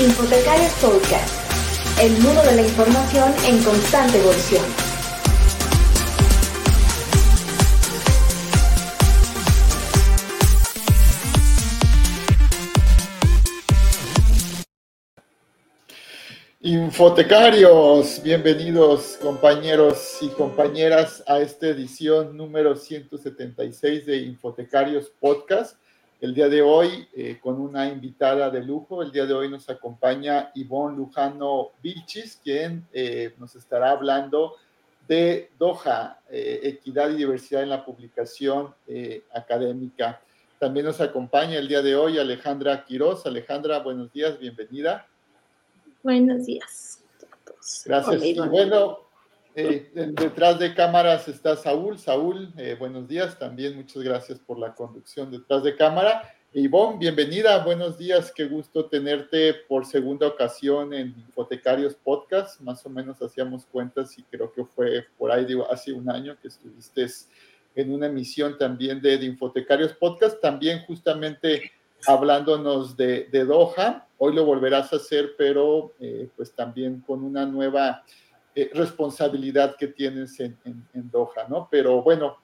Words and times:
Infotecarios 0.00 0.72
Podcast, 0.80 2.00
el 2.00 2.12
mundo 2.22 2.42
de 2.44 2.56
la 2.56 2.62
información 2.62 3.34
en 3.44 3.62
constante 3.62 4.16
evolución. 4.18 4.64
Infotecarios, 16.62 18.22
bienvenidos 18.22 19.18
compañeros 19.20 20.16
y 20.22 20.28
compañeras 20.28 21.22
a 21.26 21.40
esta 21.40 21.66
edición 21.66 22.38
número 22.38 22.74
176 22.74 24.06
de 24.06 24.16
Infotecarios 24.16 25.12
Podcast. 25.20 25.76
El 26.20 26.34
día 26.34 26.50
de 26.50 26.60
hoy 26.60 27.08
eh, 27.14 27.38
con 27.40 27.58
una 27.58 27.88
invitada 27.88 28.50
de 28.50 28.62
lujo, 28.62 29.02
el 29.02 29.10
día 29.10 29.24
de 29.24 29.32
hoy 29.32 29.48
nos 29.48 29.70
acompaña 29.70 30.50
Ivonne 30.54 30.98
Lujano 30.98 31.70
Vilchis, 31.82 32.38
quien 32.44 32.86
eh, 32.92 33.32
nos 33.38 33.56
estará 33.56 33.92
hablando 33.92 34.56
de 35.08 35.50
Doha, 35.58 36.20
eh, 36.28 36.60
equidad 36.62 37.08
y 37.08 37.16
diversidad 37.16 37.62
en 37.62 37.70
la 37.70 37.82
publicación 37.82 38.74
académica. 39.32 40.20
También 40.58 40.84
nos 40.84 41.00
acompaña 41.00 41.56
el 41.56 41.66
día 41.66 41.80
de 41.80 41.96
hoy 41.96 42.18
Alejandra 42.18 42.84
Quiroz. 42.84 43.24
Alejandra, 43.24 43.78
buenos 43.78 44.12
días, 44.12 44.38
bienvenida. 44.38 45.06
Buenos 46.02 46.44
días 46.44 47.02
a 47.32 47.44
todos. 47.46 47.82
Gracias. 47.86 48.22
y 48.22 48.38
bueno, 48.38 48.99
eh, 49.54 49.90
detrás 49.92 50.58
de 50.58 50.74
cámaras 50.74 51.28
está 51.28 51.56
Saúl. 51.56 51.98
Saúl, 51.98 52.52
eh, 52.56 52.76
buenos 52.78 53.08
días 53.08 53.38
también. 53.38 53.76
Muchas 53.76 54.02
gracias 54.02 54.38
por 54.38 54.58
la 54.58 54.74
conducción 54.74 55.30
detrás 55.30 55.64
de 55.64 55.76
cámara. 55.76 56.22
Ivonne, 56.52 56.98
bienvenida. 56.98 57.64
Buenos 57.64 57.98
días. 57.98 58.32
Qué 58.34 58.46
gusto 58.46 58.86
tenerte 58.86 59.54
por 59.68 59.86
segunda 59.86 60.26
ocasión 60.26 60.94
en 60.94 61.14
Hipotecarios 61.16 61.94
Podcast. 61.94 62.60
Más 62.60 62.84
o 62.86 62.90
menos 62.90 63.20
hacíamos 63.22 63.66
cuentas 63.66 64.18
y 64.18 64.22
creo 64.24 64.52
que 64.52 64.64
fue 64.64 65.06
por 65.18 65.30
ahí, 65.30 65.46
hace 65.70 65.92
un 65.92 66.10
año 66.10 66.36
que 66.40 66.48
estuviste 66.48 67.06
en 67.74 67.92
una 67.92 68.06
emisión 68.06 68.58
también 68.58 69.00
de, 69.00 69.14
Infotecarios 69.14 69.92
Podcast. 69.92 70.40
También 70.40 70.84
justamente 70.86 71.70
hablándonos 72.06 72.96
de, 72.96 73.28
Doha. 73.30 74.06
Hoy 74.18 74.34
lo 74.34 74.44
volverás 74.44 74.92
a 74.92 74.96
hacer, 74.96 75.34
pero 75.36 75.92
eh, 76.00 76.28
pues 76.36 76.52
también 76.52 77.00
con 77.00 77.22
una 77.22 77.46
nueva 77.46 78.04
eh, 78.54 78.70
responsabilidad 78.74 79.76
que 79.78 79.88
tienes 79.88 80.38
en, 80.40 80.56
Doha, 80.92 81.46
¿no? 81.48 81.68
Pero 81.70 82.02
bueno, 82.02 82.36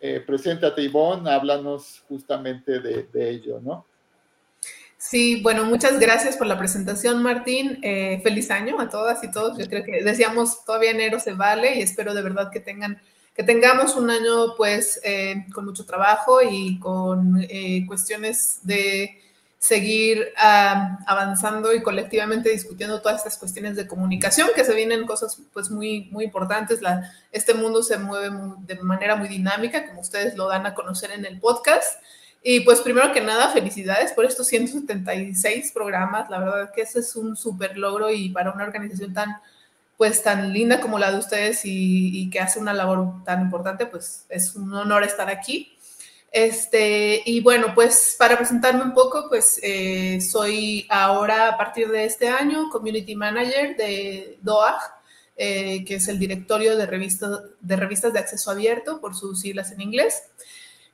eh, 0.00 0.22
preséntate 0.24 0.82
Ivonne, 0.82 1.30
háblanos 1.30 2.04
justamente 2.08 2.80
de, 2.80 3.30
ello, 3.30 3.60
¿no? 3.60 3.86
Sí, 4.96 5.42
bueno, 5.42 5.64
muchas 5.64 5.98
gracias 6.00 6.36
por 6.36 6.46
la 6.46 6.58
presentación, 6.58 7.22
Martín. 7.22 7.80
feliz 8.22 8.50
año 8.50 8.80
a 8.80 8.88
todas 8.88 9.22
y 9.22 9.30
todos. 9.30 9.58
Yo 9.58 9.68
creo 9.68 9.84
que 9.84 10.02
decíamos 10.02 10.64
todavía 10.64 10.92
enero 10.92 11.20
se 11.20 11.34
vale 11.34 11.76
y 11.76 11.82
espero 11.82 12.14
de 12.14 12.22
verdad 12.22 12.50
que 12.50 12.60
tengan 12.60 12.98
que 13.34 13.42
tengamos 13.42 13.96
un 13.96 14.10
año 14.10 14.54
pues 14.56 15.00
eh, 15.02 15.44
con 15.52 15.64
mucho 15.64 15.84
trabajo 15.84 16.40
y 16.40 16.78
con 16.78 17.44
eh, 17.48 17.84
cuestiones 17.86 18.60
de 18.62 19.20
seguir 19.64 20.28
avanzando 20.36 21.72
y 21.72 21.80
colectivamente 21.80 22.50
discutiendo 22.50 23.00
todas 23.00 23.16
estas 23.16 23.38
cuestiones 23.38 23.76
de 23.76 23.86
comunicación, 23.86 24.50
que 24.54 24.62
se 24.62 24.74
vienen 24.74 25.06
cosas 25.06 25.40
pues 25.54 25.70
muy, 25.70 26.10
muy 26.10 26.24
importantes. 26.24 26.80
Este 27.32 27.54
mundo 27.54 27.82
se 27.82 27.96
mueve 27.96 28.28
de 28.66 28.74
manera 28.82 29.16
muy 29.16 29.26
dinámica, 29.26 29.86
como 29.86 30.02
ustedes 30.02 30.36
lo 30.36 30.48
dan 30.48 30.66
a 30.66 30.74
conocer 30.74 31.12
en 31.12 31.24
el 31.24 31.40
podcast. 31.40 31.98
Y 32.42 32.60
pues 32.60 32.82
primero 32.82 33.10
que 33.14 33.22
nada, 33.22 33.48
felicidades 33.48 34.12
por 34.12 34.26
estos 34.26 34.48
176 34.48 35.72
programas. 35.72 36.28
La 36.28 36.40
verdad 36.40 36.70
que 36.74 36.82
ese 36.82 36.98
es 36.98 37.16
un 37.16 37.34
súper 37.34 37.78
logro 37.78 38.10
y 38.10 38.28
para 38.28 38.52
una 38.52 38.64
organización 38.64 39.14
tan 39.14 39.40
pues 39.96 40.22
tan 40.22 40.52
linda 40.52 40.78
como 40.80 40.98
la 40.98 41.10
de 41.10 41.18
ustedes 41.18 41.62
y, 41.64 42.28
que 42.28 42.40
hace 42.40 42.58
una 42.58 42.74
labor 42.74 43.24
tan 43.24 43.40
importante, 43.40 43.86
pues 43.86 44.26
es 44.28 44.54
un 44.56 44.74
honor 44.74 45.04
estar 45.04 45.30
aquí. 45.30 45.73
Este, 46.34 47.22
y 47.26 47.38
bueno, 47.42 47.76
pues 47.76 48.16
para 48.18 48.36
presentarme 48.36 48.82
un 48.82 48.92
poco, 48.92 49.28
pues 49.28 49.60
eh, 49.62 50.20
soy 50.20 50.84
ahora 50.90 51.46
a 51.46 51.56
partir 51.56 51.88
de 51.88 52.06
este 52.06 52.28
año 52.28 52.70
Community 52.70 53.14
Manager 53.14 53.76
de 53.76 54.36
DOAG, 54.42 54.80
eh, 55.36 55.84
que 55.84 55.94
es 55.94 56.08
el 56.08 56.18
directorio 56.18 56.76
de, 56.76 56.86
revistas 56.86 57.40
de 57.60 57.76
revistas 57.76 58.12
de 58.12 58.18
acceso 58.18 58.50
abierto, 58.50 59.00
por 59.00 59.14
sus 59.14 59.42
siglas 59.42 59.70
en 59.70 59.82
inglés. 59.82 60.24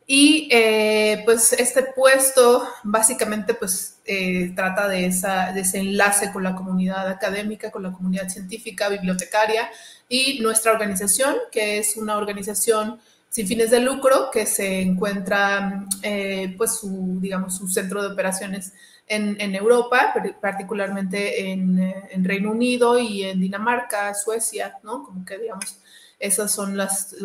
Y 0.06 0.46
eh, 0.50 1.22
pues 1.24 1.54
este 1.54 1.84
puesto 1.84 2.68
básicamente 2.82 3.54
pues 3.54 3.98
eh, 4.04 4.52
trata 4.54 4.88
de, 4.88 5.06
esa, 5.06 5.52
de 5.52 5.62
ese 5.62 5.78
enlace 5.78 6.32
con 6.32 6.42
la 6.42 6.54
comunidad 6.54 7.08
académica, 7.08 7.70
con 7.70 7.82
la 7.82 7.92
comunidad 7.92 8.28
científica, 8.28 8.90
bibliotecaria 8.90 9.70
y 10.06 10.40
nuestra 10.40 10.72
organización, 10.72 11.34
que 11.50 11.78
es 11.78 11.96
una 11.96 12.18
organización 12.18 13.00
sin 13.30 13.46
fines 13.46 13.70
de 13.70 13.80
lucro 13.80 14.28
que 14.30 14.44
se 14.44 14.82
encuentra 14.82 15.86
eh, 16.02 16.54
pues 16.58 16.74
su, 16.78 17.18
digamos, 17.20 17.56
su 17.56 17.68
centro 17.68 18.02
de 18.02 18.08
operaciones 18.08 18.74
en, 19.06 19.40
en 19.40 19.54
Europa, 19.54 20.12
particularmente 20.40 21.50
en, 21.50 21.78
en, 22.10 22.24
Reino 22.24 22.50
Unido 22.50 22.98
y 22.98 23.22
en 23.22 23.40
Dinamarca, 23.40 24.14
Suecia, 24.14 24.78
¿no? 24.82 25.04
Como 25.04 25.24
que 25.24 25.38
digamos 25.38 25.78
esas 26.18 26.52
son 26.52 26.76
las, 26.76 27.16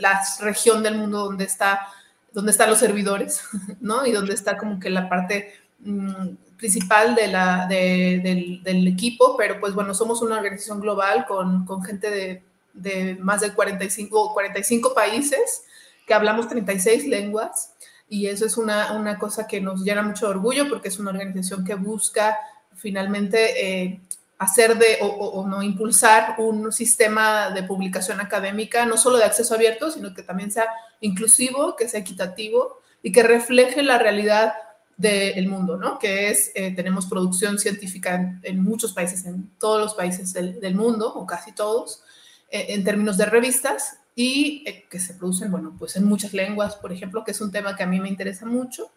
la 0.00 0.20
región 0.40 0.82
del 0.82 0.96
mundo 0.96 1.24
donde 1.24 1.44
está 1.44 1.88
donde 2.32 2.50
están 2.52 2.70
los 2.70 2.78
servidores, 2.78 3.42
¿no? 3.80 4.06
Y 4.06 4.12
donde 4.12 4.34
está 4.34 4.56
como 4.56 4.80
que 4.80 4.90
la 4.90 5.08
parte 5.08 5.52
mm, 5.80 6.28
principal 6.56 7.14
de 7.14 7.28
la, 7.28 7.66
del, 7.66 8.62
del, 8.62 8.86
equipo, 8.88 9.36
pero 9.36 9.60
pues 9.60 9.74
bueno, 9.74 9.94
somos 9.94 10.20
una 10.22 10.36
organización 10.36 10.80
global 10.80 11.24
con, 11.26 11.64
con 11.64 11.82
gente 11.82 12.10
de, 12.10 12.42
de, 12.80 13.16
más 13.16 13.40
de 13.40 13.52
45, 13.52 14.32
45 14.32 14.94
países, 14.94 15.64
que 16.06 16.14
hablamos 16.14 16.48
36 16.48 17.06
lenguas, 17.06 17.74
y 18.08 18.26
eso 18.26 18.46
es 18.46 18.56
una, 18.56 18.92
una 18.92 19.18
cosa 19.18 19.46
que 19.46 19.60
nos 19.60 19.82
llena 19.82 20.02
mucho 20.02 20.28
orgullo 20.28 20.68
porque 20.68 20.88
es 20.88 20.98
una 20.98 21.10
organización 21.10 21.64
que 21.64 21.74
busca 21.74 22.38
finalmente 22.74 23.82
eh, 23.82 24.00
hacer 24.38 24.78
de 24.78 24.98
o, 25.02 25.46
no 25.46 25.62
impulsar 25.62 26.36
un 26.38 26.72
sistema 26.72 27.50
de 27.50 27.64
publicación 27.64 28.20
académica, 28.20 28.86
no 28.86 28.96
solo 28.96 29.18
de 29.18 29.24
acceso 29.24 29.54
abierto, 29.54 29.90
sino 29.90 30.14
que 30.14 30.22
también 30.22 30.50
sea 30.50 30.66
inclusivo, 31.00 31.74
que 31.76 31.88
sea 31.88 32.00
equitativo 32.00 32.80
y 33.02 33.10
que 33.10 33.24
refleje 33.24 33.82
la 33.82 33.98
realidad 33.98 34.54
del 34.96 35.46
mundo, 35.48 35.76
¿no? 35.76 35.98
Que 35.98 36.30
es, 36.30 36.50
eh, 36.54 36.72
tenemos 36.74 37.06
producción 37.06 37.58
científica 37.58 38.40
en, 38.42 38.62
muchos 38.62 38.92
países, 38.92 39.24
en 39.26 39.48
todos 39.58 39.80
los 39.80 39.94
países 39.94 40.32
del, 40.32 40.74
mundo, 40.74 41.12
o 41.14 41.24
casi 41.26 41.52
todos, 41.52 42.02
en 42.50 42.84
términos 42.84 43.16
de 43.16 43.26
revistas, 43.26 43.98
y 44.18 44.64
eh, 44.66 44.84
que 44.90 44.98
se 44.98 45.14
producen, 45.14 45.52
bueno, 45.52 45.76
pues 45.78 45.94
en 45.94 46.04
muchas 46.04 46.32
lenguas, 46.32 46.74
por 46.74 46.92
ejemplo, 46.92 47.22
que 47.22 47.30
es 47.30 47.40
un 47.40 47.52
tema 47.52 47.76
que 47.76 47.84
a 47.84 47.86
mí 47.86 48.00
me 48.00 48.08
interesa 48.08 48.46
mucho. 48.46 48.90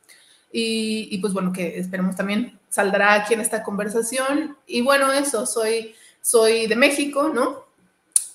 Y, 0.52 1.16
pues 1.20 1.32
bueno, 1.32 1.54
que 1.54 1.78
esperemos 1.78 2.16
también 2.16 2.60
saldrá 2.70 3.14
aquí 3.14 3.36
en 3.36 3.42
esta 3.42 3.62
conversación. 3.62 4.58
Y 4.66 4.82
bueno, 4.82 5.14
eso, 5.14 5.46
soy, 5.46 5.94
soy 6.24 6.66
de 6.66 6.76
México, 6.76 7.30
¿no? 7.30 7.66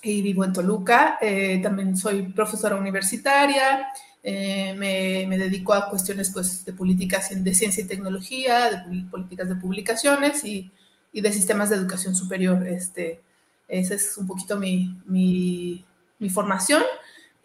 Y 0.01 0.21
vivo 0.21 0.45
en 0.45 0.53
Toluca, 0.53 1.17
eh, 1.21 1.59
también 1.61 1.97
soy 1.97 2.23
profesora 2.23 2.77
universitaria, 2.77 3.89
eh, 4.23 4.73
me, 4.77 5.25
me, 5.27 5.37
dedico 5.37 5.73
a 5.73 5.89
cuestiones 5.89 6.31
pues, 6.31 6.63
de 6.63 6.71
políticas 6.71 7.29
de 7.31 7.53
ciencia 7.53 7.83
y 7.83 7.87
tecnología, 7.87 8.69
de 8.87 9.03
políticas 9.11 9.49
de 9.49 9.55
publicaciones 9.55 10.45
y, 10.45 10.71
y, 11.11 11.19
de 11.19 11.33
sistemas 11.33 11.69
de 11.69 11.75
educación 11.75 12.15
superior. 12.15 12.65
Este, 12.65 13.19
esa 13.67 13.95
es 13.95 14.17
un 14.17 14.27
poquito 14.27 14.57
mi, 14.57 14.95
mi, 15.05 16.29
formación. 16.29 16.83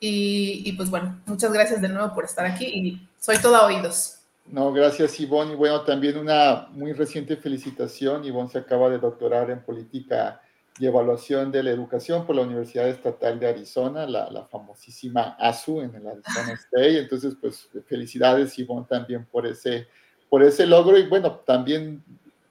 Y, 0.01 0.63
y, 0.65 0.73
pues 0.73 0.91
bueno, 0.91 1.21
muchas 1.27 1.53
gracias 1.53 1.81
de 1.81 1.89
nuevo 1.89 2.13
por 2.15 2.25
estar 2.25 2.45
aquí 2.45 2.67
y 2.67 3.09
soy 3.19 3.39
toda 3.39 3.67
oídos. 3.67 4.19
No, 4.47 4.73
gracias 4.73 5.19
Ivonne. 5.21 5.53
Y 5.53 5.57
bueno, 5.57 5.83
también 5.83 6.19
una 6.19 6.69
muy 6.73 6.93
reciente 6.93 7.37
felicitación. 7.37 8.25
Ivonne 8.25 8.51
se 8.51 8.59
acaba 8.59 8.91
de 8.91 8.99
doctorar 8.99 9.51
en 9.51 9.63
política 9.63 10.41
y 10.79 10.87
evaluación 10.87 11.53
de 11.53 11.63
la 11.63 11.71
educación 11.71 12.27
por 12.27 12.37
la 12.37 12.43
Universidad 12.43 12.89
Estatal 12.89 13.39
de 13.39 13.49
Arizona, 13.49 14.07
la, 14.07 14.47
famosísima 14.51 15.37
ASU 15.39 15.81
en 15.81 15.95
el 15.95 16.07
Arizona 16.07 16.53
State. 16.55 16.99
Entonces, 16.99 17.37
pues 17.41 17.69
felicidades 17.87 18.59
Ivonne 18.59 18.87
también 18.89 19.27
por 19.27 19.47
ese, 19.47 19.87
por 20.29 20.43
ese 20.43 20.67
logro. 20.67 20.99
Y 20.99 21.07
bueno, 21.07 21.37
también 21.47 22.03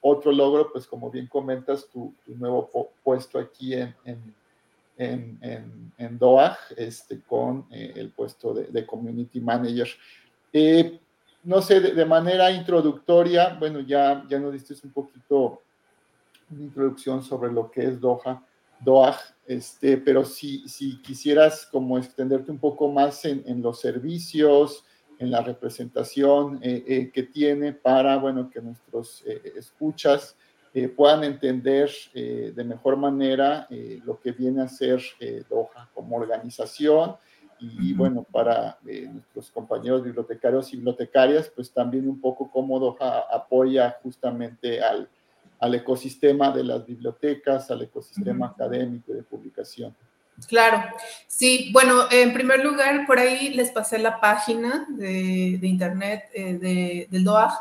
otro 0.02 0.32
logro, 0.32 0.72
pues 0.72 0.88
como 0.88 1.10
bien 1.10 1.28
comentas, 1.28 1.88
tu, 1.88 2.14
nuevo 2.26 2.70
puesto 3.04 3.40
aquí 3.40 3.74
en, 3.76 3.96
en, 4.04 4.36
en, 4.98 5.94
en, 5.98 6.18
DOAG, 6.18 6.58
este, 6.76 7.22
con 7.22 7.66
eh, 7.72 7.94
el 7.96 8.10
puesto 8.10 8.54
de, 8.54 8.86
Community 8.86 9.40
Manager. 9.40 9.88
Eh, 10.52 11.00
no 11.44 11.62
sé, 11.62 11.80
de, 11.80 12.06
manera 12.06 12.52
introductoria, 12.52 13.56
bueno, 13.60 13.80
ya, 13.80 14.26
ya 14.30 14.40
nos 14.40 14.54
diste 14.54 14.76
un 14.84 14.92
poquito 14.92 15.62
una 16.52 16.64
introducción 16.64 17.24
sobre 17.24 17.52
lo 17.52 17.72
que 17.72 17.86
es 17.86 18.00
Doha, 18.00 18.44
Doha, 18.80 19.18
este, 19.48 19.98
pero 19.98 20.26
si, 20.26 20.68
si 20.68 21.02
quisieras 21.02 21.68
como 21.72 21.98
extenderte 21.98 22.52
un 22.52 22.60
poco 22.60 22.90
más 22.90 23.26
en, 23.26 23.62
los 23.62 23.80
servicios, 23.80 24.84
en 25.22 25.32
la 25.32 25.42
representación 25.42 26.60
eh, 26.64 26.84
eh, 26.88 27.12
que 27.14 27.24
tiene 27.24 27.74
para, 27.74 28.18
bueno, 28.18 28.50
que 28.50 28.60
nuestros 28.60 29.24
eh, 29.26 29.54
escuchas 29.56 30.36
eh, 30.74 30.88
puedan 30.88 31.24
entender 31.26 31.92
eh, 32.14 32.54
de 32.56 32.64
mejor 32.64 32.96
manera 32.96 33.68
eh, 33.70 34.00
lo 34.06 34.20
que 34.20 34.32
viene 34.32 34.62
a 34.62 34.70
ser 34.70 35.02
Doha 35.50 35.90
como 35.94 36.16
organización 36.16 37.16
y, 37.60 37.94
bueno, 37.94 38.24
para 38.24 38.80
nuestros 38.84 39.52
compañeros 39.52 40.04
bibliotecarios 40.04 40.74
y 40.74 40.78
bibliotecarias, 40.78 41.48
pues 41.56 41.72
también 41.72 42.10
un 42.10 42.20
poco 42.20 42.50
cómo 42.50 42.80
Doha 42.80 43.28
apoya 43.32 44.00
justamente 44.02 44.82
al, 44.82 45.08
al 45.60 45.76
ecosistema 45.76 46.50
de 46.50 46.64
las 46.64 46.84
bibliotecas, 46.84 47.70
al 47.70 47.84
ecosistema 47.84 48.48
académico 48.48 49.14
de 49.14 49.22
publicación. 49.22 49.96
Claro, 50.48 50.84
sí, 51.28 51.70
bueno, 51.72 52.08
en 52.12 52.34
primer 52.34 52.64
lugar, 52.64 53.06
por 53.06 53.20
ahí 53.20 53.50
les 53.50 53.72
pasé 53.72 54.00
la 54.00 54.20
página 54.20 54.86
de, 54.90 55.60
internet 55.62 56.32
de, 56.34 57.08
del 57.10 57.24
DOAG 57.24 57.52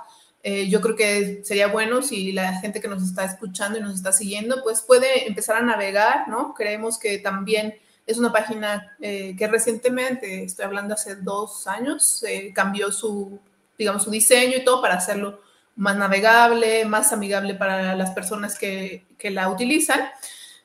eh, 0.43 0.69
yo 0.69 0.81
creo 0.81 0.97
que 0.97 1.43
sería 1.45 1.69
bueno 1.69 2.01
si 2.01 2.33
la 2.33 2.59
gente 2.61 2.81
que 2.81 2.89
nos 2.89 3.03
está 3.03 3.25
escuchando 3.25 3.79
y 3.79 3.83
nos 3.83 3.95
está 3.95 4.11
siguiendo, 4.11 4.63
pues 4.63 4.81
puede 4.81 5.29
empezar 5.29 5.57
a 5.57 5.65
navegar, 5.65 6.29
¿no? 6.29 6.55
Creemos 6.55 6.99
que 6.99 7.19
también 7.19 7.75
es 8.07 8.17
una 8.17 8.33
página 8.33 8.97
eh, 9.01 9.37
que 9.37 9.47
recientemente, 9.49 10.45
estoy 10.45 10.65
hablando 10.65 10.95
hace 10.95 11.17
dos 11.17 11.67
años, 11.67 12.25
eh, 12.27 12.53
cambió 12.55 12.91
su, 12.91 13.39
digamos, 13.77 14.05
su 14.05 14.11
diseño 14.11 14.57
y 14.57 14.65
todo 14.65 14.81
para 14.81 14.95
hacerlo 14.95 15.43
más 15.77 15.97
navegable, 15.97 16.87
más 16.87 17.13
amigable 17.13 17.55
para 17.55 17.95
las 17.95 18.11
personas 18.11 18.59
que, 18.59 19.05
que 19.19 19.31
la 19.31 19.51
utilizan. 19.51 20.01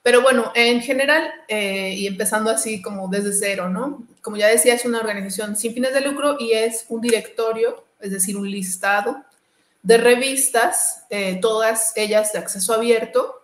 Pero 0.06 0.22
bueno, 0.22 0.52
en 0.54 0.82
general, 0.82 1.34
y 1.50 2.06
empezando 2.06 2.52
así 2.52 2.80
como 2.80 3.08
desde 3.08 3.34
cero, 3.34 3.70
¿no? 3.70 4.06
Como 4.22 4.38
ya 4.38 4.50
decía, 4.50 4.76
es 4.76 4.86
una 4.86 5.00
organización 5.00 5.56
sin 5.56 5.74
fines 5.74 5.96
de 5.96 6.02
lucro 6.02 6.38
y 6.40 6.52
es 6.52 6.86
un 6.90 7.02
directorio, 7.02 7.84
es 8.00 8.12
decir, 8.12 8.38
un 8.38 8.50
listado 8.50 9.26
de 9.86 10.00
revistas, 10.00 11.06
eh, 11.12 11.38
todas 11.40 11.94
ellas 11.96 12.34
de 12.34 12.40
acceso 12.40 12.74
abierto, 12.74 13.44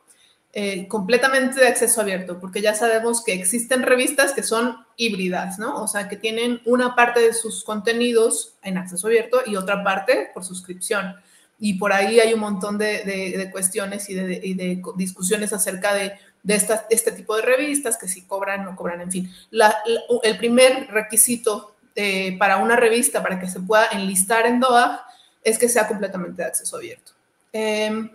eh, 0.53 0.87
completamente 0.87 1.59
de 1.59 1.67
acceso 1.67 2.01
abierto, 2.01 2.39
porque 2.39 2.61
ya 2.61 2.73
sabemos 2.73 3.23
que 3.23 3.33
existen 3.33 3.83
revistas 3.83 4.33
que 4.33 4.41
son 4.41 4.75
híbridas, 4.97 5.59
¿no? 5.59 5.81
O 5.81 5.87
sea, 5.87 6.09
que 6.09 6.17
tienen 6.17 6.59
una 6.65 6.95
parte 6.95 7.19
de 7.19 7.33
sus 7.33 7.63
contenidos 7.63 8.55
en 8.63 8.79
acceso 8.79 9.05
abierto 9.05 9.41
y 9.45 9.55
otra 9.55 9.83
parte 9.83 10.29
por 10.33 10.43
suscripción. 10.43 11.15
Y 11.59 11.75
por 11.75 11.93
ahí 11.93 12.19
hay 12.19 12.33
un 12.33 12.39
montón 12.39 12.79
de, 12.79 13.47
cuestiones 13.51 14.09
y 14.09 14.15
de, 14.15 14.81
discusiones 14.95 15.53
acerca 15.53 15.93
de, 15.93 16.13
este 16.47 17.11
tipo 17.11 17.35
de 17.35 17.43
revistas, 17.43 17.97
que 17.97 18.07
si 18.07 18.23
cobran 18.23 18.65
no 18.65 18.75
cobran, 18.75 19.01
en 19.01 19.11
fin. 19.11 19.31
el 20.23 20.37
primer 20.37 20.87
requisito 20.89 21.75
eh, 21.95 22.37
para 22.37 22.57
una 22.57 22.75
revista, 22.75 23.21
para 23.21 23.39
que 23.39 23.49
se 23.49 23.59
pueda 23.59 23.87
enlistar 23.87 24.45
en 24.45 24.59
DOA, 24.59 25.05
es 25.43 25.57
que 25.57 25.67
sea 25.67 25.87
completamente 25.87 26.41
de 26.41 26.47
acceso 26.47 26.77
abierto. 26.77 27.11
Em, 27.51 28.09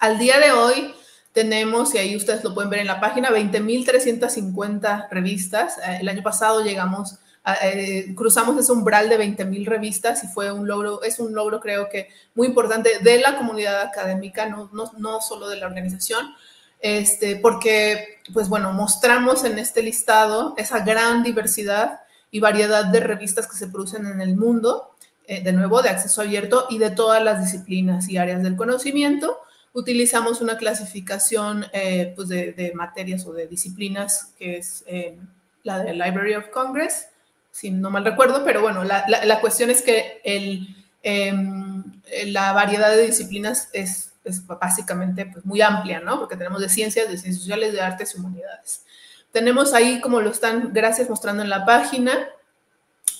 al 0.00 0.18
día 0.18 0.38
de 0.38 0.52
hoy 0.52 0.94
tenemos, 1.32 1.94
y 1.94 1.98
ahí 1.98 2.16
ustedes 2.16 2.44
lo 2.44 2.52
pueden 2.54 2.70
ver 2.70 2.80
en 2.80 2.86
la 2.86 3.00
página, 3.00 3.30
20.350 3.30 5.08
revistas. 5.10 5.78
Eh, 5.78 5.98
el 6.00 6.08
año 6.08 6.22
pasado 6.22 6.62
llegamos, 6.62 7.18
eh, 7.62 8.12
cruzamos 8.14 8.58
ese 8.58 8.72
umbral 8.72 9.08
de 9.08 9.18
20.000 9.18 9.66
revistas 9.66 10.22
y 10.24 10.28
fue 10.28 10.52
un 10.52 10.68
logro, 10.68 11.02
es 11.02 11.18
un 11.18 11.34
logro 11.34 11.60
creo 11.60 11.88
que 11.88 12.08
muy 12.34 12.46
importante 12.46 12.98
de 13.00 13.18
la 13.20 13.36
comunidad 13.36 13.80
académica, 13.80 14.46
no, 14.46 14.68
no, 14.72 14.92
no 14.98 15.20
solo 15.20 15.48
de 15.48 15.56
la 15.56 15.66
organización, 15.66 16.34
este, 16.82 17.36
porque, 17.36 18.18
pues 18.34 18.48
bueno, 18.48 18.72
mostramos 18.72 19.44
en 19.44 19.58
este 19.58 19.82
listado 19.82 20.54
esa 20.58 20.80
gran 20.80 21.22
diversidad 21.22 22.00
y 22.32 22.40
variedad 22.40 22.86
de 22.86 22.98
revistas 22.98 23.46
que 23.46 23.56
se 23.56 23.68
producen 23.68 24.04
en 24.06 24.20
el 24.20 24.36
mundo 24.36 24.90
eh, 25.28 25.42
de 25.42 25.52
nuevo, 25.52 25.80
de 25.80 25.90
acceso 25.90 26.22
abierto 26.22 26.66
y 26.68 26.78
de 26.78 26.90
todas 26.90 27.22
las 27.22 27.40
disciplinas 27.40 28.08
y 28.08 28.18
áreas 28.18 28.42
del 28.42 28.56
conocimiento. 28.56 29.38
Utilizamos 29.72 30.40
una 30.40 30.56
clasificación 30.56 31.66
eh, 31.72 32.12
pues 32.16 32.28
de, 32.28 32.72
materias 32.74 33.24
o 33.26 33.32
de 33.32 33.46
disciplinas 33.46 34.32
que 34.36 34.56
es 34.56 34.82
eh, 34.88 35.16
la 35.62 35.78
de 35.78 35.92
Library 35.92 36.34
of 36.34 36.48
Congress, 36.48 37.06
si 37.52 37.70
no 37.70 37.90
mal 37.90 38.04
recuerdo, 38.04 38.44
pero 38.44 38.60
bueno, 38.60 38.82
la, 38.82 39.40
cuestión 39.40 39.70
es 39.70 39.82
que 39.82 40.20
em, 40.24 41.84
la 42.26 42.52
variedad 42.52 42.90
de 42.90 43.06
disciplinas 43.06 43.68
es, 43.72 44.11
es 44.24 44.46
básicamente 44.46 45.26
pues, 45.26 45.44
muy 45.44 45.60
amplia, 45.60 46.00
¿no? 46.00 46.18
Porque 46.18 46.36
tenemos 46.36 46.60
de 46.60 46.68
ciencias, 46.68 47.08
de 47.08 47.18
ciencias 47.18 47.42
sociales, 47.42 47.72
de 47.72 47.80
artes 47.80 48.14
y 48.14 48.18
humanidades. 48.18 48.84
Tenemos 49.30 49.72
ahí, 49.72 50.00
como 50.00 50.20
lo 50.20 50.30
están, 50.30 50.72
gracias, 50.72 51.08
mostrando 51.08 51.42
en 51.42 51.50
la 51.50 51.64
página, 51.64 52.12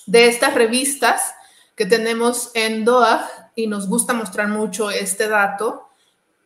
de 0.05 0.27
estas 0.27 0.53
revistas, 0.53 1.33
que 1.75 1.85
tenemos 1.85 2.51
en 2.53 2.85
DOAG 2.85 3.51
y 3.55 3.67
nos 3.67 3.87
gusta 3.87 4.13
mostrar 4.13 4.47
mucho 4.47 4.91
este 4.91 5.27
dato, 5.27 5.89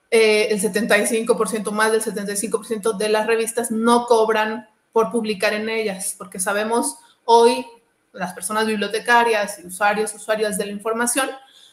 eh, 0.09 0.47
el 0.51 0.61
75%, 0.61 1.71
más 1.71 1.91
del 1.91 2.01
75% 2.01 2.95
de 2.95 3.09
las 3.09 3.27
revistas 3.27 3.71
no 3.71 4.05
cobran 4.05 4.69
por 4.93 5.11
publicar 5.11 5.53
en 5.53 5.69
ellas, 5.69 6.15
porque 6.17 6.39
sabemos 6.39 6.97
hoy, 7.25 7.65
las 8.13 8.33
personas 8.33 8.65
bibliotecarias 8.65 9.59
y 9.59 9.67
usuarios, 9.67 10.13
usuarias 10.13 10.57
de 10.57 10.65
la 10.65 10.71
información, 10.71 11.29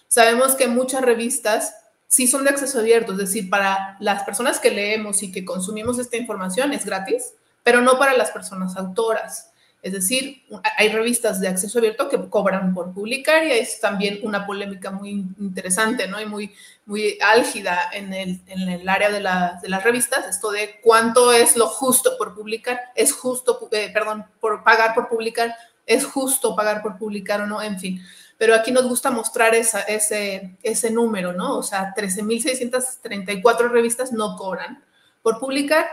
sabemos 0.08 0.56
que 0.56 0.66
muchas 0.66 1.02
revistas 1.02 1.74
sí 2.14 2.28
son 2.28 2.44
de 2.44 2.50
acceso 2.50 2.78
abierto, 2.78 3.10
es 3.10 3.18
decir, 3.18 3.50
para 3.50 3.96
las 3.98 4.22
personas 4.22 4.60
que 4.60 4.70
leemos 4.70 5.24
y 5.24 5.32
que 5.32 5.44
consumimos 5.44 5.98
esta 5.98 6.16
información 6.16 6.72
es 6.72 6.84
gratis, 6.84 7.32
pero 7.64 7.80
no 7.80 7.98
para 7.98 8.16
las 8.16 8.30
personas 8.30 8.76
autoras. 8.76 9.50
Es 9.82 9.94
decir, 9.94 10.44
hay 10.78 10.90
revistas 10.90 11.40
de 11.40 11.48
acceso 11.48 11.80
abierto 11.80 12.08
que 12.08 12.28
cobran 12.30 12.72
por 12.72 12.94
publicar 12.94 13.42
y 13.42 13.50
es 13.50 13.80
también 13.80 14.20
una 14.22 14.46
polémica 14.46 14.92
muy 14.92 15.10
interesante, 15.40 16.06
¿no? 16.06 16.20
Y 16.20 16.26
muy, 16.26 16.54
muy 16.86 17.18
álgida 17.20 17.90
en 17.92 18.14
el, 18.14 18.40
en 18.46 18.68
el 18.68 18.88
área 18.88 19.08
de, 19.10 19.16
de, 19.16 19.68
las 19.68 19.82
revistas, 19.82 20.28
esto 20.28 20.52
de 20.52 20.78
cuánto 20.84 21.32
es 21.32 21.56
lo 21.56 21.66
justo 21.66 22.16
por 22.16 22.36
publicar, 22.36 22.80
es 22.94 23.12
justo, 23.12 23.68
eh, 23.72 23.90
perdón, 23.92 24.24
por 24.38 24.62
pagar 24.62 24.94
por 24.94 25.08
publicar, 25.08 25.52
es 25.84 26.04
justo 26.04 26.54
pagar 26.54 26.80
por 26.80 26.96
publicar 26.96 27.40
o 27.40 27.46
no, 27.48 27.60
en 27.60 27.80
fin. 27.80 28.00
Pero 28.44 28.56
aquí 28.56 28.72
nos 28.72 28.86
gusta 28.86 29.10
mostrar 29.10 29.54
esa, 29.54 29.80
ese, 29.80 30.58
ese 30.62 30.90
número, 30.90 31.32
¿no? 31.32 31.56
O 31.56 31.62
sea, 31.62 31.94
13.634 31.96 33.70
revistas 33.70 34.12
no 34.12 34.36
cobran 34.36 34.84
por 35.22 35.38
publicar 35.38 35.86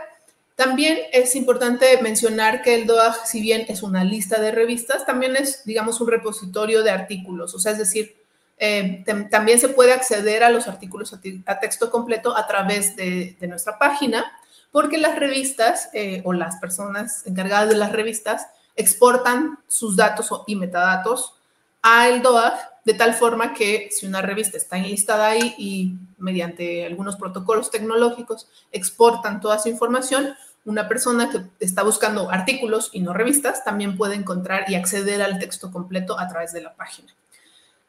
también 0.54 0.98
es 1.12 1.34
importante 1.34 2.00
mencionar 2.02 2.60
que 2.60 2.74
el 2.74 2.86
DOAG, 2.86 3.26
si 3.26 3.40
bien 3.40 3.64
es 3.68 3.82
una 3.82 4.04
lista 4.04 4.38
de 4.38 4.52
revistas, 4.52 5.06
también 5.06 5.34
es, 5.34 5.64
digamos, 5.64 5.98
un 6.02 6.08
repositorio 6.08 6.82
de 6.82 6.90
artículos. 6.90 7.54
O 7.54 7.58
sea, 7.58 7.72
es 7.72 7.78
decir, 7.78 8.16
eh, 8.58 9.02
también 9.30 9.58
se 9.58 9.70
puede 9.70 9.94
acceder 9.94 10.44
a 10.44 10.50
los 10.50 10.68
artículos 10.68 11.14
a, 11.46 11.58
texto 11.58 11.90
completo 11.90 12.36
a 12.36 12.46
través 12.46 12.94
de, 12.96 13.34
nuestra 13.48 13.78
página, 13.78 14.30
porque 14.70 14.98
las 14.98 15.18
revistas 15.18 15.88
eh, 15.94 16.20
o 16.24 16.34
las 16.34 16.56
personas 16.56 17.26
encargadas 17.26 17.70
de 17.70 17.76
las 17.76 17.92
revistas 17.92 18.46
exportan 18.76 19.58
sus 19.66 19.96
datos 19.96 20.30
y 20.46 20.56
metadatos 20.56 21.34
al 21.82 22.22
DOAG 22.22 22.54
de 22.84 22.94
tal 22.94 23.14
forma 23.14 23.54
que 23.54 23.88
si 23.92 24.06
una 24.06 24.22
revista 24.22 24.56
está 24.56 24.76
enlistada 24.76 25.28
ahí 25.28 25.54
y 25.58 25.94
mediante 26.18 26.84
algunos 26.84 27.16
protocolos 27.16 27.70
tecnológicos 27.70 28.48
exportan 28.72 29.40
toda 29.40 29.58
su 29.58 29.68
información, 29.68 30.34
una 30.64 30.88
persona 30.88 31.30
que 31.30 31.42
está 31.60 31.82
buscando 31.82 32.30
artículos 32.30 32.90
y 32.92 33.00
no 33.00 33.12
revistas 33.12 33.64
también 33.64 33.96
puede 33.96 34.14
encontrar 34.14 34.64
y 34.68 34.74
acceder 34.74 35.22
al 35.22 35.38
texto 35.38 35.70
completo 35.70 36.18
a 36.18 36.28
través 36.28 36.52
de 36.52 36.62
la 36.62 36.74
página. 36.74 37.12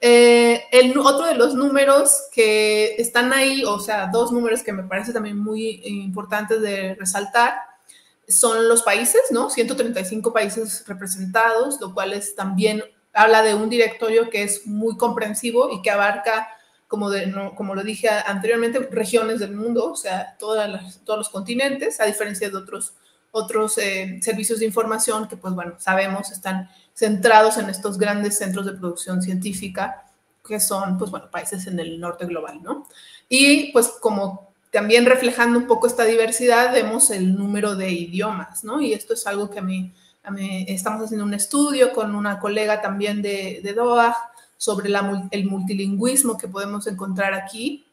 Eh, 0.06 0.66
el 0.72 0.98
otro 0.98 1.26
de 1.28 1.36
los 1.36 1.56
números 1.56 2.24
que 2.34 2.96
están 2.98 3.32
ahí, 3.32 3.64
o 3.64 3.80
sea, 3.80 4.08
dos 4.08 4.32
números 4.32 4.62
que 4.62 4.74
me 4.74 4.84
parece 4.84 5.14
también 5.14 5.38
muy 5.38 5.82
importantes 5.86 6.62
de 6.62 6.96
resaltar, 6.96 7.54
son 8.28 8.68
los 8.68 8.84
países, 8.84 9.22
¿no? 9.32 9.50
135 9.50 10.34
países 10.34 10.84
representados, 10.88 11.80
lo 11.80 11.94
cual 11.94 12.14
es 12.14 12.36
también 12.36 12.84
habla 13.14 13.42
de 13.44 13.54
un 13.54 13.70
directorio 13.70 14.30
que 14.30 14.44
es 14.44 14.66
muy 14.66 14.98
comprensivo 14.98 15.70
y 15.72 15.82
que 15.82 15.92
abarca, 15.92 16.50
como, 16.88 17.10
como 17.56 17.76
lo 17.76 17.84
dije 17.84 18.10
anteriormente, 18.10 18.80
regiones 18.92 19.40
del 19.40 19.56
mundo, 19.56 19.92
o 19.92 19.96
sea, 19.96 20.36
todas 20.38 21.02
todos 21.04 21.20
los 21.20 21.30
continentes, 21.30 22.02
a 22.02 22.06
diferencia 22.06 22.50
de 22.50 22.58
otros, 22.58 22.96
otros 23.32 23.78
eh, 23.78 24.20
servicios 24.22 24.60
de 24.60 24.66
información 24.66 25.28
que, 25.28 25.38
pues 25.38 25.54
bueno, 25.54 25.76
sabemos 25.80 26.32
están 26.32 26.70
centrados 26.94 27.58
en 27.58 27.70
estos 27.70 27.98
grandes 27.98 28.38
centros 28.38 28.66
de 28.66 28.74
producción 28.74 29.22
científica 29.22 30.06
que 30.46 30.60
son, 30.60 30.98
pues 30.98 31.10
bueno, 31.10 31.30
países 31.32 31.68
en 31.68 31.80
el 31.80 32.00
norte 32.00 32.26
global, 32.26 32.62
¿no? 32.62 32.88
Y 33.30 33.72
pues 33.72 33.88
como 34.02 34.54
también 34.72 35.06
reflejando 35.06 35.58
un 35.58 35.68
poco 35.68 35.88
esta 35.88 36.04
diversidad, 36.04 36.74
vemos 36.74 37.12
el 37.12 37.36
número 37.36 37.76
de 37.76 37.92
idiomas, 37.92 38.64
¿no? 38.64 38.82
Y 38.82 38.94
esto 38.94 39.14
es 39.14 39.26
algo 39.26 39.50
que 39.50 39.60
a 39.60 39.62
mí 39.62 39.94
estamos 40.68 41.04
haciendo 41.04 41.26
un 41.26 41.34
estudio 41.34 41.94
con 41.94 42.16
una 42.16 42.40
colega 42.40 42.82
también 42.82 43.22
de, 43.22 43.60
de 43.64 43.74
sobre 44.58 44.90
el 45.32 45.46
multilingüismo 45.46 46.38
que 46.38 46.48
podemos 46.48 46.88
encontrar 46.88 47.34
aquí. 47.34 47.86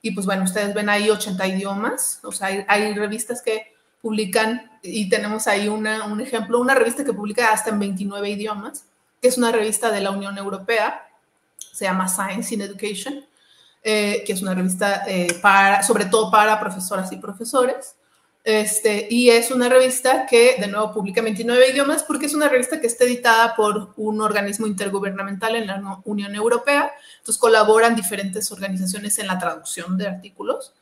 Y 0.00 0.12
pues 0.12 0.26
bueno, 0.26 0.44
ustedes 0.44 0.74
ven 0.74 0.88
ahí 0.88 1.10
80 1.10 1.46
idiomas, 1.46 2.20
o 2.22 2.32
sea, 2.32 2.64
hay, 2.66 2.94
revistas 2.94 3.42
que 3.42 3.72
publican, 4.00 4.70
y 4.82 5.08
tenemos 5.08 5.46
ahí 5.46 5.68
una, 5.68 6.06
un 6.06 6.20
ejemplo, 6.20 6.60
una 6.60 6.74
revista 6.74 7.04
que 7.04 7.12
publica 7.12 7.52
hasta 7.52 7.70
en 7.70 7.78
29 7.78 8.28
idiomas, 8.30 8.84
que 9.20 9.28
es 9.28 9.38
una 9.38 9.52
revista 9.52 9.92
de 9.92 10.00
la 10.00 10.10
Unión 10.10 10.36
Europea, 10.38 11.06
se 11.72 11.84
llama 11.84 12.08
Science 12.08 12.54
in 12.54 12.62
Education. 12.62 13.24
que 13.82 14.24
es 14.26 14.42
una 14.42 14.54
revista 14.54 15.04
para, 15.40 15.82
sobre 15.82 16.04
todo 16.04 16.30
para 16.30 16.58
profesoras 16.60 17.10
y 17.12 17.16
profesores. 17.16 17.96
Este, 18.44 19.06
y 19.08 19.30
es 19.30 19.52
una 19.52 19.68
revista 19.68 20.26
que, 20.26 20.56
de 20.58 20.66
nuevo, 20.66 20.92
publica 20.92 21.20
en 21.20 21.26
29 21.26 21.70
idiomas 21.70 22.02
porque 22.02 22.26
es 22.26 22.34
una 22.34 22.48
revista 22.48 22.80
que 22.80 22.88
está 22.88 23.04
editada 23.04 23.54
por 23.54 23.94
un 23.96 24.20
organismo 24.20 24.66
intergubernamental 24.66 25.54
en 25.54 25.68
la 25.68 26.00
Unión 26.04 26.34
Europea. 26.34 26.90
Entonces 27.18 27.40
colaboran 27.40 27.94
diferentes 27.94 28.50
organizaciones 28.50 29.18
en 29.18 29.28
la 29.28 29.38
traducción 29.38 29.96
de 29.96 30.08
artículos. 30.08 30.74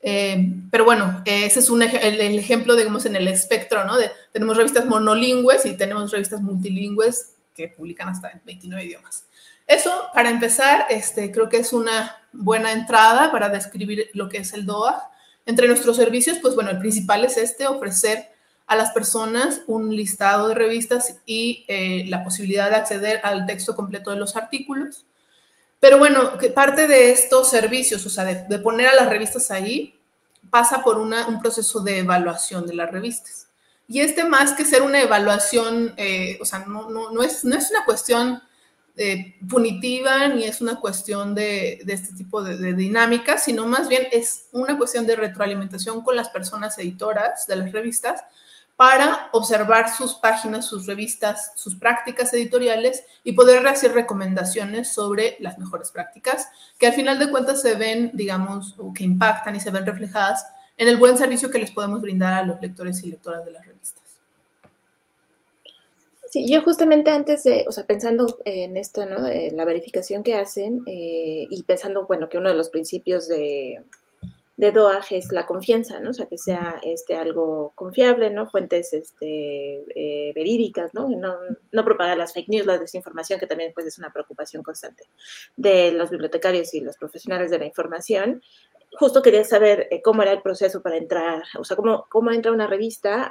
Eh, 0.00 0.52
pero 0.70 0.84
bueno, 0.84 1.22
ese 1.24 1.60
es 1.60 1.70
un, 1.70 1.82
el, 1.82 2.38
ejemplo, 2.38 2.74
digamos, 2.74 3.06
en 3.06 3.14
el 3.14 3.28
espectro, 3.28 3.84
¿no? 3.84 3.96
De, 3.96 4.10
tenemos 4.32 4.56
revistas 4.56 4.86
monolingües 4.86 5.64
y 5.66 5.76
tenemos 5.76 6.10
revistas 6.10 6.40
multilingües 6.40 7.34
que 7.54 7.68
publican 7.68 8.08
hasta 8.08 8.30
en 8.30 8.40
29 8.44 8.84
idiomas. 8.84 9.26
Eso, 9.66 9.92
para 10.12 10.30
empezar, 10.30 10.86
este, 10.90 11.30
creo 11.30 11.48
que 11.48 11.58
es 11.58 11.72
una 11.72 12.16
buena 12.32 12.72
entrada 12.72 13.30
para 13.30 13.48
describir 13.48 14.10
lo 14.14 14.28
que 14.28 14.38
es 14.38 14.52
el 14.54 14.66
DOA. 14.66 15.11
Entre 15.46 15.66
nuestros 15.66 15.96
servicios, 15.96 16.38
pues 16.40 16.54
bueno, 16.54 16.70
el 16.70 16.78
principal 16.78 17.24
es 17.24 17.36
este, 17.36 17.66
ofrecer 17.66 18.30
a 18.66 18.76
las 18.76 18.92
personas 18.92 19.62
un 19.66 19.94
listado 19.94 20.48
de 20.48 20.54
revistas 20.54 21.16
y 21.26 21.64
eh, 21.68 22.04
la 22.08 22.24
posibilidad 22.24 22.70
de 22.70 22.76
acceder 22.76 23.20
al 23.24 23.44
texto 23.46 23.74
completo 23.74 24.10
de 24.10 24.16
los 24.16 24.36
artículos. 24.36 25.04
Pero 25.80 25.98
bueno, 25.98 26.38
que 26.38 26.48
parte 26.48 26.86
de 26.86 27.10
estos 27.10 27.50
servicios, 27.50 28.06
o 28.06 28.10
sea, 28.10 28.24
de, 28.24 28.58
poner 28.60 28.86
a 28.86 28.94
las 28.94 29.08
revistas 29.08 29.50
ahí, 29.50 29.98
pasa 30.48 30.82
por 30.82 30.98
una, 30.98 31.26
un 31.26 31.40
proceso 31.40 31.80
de 31.80 31.98
evaluación 31.98 32.66
de 32.66 32.74
las 32.74 32.90
revistas. 32.90 33.48
Y 33.88 34.00
este 34.00 34.24
más 34.24 34.52
que 34.52 34.64
ser 34.64 34.82
una 34.82 35.00
evaluación, 35.00 35.92
eh, 35.96 36.38
o 36.40 36.44
sea, 36.44 36.60
no, 36.60 36.88
no, 36.88 37.10
no, 37.10 37.22
es, 37.22 37.44
no 37.44 37.56
es 37.56 37.68
una 37.70 37.84
cuestión 37.84 38.40
eh, 39.04 39.36
punitiva 39.48 40.28
ni 40.28 40.44
es 40.44 40.60
una 40.60 40.76
cuestión 40.76 41.34
de, 41.34 41.82
este 41.86 42.14
tipo 42.14 42.42
de, 42.42 42.74
dinámica, 42.74 43.36
sino 43.36 43.66
más 43.66 43.88
bien 43.88 44.06
es 44.12 44.46
una 44.52 44.78
cuestión 44.78 45.06
de 45.06 45.16
retroalimentación 45.16 46.02
con 46.02 46.14
las 46.14 46.28
personas 46.28 46.78
editoras 46.78 47.46
de 47.46 47.56
las 47.56 47.72
revistas 47.72 48.22
para 48.76 49.28
observar 49.32 49.92
sus 49.92 50.14
páginas, 50.14 50.66
sus 50.66 50.86
revistas, 50.86 51.52
sus 51.56 51.74
prácticas 51.74 52.32
editoriales 52.32 53.04
y 53.24 53.32
poder 53.32 53.66
hacer 53.66 53.92
recomendaciones 53.92 54.92
sobre 54.92 55.36
las 55.40 55.58
mejores 55.58 55.90
prácticas 55.90 56.48
que 56.78 56.86
al 56.86 56.92
final 56.92 57.18
de 57.18 57.30
cuentas 57.30 57.60
se 57.60 57.74
ven, 57.74 58.12
digamos, 58.14 58.76
o 58.78 58.92
que 58.92 59.04
impactan 59.04 59.56
y 59.56 59.60
se 59.60 59.70
ven 59.70 59.84
reflejadas 59.84 60.46
en 60.76 60.88
el 60.88 60.96
buen 60.96 61.18
servicio 61.18 61.50
que 61.50 61.58
les 61.58 61.70
podemos 61.70 62.00
brindar 62.00 62.34
a 62.34 62.44
los 62.44 62.60
lectores 62.60 63.02
y 63.02 63.10
lectoras 63.10 63.44
de 63.44 63.50
las 63.50 63.66
revistas. 63.66 64.01
Sí, 66.32 66.48
yo 66.48 66.62
justamente 66.62 67.10
antes 67.10 67.44
de, 67.44 67.66
o 67.68 67.72
sea, 67.72 67.84
pensando 67.84 68.38
en 68.46 68.78
esto, 68.78 69.04
¿no? 69.04 69.22
De 69.22 69.50
la 69.50 69.66
verificación 69.66 70.22
que 70.22 70.34
hacen 70.34 70.80
eh, 70.86 71.46
y 71.50 71.62
pensando, 71.64 72.06
bueno, 72.06 72.30
que 72.30 72.38
uno 72.38 72.48
de 72.48 72.54
los 72.54 72.70
principios 72.70 73.28
de, 73.28 73.84
de 74.56 74.72
es 75.10 75.30
la 75.30 75.44
confianza, 75.44 76.00
¿no? 76.00 76.08
O 76.08 76.12
sea, 76.14 76.24
que 76.24 76.38
sea 76.38 76.80
este, 76.82 77.16
algo 77.16 77.72
confiable, 77.74 78.30
¿no? 78.30 78.48
Fuentes 78.48 78.94
este, 78.94 79.84
eh, 79.94 80.32
verídicas, 80.34 80.94
¿no? 80.94 81.06
¿no? 81.10 81.36
No 81.70 81.84
propagar 81.84 82.16
las 82.16 82.32
fake 82.32 82.48
news, 82.48 82.64
la 82.64 82.78
desinformación, 82.78 83.38
que 83.38 83.46
también 83.46 83.72
pues, 83.74 83.86
es 83.86 83.98
una 83.98 84.10
preocupación 84.10 84.62
constante 84.62 85.04
de 85.56 85.92
los 85.92 86.08
bibliotecarios 86.08 86.72
y 86.72 86.80
los 86.80 86.96
profesionales 86.96 87.50
de 87.50 87.58
la 87.58 87.66
información 87.66 88.40
justo 88.98 89.22
quería 89.22 89.44
saber 89.44 89.88
eh, 89.90 90.02
cómo 90.02 90.22
era 90.22 90.32
el 90.32 90.42
proceso 90.42 90.82
para 90.82 90.96
entrar, 90.96 91.42
o 91.58 91.64
sea, 91.64 91.76
cómo, 91.76 92.06
cómo 92.08 92.30
entra 92.30 92.52
una 92.52 92.66
revista 92.66 93.24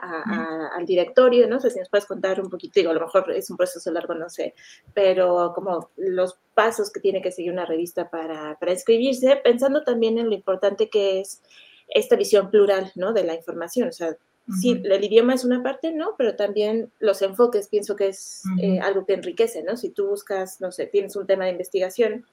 al 0.76 0.86
directorio, 0.86 1.48
no 1.48 1.60
sé 1.60 1.70
si 1.70 1.80
nos 1.80 1.90
puedes 1.90 2.06
contar 2.06 2.42
un 2.42 2.50
poquito, 2.50 2.74
digo, 2.76 2.92
a 2.92 2.96
lo 2.96 3.02
mejor 3.02 3.32
es 3.32 3.50
un 3.50 3.58
proceso 3.58 3.92
largo, 3.92 4.16
no 4.16 4.30
sé, 4.30 4.56
pero 4.94 5.52
como 5.54 5.90
los 5.98 6.38
pasos 6.54 6.92
que 6.92 7.00
tiene 7.00 7.22
que 7.22 7.32
seguir 7.32 7.52
una 7.52 7.66
revista 7.66 8.10
para, 8.10 8.58
para 8.60 8.72
inscribirse, 8.72 9.36
pensando 9.44 9.84
también 9.84 10.18
en 10.18 10.30
lo 10.30 10.36
importante 10.36 10.90
que 10.90 11.22
es 11.22 11.42
esta 11.88 12.16
visión 12.16 12.50
plural, 12.50 12.92
¿no? 12.96 13.14
De 13.14 13.24
la 13.24 13.36
información, 13.36 13.90
o 13.90 13.92
sea, 13.92 14.16
sí, 14.60 14.82
el 14.84 15.04
idioma 15.04 15.34
es 15.36 15.46
una 15.46 15.62
parte, 15.62 15.92
¿no? 15.92 16.16
Pero 16.18 16.36
también 16.36 16.92
los 17.00 17.22
enfoques, 17.22 17.68
pienso 17.68 17.96
que 17.96 18.08
es 18.08 18.44
eh, 18.62 18.80
algo 18.80 19.06
que 19.06 19.14
enriquece, 19.14 19.64
¿no? 19.64 19.78
Si 19.78 19.90
tú 19.90 20.08
buscas, 20.08 20.60
no 20.62 20.72
sé, 20.72 20.88
tienes 20.88 21.16
un 21.16 21.28
tema 21.28 21.46
de 21.46 21.52
investigación, 21.52 22.26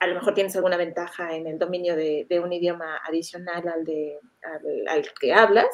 a 0.00 0.06
lo 0.06 0.14
mejor 0.14 0.34
tienes 0.34 0.54
alguna 0.56 0.76
ventaja 0.76 1.34
en 1.34 1.46
el 1.46 1.58
dominio 1.58 1.96
de, 1.96 2.26
un 2.42 2.52
idioma 2.52 3.00
adicional 3.08 3.66
al, 3.68 3.84
de, 3.84 4.18
al, 4.88 5.06
que 5.20 5.32
hablas, 5.32 5.66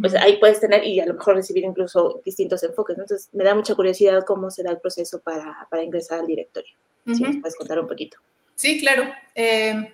pues 0.00 0.14
ahí 0.14 0.38
puedes 0.38 0.60
tener 0.60 0.84
y 0.84 1.00
a 1.00 1.06
lo 1.06 1.14
mejor 1.14 1.34
recibir 1.34 1.64
incluso 1.64 2.22
distintos 2.24 2.62
enfoques. 2.62 2.96
Entonces, 2.96 3.28
me 3.32 3.44
da 3.44 3.54
mucha 3.54 3.74
curiosidad 3.74 4.24
cómo 4.24 4.50
será 4.50 4.70
el 4.70 4.78
proceso 4.78 5.20
para, 5.20 5.66
para 5.70 5.82
ingresar 5.82 6.20
al 6.20 6.26
directorio. 6.26 6.74
Si 7.06 7.22
nos 7.22 7.36
puedes 7.36 7.56
contar 7.56 7.78
un 7.78 7.86
poquito. 7.86 8.16
Sí, 8.54 8.80
claro. 8.80 9.04
Eh, 9.34 9.92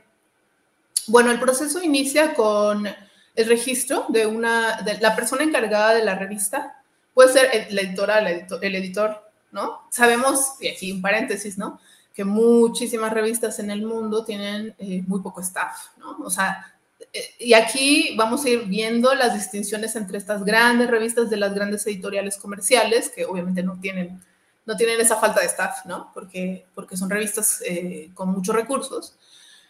bueno, 1.09 1.33
el 1.33 1.41
proceso 1.41 1.83
inicia 1.83 2.35
con 2.35 2.87
el 2.87 3.49
registro 3.49 4.07
de 4.11 4.27
una, 4.27 4.83
de 4.83 4.99
la 4.99 5.17
persona 5.17 5.43
encargada 5.43 5.95
de 5.95 6.05
la 6.05 6.15
revista. 6.15 6.85
Puede 7.15 7.33
ser 7.33 7.73
la 7.73 7.81
editora, 7.81 8.21
el 8.21 8.27
editor, 8.29 8.65
el 8.65 8.75
editor 8.77 9.31
¿no? 9.53 9.81
Sabemos, 9.91 10.57
y 10.61 10.69
aquí 10.69 10.93
un 10.93 11.03
paréntesis, 11.03 11.59
¿no? 11.59 11.81
Que 12.15 12.25
muchísimas 12.25 13.13
revistas 13.13 13.59
en 13.59 13.71
el 13.71 13.83
mundo 13.83 14.25
tienen 14.25 14.75
eh, 14.79 15.03
muy 15.07 15.21
poco 15.21 15.41
staff, 15.41 15.97
¿no? 15.99 16.19
O 16.25 16.31
sea, 16.31 16.75
eh, 17.13 17.35
y 17.39 17.55
aquí 17.55 18.15
vamos 18.17 18.45
a 18.45 18.51
ir 18.51 18.65
viendo 18.67 19.15
las 19.15 19.35
distinciones 19.35 19.97
entre 19.97 20.19
estas 20.19 20.45
grandes 20.45 20.91
revistas 20.91 21.31
de 21.31 21.37
las 21.37 21.55
grandes 21.55 21.87
editoriales 21.87 22.37
comerciales, 22.37 23.11
que 23.11 23.25
obviamente 23.25 23.63
no 23.63 23.79
tienen, 23.81 24.21
no 24.67 24.77
tienen 24.77 25.01
esa 25.01 25.17
falta 25.17 25.41
de 25.41 25.47
staff, 25.47 25.87
¿no? 25.87 26.11
Porque, 26.13 26.67
porque 26.75 26.97
son 26.97 27.11
revistas 27.11 27.63
eh, 27.67 28.11
con 28.15 28.29
muchos 28.31 28.55
recursos, 28.55 29.17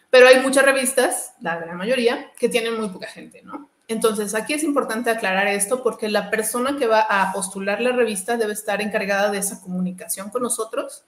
pero 0.09 0.27
hay 0.27 0.41
muchas 0.41 0.65
revistas, 0.65 1.33
la 1.41 1.57
gran 1.57 1.77
mayoría, 1.77 2.31
que 2.37 2.49
tienen 2.49 2.79
muy 2.79 2.89
poca 2.89 3.07
gente, 3.07 3.41
¿no? 3.43 3.69
Entonces, 3.87 4.35
aquí 4.35 4.53
es 4.53 4.63
importante 4.63 5.09
aclarar 5.09 5.47
esto 5.47 5.83
porque 5.83 6.09
la 6.09 6.29
persona 6.29 6.77
que 6.77 6.87
va 6.87 7.01
a 7.01 7.33
postular 7.33 7.81
la 7.81 7.91
revista 7.91 8.37
debe 8.37 8.53
estar 8.53 8.81
encargada 8.81 9.31
de 9.31 9.39
esa 9.39 9.61
comunicación 9.61 10.29
con 10.29 10.43
nosotros 10.43 11.03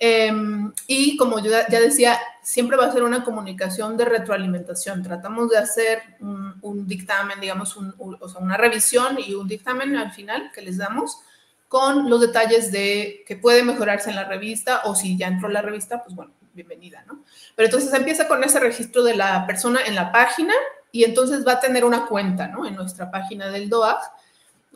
Em, 0.00 0.72
y 0.86 1.16
como 1.16 1.40
ya 1.40 1.64
decía, 1.64 2.18
siempre 2.40 2.76
va 2.76 2.86
a 2.86 2.92
ser 2.92 3.02
una 3.02 3.24
comunicación 3.24 3.96
de 3.96 4.04
retroalimentación. 4.04 5.02
Tratamos 5.02 5.50
de 5.50 5.58
hacer 5.58 6.02
un, 6.20 6.86
dictamen, 6.86 7.40
digamos, 7.40 7.76
o 7.76 8.28
sea, 8.28 8.40
una 8.40 8.56
revisión 8.56 9.18
y 9.18 9.34
un 9.34 9.48
dictamen 9.48 9.96
al 9.96 10.12
final 10.12 10.50
que 10.54 10.62
les 10.62 10.78
damos 10.78 11.18
con 11.66 12.08
los 12.08 12.20
detalles 12.20 12.72
de 12.72 13.24
que 13.26 13.36
puede 13.36 13.62
mejorarse 13.62 14.10
en 14.10 14.16
la 14.16 14.24
revista 14.24 14.82
o 14.84 14.94
si 14.94 15.18
ya 15.18 15.26
entró 15.26 15.48
la 15.48 15.62
revista, 15.62 16.02
pues 16.02 16.14
bueno, 16.14 16.32
bienvenida, 16.54 17.04
¿no? 17.06 17.24
Pero 17.56 17.66
entonces 17.66 17.92
empieza 17.92 18.26
con 18.26 18.42
ese 18.42 18.60
registro 18.60 19.02
de 19.02 19.16
la 19.16 19.46
persona 19.46 19.80
en 19.84 19.94
la 19.94 20.10
página 20.10 20.54
y 20.92 21.04
entonces 21.04 21.46
va 21.46 21.52
a 21.52 21.60
tener 21.60 21.84
una 21.84 22.06
cuenta, 22.06 22.46
¿no? 22.46 22.66
En 22.66 22.74
nuestra 22.74 23.10
página 23.10 23.48
del 23.50 23.68
DOAG 23.68 23.98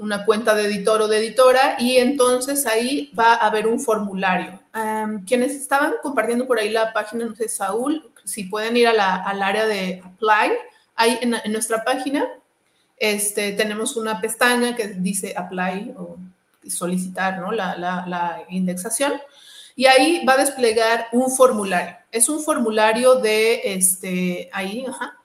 una 0.02 0.24
cuenta 0.24 0.54
de 0.54 0.64
editor 0.66 1.00
o 1.02 1.08
de 1.08 1.18
editora 1.18 1.76
y 1.78 1.96
entonces 1.96 2.66
ahí 2.66 3.12
va 3.18 3.34
a 3.34 3.46
haber 3.46 3.66
un 3.66 3.80
formulario. 3.80 4.60
quienes 5.26 5.52
estaban 5.52 5.94
compartiendo 6.02 6.46
por 6.46 6.58
ahí 6.58 6.70
la 6.70 6.92
página, 6.92 7.24
no 7.24 7.34
sé, 7.34 7.48
Saúl, 7.48 8.10
si 8.24 8.44
pueden 8.44 8.76
ir 8.76 8.88
a 8.88 9.16
al 9.16 9.42
área 9.42 9.66
de 9.66 10.02
Apply, 10.04 10.52
ahí 10.96 11.18
en, 11.22 11.52
nuestra 11.52 11.84
página 11.84 12.26
este, 12.96 13.52
tenemos 13.52 13.96
una 13.96 14.20
pestaña 14.20 14.76
que 14.76 14.88
dice 14.88 15.34
Apply 15.36 15.94
o 15.96 16.16
solicitar 16.68 17.40
¿no? 17.40 17.50
la, 17.52 17.76
la 17.76 18.44
indexación 18.48 19.12
y 19.74 19.86
ahí 19.86 20.24
va 20.26 20.34
a 20.34 20.38
desplegar 20.38 21.06
un 21.12 21.30
formulario. 21.30 21.96
Es 22.10 22.28
un 22.28 22.42
formulario 22.42 23.16
de, 23.16 23.60
este, 23.64 24.50
ahí, 24.52 24.84
ajá, 24.86 25.18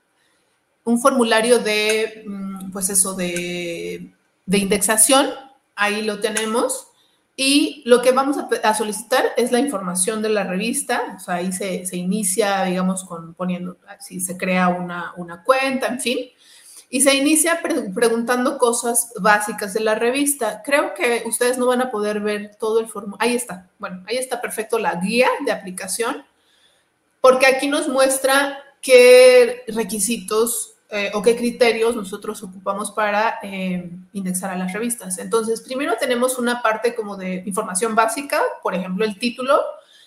un 0.84 1.00
formulario 1.00 1.60
de, 1.60 2.24
mm, 2.25 2.72
pues 2.72 2.89
eso, 2.89 3.13
de 3.13 4.10
de 4.48 4.58
indexación, 4.58 5.30
ahí 5.75 6.01
lo 6.01 6.20
tenemos. 6.20 6.88
Y 7.36 7.84
lo 7.86 8.01
que 8.01 8.12
vamos 8.12 8.38
a, 8.63 8.74
solicitar 8.74 9.24
es 9.38 9.51
la 9.51 9.60
información 9.60 10.24
de 10.24 10.30
la 10.30 10.44
revista, 10.44 11.18
o 11.18 11.20
sea, 11.20 11.36
ahí 11.36 11.54
se, 11.54 11.86
inicia, 11.96 12.63
digamos, 12.63 13.04
con 13.04 13.36
poniendo, 13.36 13.77
si 14.00 14.20
se 14.20 14.36
crea 14.38 14.70
una, 14.70 15.44
cuenta, 15.46 15.86
en 15.86 16.01
fin, 16.01 16.18
y 16.89 17.01
se 17.01 17.13
inicia 17.13 17.62
preguntando 17.94 18.58
cosas 18.58 19.13
básicas 19.20 19.75
de 19.75 19.82
la 19.82 19.94
revista. 19.94 20.63
Creo 20.66 20.96
que 20.96 21.22
ustedes 21.27 21.60
no 21.60 21.68
van 21.68 21.82
a 21.82 21.92
poder 21.92 22.22
ver 22.22 22.56
todo 22.56 22.80
el 22.80 22.88
formulario. 22.88 23.30
Ahí 23.30 23.36
está, 23.36 23.70
bueno, 23.77 24.04
ahí 24.08 24.18
está 24.18 24.42
perfecto 24.42 24.80
la 24.80 24.96
guía 24.96 25.30
de 25.46 25.51
aplicación, 25.51 26.25
porque 27.22 27.46
aquí 27.46 27.68
nos 27.68 27.88
muestra 27.88 28.58
qué 28.82 29.63
requisitos 29.68 30.76
eh, 30.89 31.12
o 31.13 31.22
qué 31.22 31.36
criterios 31.36 31.96
nosotros 31.96 32.41
ocupamos 32.44 32.91
para 32.91 33.39
eh, 33.44 33.91
indexar 34.13 34.51
a 34.51 34.56
las 34.56 34.72
revistas. 34.72 35.17
Entonces, 35.17 35.62
primero 35.62 35.96
tenemos 36.00 36.39
una 36.39 36.62
parte 36.62 36.96
como 36.96 37.17
de 37.17 37.44
información 37.46 37.94
básica, 37.94 38.41
por 38.63 38.74
ejemplo, 38.74 39.03
el 39.03 39.20
título, 39.20 39.60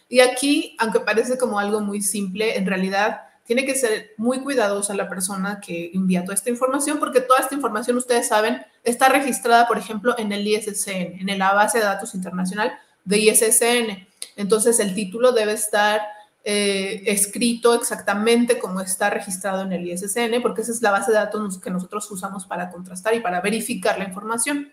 y 0.09 0.21
aquí, 0.21 0.77
aunque 0.79 1.01
parece 1.01 1.37
como 1.37 1.59
algo 1.59 1.81
muy 1.81 2.01
simple, 2.01 2.57
en 2.57 2.67
realidad 2.67 3.21
tiene 3.45 3.67
que 3.67 3.75
ser 3.75 4.13
muy 4.17 4.41
cuidadosa 4.41 4.95
la 4.95 5.09
persona 5.09 5.61
que 5.61 5.91
envía 5.93 6.23
toda 6.25 6.35
esta 6.35 6.51
información, 6.51 6.99
porque 6.99 7.21
toda 7.21 7.41
esta 7.41 7.55
información, 7.55 7.97
ustedes 7.97 8.29
saben, 8.29 8.65
está 8.83 9.09
registrada, 9.09 9.69
por 9.69 9.77
ejemplo, 9.77 10.15
en 10.17 10.33
el 10.33 10.47
ISSN, 10.47 11.29
en 11.29 11.39
la 11.39 11.53
base 11.53 11.79
de 11.79 11.85
datos 11.85 12.15
internacional 12.15 12.73
de 13.05 13.19
ISSN. 13.19 14.09
Entonces, 14.37 14.81
el 14.81 14.95
título 14.95 15.33
debe 15.33 15.53
estar 15.53 16.01
eh, 16.43 17.03
escrito 17.07 17.75
exactamente 17.75 18.59
como 18.59 18.81
está 18.81 19.11
registrado 19.11 19.63
en 19.63 19.73
el 19.73 19.87
ISSN, 19.87 20.41
porque 20.41 20.63
esa 20.63 20.73
es 20.73 20.81
la 20.81 20.91
base 20.91 21.13
de 21.13 21.19
datos 21.19 21.59
que 21.59 21.71
nosotros 21.71 22.11
usamos 22.11 22.47
para 22.47 22.71
contrastar 22.71 23.15
y 23.15 23.21
para 23.21 23.41
verificar 23.41 23.99
la 23.99 24.05
información. 24.05 24.73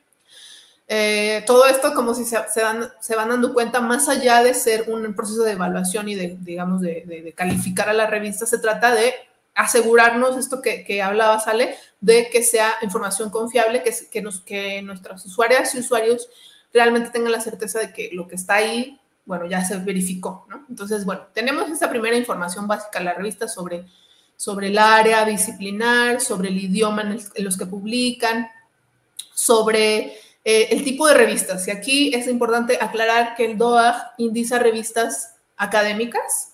Eh, 0.90 1.44
todo 1.46 1.66
esto, 1.68 1.94
como 1.94 2.14
si 2.14 2.24
se, 2.24 2.38
se, 2.48 3.16
van 3.16 3.30
dando 3.30 3.54
cuenta, 3.54 3.82
más 3.82 4.08
allá 4.08 4.42
de 4.42 4.54
ser 4.54 4.86
un 4.90 5.14
proceso 5.14 5.44
de 5.44 5.52
evaluación 5.52 6.08
y 6.08 6.16
de, 6.16 6.38
digamos, 6.40 6.80
de, 6.80 7.34
calificar 7.36 7.90
a 7.90 7.94
la 7.94 8.08
revista, 8.08 8.46
se 8.46 8.60
trata 8.60 8.96
de 8.96 9.14
asegurarnos, 9.54 10.38
esto 10.38 10.62
que, 10.62 10.86
que 10.86 11.02
hablaba 11.02 11.40
Sale, 11.40 11.76
de 12.00 12.30
que 12.30 12.44
sea 12.44 12.76
información 12.82 13.30
confiable, 13.30 13.84
que, 13.84 14.22
nos, 14.22 14.40
que 14.40 14.82
nuestras 14.82 15.26
usuarias 15.26 15.76
y 15.76 15.80
usuarios 15.80 16.30
realmente 16.72 17.10
tengan 17.10 17.34
la 17.34 17.42
certeza 17.42 17.80
de 17.80 17.92
que 17.92 18.10
lo 18.14 18.28
que 18.28 18.36
está 18.36 18.56
ahí, 18.56 19.00
bueno, 19.28 19.46
ya 19.46 19.64
se 19.64 19.78
verificó, 19.78 20.48
¿no? 20.50 20.66
Entonces, 20.70 21.06
bueno, 21.06 21.28
tenemos 21.34 21.70
esta 21.70 21.90
primera 21.90 22.16
información 22.16 22.66
básica 22.66 23.00
la 23.02 23.14
revista 23.14 23.48
sobre, 23.48 23.86
sobre 24.36 24.68
el 24.68 24.78
área 24.80 25.26
disciplinar, 25.26 26.22
sobre 26.22 26.48
el 26.48 26.58
idioma 26.58 27.04
en, 27.04 27.20
en 27.36 27.44
los 27.46 27.58
que 27.58 27.68
publican, 27.68 28.48
sobre 29.34 30.18
eh, 30.44 30.70
el 30.72 30.84
tipo 30.86 31.06
de 31.08 31.14
revistas, 31.14 31.68
y 31.68 31.72
aquí 31.72 32.16
es 32.16 32.28
importante 32.28 32.80
aclarar 32.80 33.36
que 33.36 33.44
el 33.44 33.58
DOAG 33.58 34.14
indiza 34.18 34.58
revistas 34.58 35.36
académicas, 35.58 36.54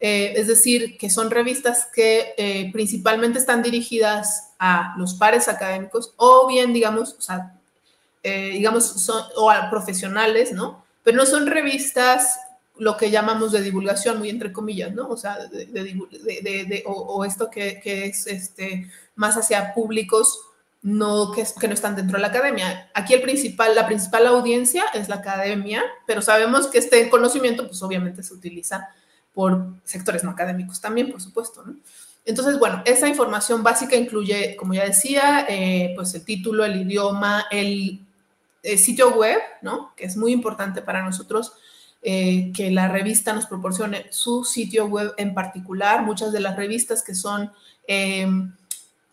eh, 0.00 0.32
es 0.34 0.48
decir, 0.48 0.98
que 0.98 1.10
son 1.10 1.30
revistas 1.30 1.86
que 1.94 2.34
eh, 2.36 2.70
principalmente 2.72 3.38
están 3.38 3.62
dirigidas 3.62 4.50
a 4.58 4.94
los 4.98 5.14
pares 5.14 5.48
académicos 5.48 6.12
o 6.16 6.48
bien, 6.48 6.72
digamos, 6.72 7.14
o 7.18 7.20
sea, 7.20 7.54
digamos, 8.22 8.84
son, 8.84 9.22
o 9.36 9.50
a 9.50 9.70
profesionales, 9.70 10.52
¿no? 10.52 10.84
Pero 11.10 11.24
no 11.24 11.28
son 11.28 11.48
revistas 11.48 12.38
lo 12.78 12.96
que 12.96 13.10
llamamos 13.10 13.50
de 13.50 13.62
divulgación, 13.62 14.20
muy 14.20 14.30
entre 14.30 14.52
comillas, 14.52 14.94
¿no? 14.94 15.08
O 15.08 15.16
sea, 15.16 15.38
de, 15.48 16.84
o, 16.86 17.24
esto 17.24 17.50
que, 17.50 17.80
que, 17.80 18.06
es 18.06 18.28
este, 18.28 18.88
más 19.16 19.36
hacia 19.36 19.74
públicos 19.74 20.40
no 20.82 21.32
que, 21.32 21.44
que, 21.58 21.66
no 21.66 21.74
están 21.74 21.96
dentro 21.96 22.16
de 22.16 22.22
la 22.22 22.28
academia. 22.28 22.88
Aquí 22.94 23.12
el 23.12 23.22
principal, 23.22 23.74
la 23.74 23.88
principal 23.88 24.24
audiencia 24.28 24.84
es 24.94 25.08
la 25.08 25.16
academia, 25.16 25.82
pero 26.06 26.22
sabemos 26.22 26.68
que 26.68 26.78
este 26.78 27.10
conocimiento, 27.10 27.66
pues 27.66 27.82
obviamente 27.82 28.22
se 28.22 28.32
utiliza 28.32 28.90
por 29.34 29.66
sectores 29.82 30.22
no 30.22 30.30
académicos 30.30 30.80
también, 30.80 31.10
por 31.10 31.20
supuesto. 31.20 31.64
¿no? 31.64 31.74
Entonces, 32.24 32.56
bueno, 32.56 32.82
esa 32.84 33.08
información 33.08 33.64
básica 33.64 33.96
incluye, 33.96 34.54
como 34.54 34.74
ya 34.74 34.84
decía, 34.84 35.44
eh, 35.48 35.92
pues 35.96 36.14
el 36.14 36.24
título, 36.24 36.64
el 36.64 36.82
idioma, 36.82 37.46
el, 37.50 38.06
sitio 38.62 39.14
web, 39.14 39.38
¿no? 39.62 39.92
Que 39.96 40.06
es 40.06 40.16
muy 40.16 40.32
importante 40.32 40.82
para 40.82 41.02
nosotros. 41.02 41.52
Eh, 42.02 42.50
que 42.56 42.70
la 42.70 42.88
revista 42.88 43.34
nos 43.34 43.44
proporcione 43.44 44.06
su 44.10 44.42
sitio 44.44 44.86
web 44.86 45.12
en 45.18 45.34
particular. 45.34 46.02
Muchas 46.02 46.32
de 46.32 46.40
las 46.40 46.56
revistas 46.56 47.02
que 47.02 47.14
son 47.14 47.52
eh, 47.86 48.26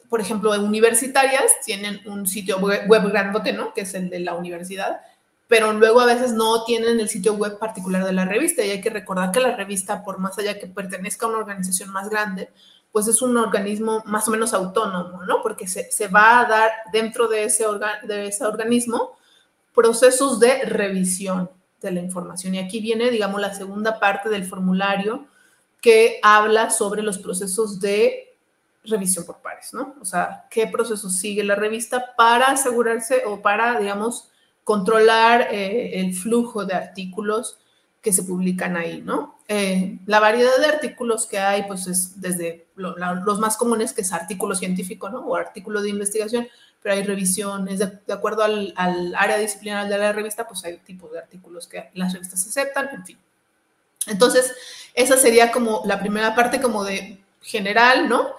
por 0.10 0.22
ejemplo, 0.22 0.52
universitarias 0.62 1.44
tienen 1.66 2.02
un 2.08 2.28
sitio 2.28 2.60
web, 2.60 2.88
grandote, 3.12 3.54
¿no? 3.54 3.74
Que 3.74 3.82
es 3.82 3.94
el 3.94 4.10
de 4.10 4.20
la 4.20 4.36
universidad, 4.36 5.02
pero 5.48 5.74
luego 5.74 6.00
a 6.02 6.06
veces 6.06 6.34
no 6.34 6.64
tienen 6.64 7.00
el 7.00 7.10
sitio 7.10 7.34
web 7.34 7.58
particular 7.60 8.06
de 8.06 8.14
la 8.14 8.26
revista 8.26 8.64
y 8.64 8.72
hay 8.72 8.82
que 8.82 8.90
recordar 8.90 9.32
que 9.32 9.40
la 9.40 9.56
revista, 9.56 10.04
por 10.04 10.20
más 10.20 10.38
allá 10.40 10.60
que 10.60 10.68
pertenezca 10.68 11.26
a 11.26 11.30
una 11.30 11.40
organización 11.40 11.92
más 11.92 12.10
grande, 12.10 12.50
pues 12.92 13.08
es 13.08 13.22
un 13.22 13.36
organismo 13.38 14.02
más 14.06 14.28
o 14.28 14.32
menos 14.32 14.54
autónomo, 14.54 15.24
¿no? 15.24 15.42
Porque 15.42 15.68
se, 15.68 15.92
se 15.92 16.08
va 16.08 16.42
a 16.42 16.46
dar 16.46 16.72
dentro 16.92 17.28
de 17.28 17.44
ese, 17.44 17.66
de 18.04 18.28
ese 18.28 18.46
organismo 18.46 19.18
procesos 19.78 20.40
de 20.40 20.64
revisión 20.66 21.52
de 21.80 21.92
la 21.92 22.00
información. 22.00 22.56
Y 22.56 22.58
aquí 22.58 22.80
viene, 22.80 23.12
digamos, 23.12 23.40
la 23.40 23.54
segunda 23.54 24.00
parte 24.00 24.28
del 24.28 24.44
formulario 24.44 25.28
que 25.80 26.20
habla 26.24 26.72
sobre 26.72 27.04
los 27.04 27.20
procesos 27.20 27.80
de 27.80 28.36
revisión 28.86 29.24
por 29.24 29.38
pares, 29.38 29.76
¿no? 29.76 29.94
O 30.02 30.06
sea, 30.06 30.48
qué 30.50 30.66
proceso 30.66 31.12
sigue 31.12 31.44
la 31.44 31.54
revista 31.54 32.16
para 32.18 32.46
asegurarse 32.48 33.22
o 33.28 33.44
para, 33.44 33.80
digamos, 33.80 34.32
controlar 34.64 35.50
eh, 35.52 36.00
el 36.00 36.16
flujo 36.16 36.66
de 36.66 36.74
artículos 36.74 37.60
que 38.02 38.12
se 38.12 38.24
publican 38.24 38.78
ahí, 38.78 39.04
¿no? 39.04 39.38
Eh, 39.48 40.00
la 40.08 40.20
variedad 40.20 40.58
de 40.58 40.66
artículos 40.66 41.28
que 41.28 41.38
hay, 41.38 41.66
pues 41.68 41.86
es 41.86 42.20
desde 42.20 42.66
los 42.76 43.38
más 43.38 43.58
comunes, 43.58 43.94
que 43.94 44.02
es 44.02 44.12
artículo 44.12 44.56
científico, 44.56 45.10
¿no? 45.10 45.20
O 45.20 45.36
artículo 45.36 45.84
de 45.84 45.90
investigación, 45.90 46.48
pero 46.88 47.00
hay 47.00 47.04
revisiones, 47.04 47.80
de, 47.80 48.14
acuerdo 48.14 48.44
al, 48.44 48.74
área 49.18 49.38
disciplinar 49.38 49.90
de 49.90 49.98
la 49.98 50.14
revista, 50.14 50.48
pues 50.48 50.64
hay 50.64 50.78
tipos 50.78 51.12
de 51.12 51.20
artículos 51.20 51.68
que 51.68 51.90
las 51.96 52.14
revistas 52.14 52.48
aceptan, 52.48 52.88
en 52.94 53.06
fin. 53.06 53.18
Entonces, 54.06 54.54
esa 54.94 55.18
sería 55.18 55.52
como 55.52 55.82
la 55.84 56.00
primera 56.00 56.34
parte 56.34 56.62
como 56.62 56.86
de 56.86 57.20
general, 57.42 58.08
¿no? 58.08 58.30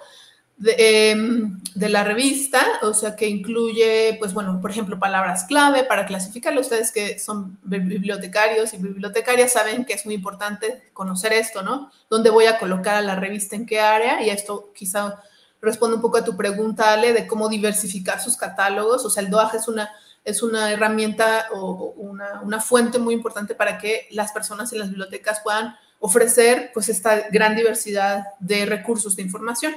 Em, 0.65 1.61
de, 1.75 1.89
la 1.89 2.03
revista, 2.03 2.65
o 2.81 2.91
sea, 2.95 3.15
que 3.15 3.27
incluye, 3.27 4.15
pues 4.17 4.33
bueno, 4.33 4.59
por 4.59 4.71
ejemplo, 4.71 4.97
palabras 4.97 5.43
clave 5.43 5.83
para 5.83 6.07
clasificarlo. 6.07 6.61
Ustedes 6.61 6.91
que 6.91 7.19
son 7.19 7.59
bibliotecarios 7.61 8.73
y 8.73 8.77
bibliotecarias 8.77 9.53
saben 9.53 9.85
que 9.85 9.93
es 9.93 10.07
muy 10.07 10.15
importante 10.15 10.89
conocer 10.93 11.33
esto, 11.33 11.61
¿no? 11.61 11.91
¿Dónde 12.09 12.31
voy 12.31 12.45
a 12.45 12.57
colocar 12.57 12.95
a 12.95 13.01
la 13.01 13.15
revista 13.15 13.55
en 13.55 13.67
qué 13.67 13.79
área? 13.79 14.23
Y 14.23 14.31
esto 14.31 14.71
quizá 14.73 15.21
responde 15.61 15.95
un 15.95 16.01
poco 16.01 16.17
a 16.17 16.23
tu 16.23 16.35
pregunta, 16.35 16.93
Ale, 16.93 17.13
de 17.13 17.27
cómo 17.27 17.49
diversificar 17.49 18.21
sus 18.21 18.37
catálogos. 18.37 19.05
O 19.05 19.09
sea, 19.09 19.23
el 19.23 19.29
DOAJ 19.29 19.55
es 19.55 19.67
una, 19.67 19.89
es 20.23 20.43
una 20.43 20.71
herramienta 20.71 21.47
o 21.51 21.93
una, 21.97 22.41
una 22.41 22.59
fuente 22.59 22.99
muy 22.99 23.13
importante 23.13 23.55
para 23.55 23.77
que 23.77 24.07
las 24.11 24.31
personas 24.31 24.71
en 24.73 24.79
las 24.79 24.89
bibliotecas 24.89 25.41
puedan 25.41 25.75
ofrecer 25.99 26.71
pues 26.73 26.89
esta 26.89 27.29
gran 27.29 27.55
diversidad 27.55 28.23
de 28.39 28.65
recursos 28.65 29.15
de 29.15 29.23
información. 29.23 29.75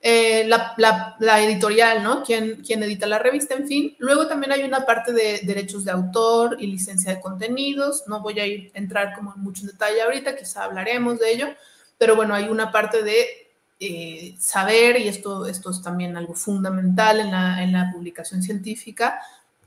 Eh, 0.00 0.46
la, 0.46 1.42
editorial, 1.42 2.04
¿no? 2.04 2.22
¿Quién, 2.22 2.62
edita 2.68 3.06
la 3.06 3.18
revista, 3.18 3.54
en 3.54 3.66
fin. 3.66 3.96
Luego 3.98 4.28
también 4.28 4.52
hay 4.52 4.62
una 4.62 4.86
parte 4.86 5.12
de 5.12 5.40
derechos 5.42 5.84
de 5.84 5.90
autor 5.90 6.56
y 6.60 6.68
licencia 6.68 7.14
de 7.14 7.20
contenidos. 7.20 8.04
No 8.06 8.20
voy 8.20 8.38
a 8.38 8.46
ir 8.46 8.70
entrar 8.74 9.14
como 9.14 9.34
en 9.34 9.40
mucho 9.40 9.66
detalle 9.66 10.00
ahorita, 10.02 10.36
quizá 10.36 10.64
hablaremos 10.64 11.18
de 11.18 11.32
ello, 11.32 11.48
pero 11.96 12.14
bueno, 12.14 12.34
hay 12.34 12.44
una 12.44 12.70
parte 12.70 13.02
de 13.02 13.47
eh, 13.80 14.36
saber, 14.38 15.00
y 15.00 15.08
esto, 15.08 15.46
esto 15.46 15.70
es 15.70 15.82
también 15.82 16.16
algo 16.16 16.34
fundamental 16.34 17.20
en 17.20 17.30
la, 17.30 17.62
en 17.62 17.72
la 17.72 17.90
publicación 17.92 18.42
científica, 18.42 19.20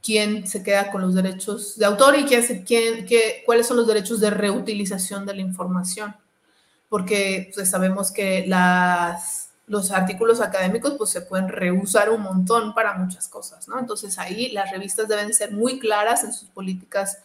quién 0.03 0.47
se 0.47 0.63
queda 0.63 0.91
con 0.91 1.01
los 1.01 1.13
derechos 1.13 1.77
de 1.77 1.85
autor 1.85 2.17
y 2.17 2.25
quién, 2.25 2.63
quién, 2.65 3.05
qué, 3.05 3.43
cuáles 3.45 3.67
son 3.67 3.77
los 3.77 3.87
derechos 3.87 4.19
de 4.19 4.29
reutilización 4.29 5.25
de 5.25 5.35
la 5.35 5.41
información. 5.41 6.15
Porque 6.89 7.51
pues, 7.55 7.69
sabemos 7.69 8.11
que 8.11 8.45
las 8.47 9.51
los 9.71 9.89
artículos 9.91 10.41
académicos 10.41 10.95
pues 10.97 11.11
se 11.11 11.21
pueden 11.21 11.47
reusar 11.47 12.09
un 12.09 12.21
montón 12.21 12.73
para 12.73 12.93
muchas 12.95 13.29
cosas, 13.29 13.69
¿no? 13.69 13.79
Entonces 13.79 14.19
ahí 14.19 14.49
las 14.49 14.69
revistas 14.69 15.07
deben 15.07 15.33
ser 15.33 15.53
muy 15.53 15.79
claras 15.79 16.25
en 16.25 16.33
sus 16.33 16.49
políticas 16.49 17.19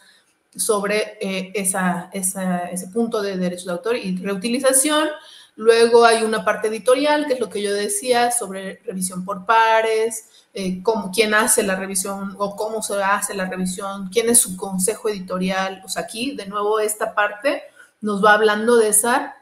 sobre 0.55 1.17
eh, 1.19 1.51
esa, 1.53 2.09
ese 2.13 2.87
punto 2.93 3.21
de 3.21 3.35
derechos 3.35 3.65
de 3.65 3.71
autor 3.73 3.97
y 3.97 4.15
reutilización. 4.15 5.09
Luego 5.57 6.05
hay 6.05 6.23
una 6.23 6.45
parte 6.45 6.67
editorial, 6.67 7.25
que 7.25 7.33
es 7.33 7.39
lo 7.39 7.49
que 7.49 7.63
yo 7.63 7.73
decía, 7.73 8.29
sobre 8.29 8.79
revisión 8.85 9.25
por 9.25 9.43
pares, 9.47 10.29
eh, 10.53 10.83
cómo, 10.83 11.11
quién 11.11 11.33
hace 11.33 11.63
la 11.63 11.75
revisión 11.75 12.35
o 12.37 12.55
cómo 12.55 12.83
se 12.83 13.01
hace 13.01 13.33
la 13.33 13.45
revisión, 13.45 14.09
quién 14.09 14.29
es 14.29 14.39
su 14.39 14.55
consejo 14.55 15.09
editorial. 15.09 15.79
Pues 15.81 15.97
aquí, 15.97 16.35
de 16.35 16.45
nuevo, 16.45 16.79
esta 16.79 17.15
parte 17.15 17.63
nos 18.01 18.23
va 18.23 18.33
hablando 18.33 18.75
de 18.75 18.89
esa 18.89 19.35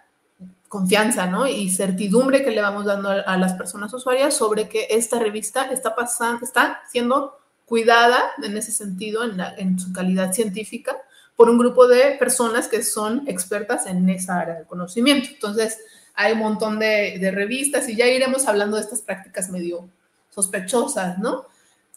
confianza 0.69 1.25
¿no? 1.25 1.47
y 1.47 1.69
certidumbre 1.69 2.43
que 2.43 2.51
le 2.51 2.61
vamos 2.61 2.85
dando 2.85 3.09
a, 3.09 3.37
las 3.37 3.53
personas 3.53 3.93
usuarias 3.93 4.33
sobre 4.33 4.69
que 4.69 4.87
esta 4.89 5.19
revista 5.19 5.65
está, 5.65 5.95
pasando, 5.95 6.45
está 6.45 6.81
siendo 6.89 7.37
cuidada 7.65 8.31
en 8.41 8.55
ese 8.55 8.71
sentido, 8.71 9.25
en, 9.25 9.37
en, 9.57 9.79
su 9.79 9.91
calidad 9.91 10.31
científica, 10.31 10.95
por 11.35 11.49
un 11.49 11.57
grupo 11.57 11.87
de 11.87 12.15
personas 12.17 12.69
que 12.69 12.83
son 12.83 13.27
expertas 13.27 13.85
en 13.85 14.09
esa 14.09 14.39
área 14.39 14.55
de 14.55 14.63
conocimiento. 14.63 15.27
Entonces, 15.33 15.77
hay 16.15 16.33
un 16.33 16.39
montón 16.39 16.79
de, 16.79 17.17
de 17.19 17.31
revistas 17.31 17.89
y 17.89 17.95
ya 17.95 18.07
iremos 18.07 18.47
hablando 18.47 18.77
de 18.77 18.83
estas 18.83 19.01
prácticas 19.01 19.49
medio 19.49 19.89
sospechosas, 20.29 21.17
¿no? 21.17 21.45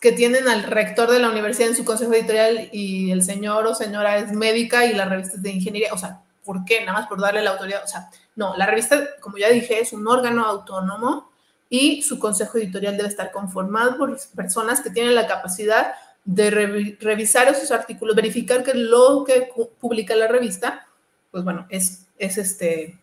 Que 0.01 0.13
tienen 0.13 0.49
al 0.49 0.63
rector 0.63 1.11
de 1.11 1.19
la 1.19 1.31
universidad 1.31 1.71
en 1.71 1.77
su 1.77 1.85
consejo 1.85 2.15
editorial 2.15 2.69
y 2.73 3.11
el 3.11 3.23
señor 3.23 3.67
o 3.67 3.75
señora 3.75 4.19
es 4.19 4.33
médica 4.33 4.87
y 4.87 4.95
la 4.95 5.07
revista 5.07 5.37
es 5.37 5.43
de 5.43 5.51
ingeniería. 5.51 5.93
O 5.93 5.99
sea, 5.99 6.21
¿por 6.45 6.65
qué? 6.65 6.81
Nada 6.81 7.01
más 7.01 7.09
por 7.09 7.21
darle 7.21 7.43
la 7.43 7.51
autoridad. 7.51 7.83
O 7.85 7.89
sea, 7.89 8.09
no, 8.37 8.57
la 8.57 8.67
revista, 8.67 9.07
como 9.21 9.39
ya 9.39 9.49
dije, 9.49 9.81
es 9.81 9.93
un 9.93 10.07
órgano 10.07 10.45
autónomo 10.45 11.31
y 11.69 12.03
su 12.03 12.19
consejo 12.19 12.59
editorial 12.59 12.97
debe 12.97 13.09
estar 13.09 13.31
conformado 13.33 13.99
por 13.99 14.17
personas 14.35 14.81
que 14.81 14.91
tienen 14.91 15.15
la 15.15 15.27
capacidad 15.27 15.93
de 16.25 16.51
revisar 17.01 17.49
esos 17.49 17.71
artículos, 17.71 18.15
verificar 18.15 18.63
que 18.63 18.75
lo 18.75 19.25
que 19.25 19.51
publica 19.81 20.15
la 20.15 20.29
revista, 20.29 20.87
pues 21.31 21.43
bueno, 21.43 21.67
es, 21.71 22.07
es, 22.19 22.39
este, 22.39 22.99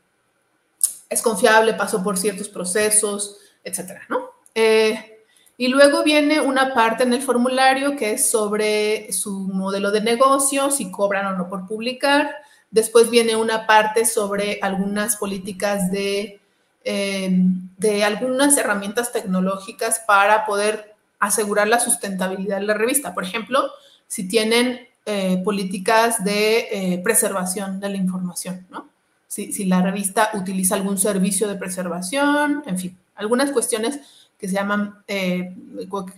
es 1.10 1.22
confiable, 1.22 1.74
pasó 1.74 2.04
por 2.04 2.18
ciertos 2.18 2.50
procesos, 2.50 3.38
etcétera, 3.64 4.02
¿no? 4.10 4.32
Eh, 4.54 5.24
y 5.58 5.68
luego 5.70 6.04
viene 6.04 6.42
una 6.42 6.74
parte 6.74 7.04
en 7.04 7.14
el 7.14 7.22
formulario 7.22 7.96
que 7.96 8.14
es 8.14 8.30
sobre 8.30 9.12
su 9.14 9.32
modelo 9.32 9.92
de 9.92 10.02
negocio, 10.02 10.70
si 10.70 10.92
cobran 10.92 11.28
o 11.28 11.38
no 11.38 11.50
por 11.50 11.68
publicar, 11.68 12.36
Después 12.72 13.10
viene 13.10 13.38
una 13.38 13.68
parte 13.68 14.06
sobre 14.06 14.60
algunas 14.62 15.16
políticas 15.16 15.90
de, 15.92 16.42
eh, 16.84 17.30
de 17.78 18.04
algunas 18.04 18.58
herramientas 18.58 19.14
tecnológicas 19.14 20.02
para 20.06 20.46
poder 20.46 20.94
asegurar 21.18 21.70
la 21.70 21.80
sustentabilidad 21.80 22.60
de 22.60 22.66
la 22.66 22.74
revista. 22.74 23.14
Por 23.14 23.24
ejemplo, 23.24 23.70
si 24.08 24.28
tienen 24.28 24.90
eh, 25.06 25.42
políticas 25.46 26.22
de 26.26 27.00
preservación 27.02 27.80
de 27.80 27.88
la 27.88 27.96
información, 27.96 28.68
¿no? 28.70 28.90
Si, 29.36 29.52
si, 29.52 29.66
la 29.66 29.82
revista 29.82 30.30
utiliza 30.34 30.76
algún 30.76 30.98
servicio 30.98 31.50
de 31.50 31.56
preservación, 31.56 32.64
en 32.66 32.80
fin, 32.80 32.98
algunas 33.16 33.52
cuestiones 33.52 34.00
que 34.38 34.48
se 34.48 34.54
llaman, 34.54 35.04
que 35.08 35.54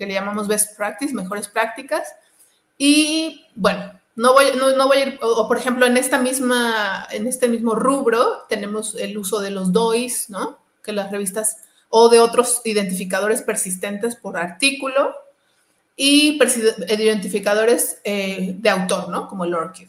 le 0.05 0.13
llamamos 0.13 0.47
best 0.47 0.77
practice, 0.77 1.15
mejores 1.15 1.47
prácticas. 1.47 2.07
Y 2.77 3.43
bueno, 3.55 3.91
no 4.15 4.33
voy, 4.33 4.45
no, 4.55 4.87
voy 4.87 4.97
a 4.97 5.07
ir, 5.07 5.19
o, 5.23 5.47
por 5.47 5.57
ejemplo, 5.57 5.87
en 5.87 5.97
esta 5.97 6.19
misma, 6.19 7.07
en 7.09 7.25
este 7.25 7.47
mismo 7.47 7.73
rubro 7.73 8.43
tenemos 8.49 8.93
el 8.93 9.17
uso 9.17 9.39
de 9.39 9.49
los 9.49 9.73
DOIs, 9.73 10.29
¿no? 10.29 10.59
Que 10.83 10.91
las 10.91 11.11
revistas, 11.11 11.57
o 11.89 12.09
de 12.09 12.19
otros 12.19 12.61
identificadores 12.65 13.41
persistentes 13.41 14.15
por 14.15 14.37
artículo 14.37 15.15
y 15.95 16.39
identificadores 16.87 17.99
eh, 18.03 18.53
de 18.59 18.69
autor, 18.69 19.09
¿no? 19.09 19.27
Como 19.27 19.43
el 19.43 19.55
ORCID. 19.55 19.87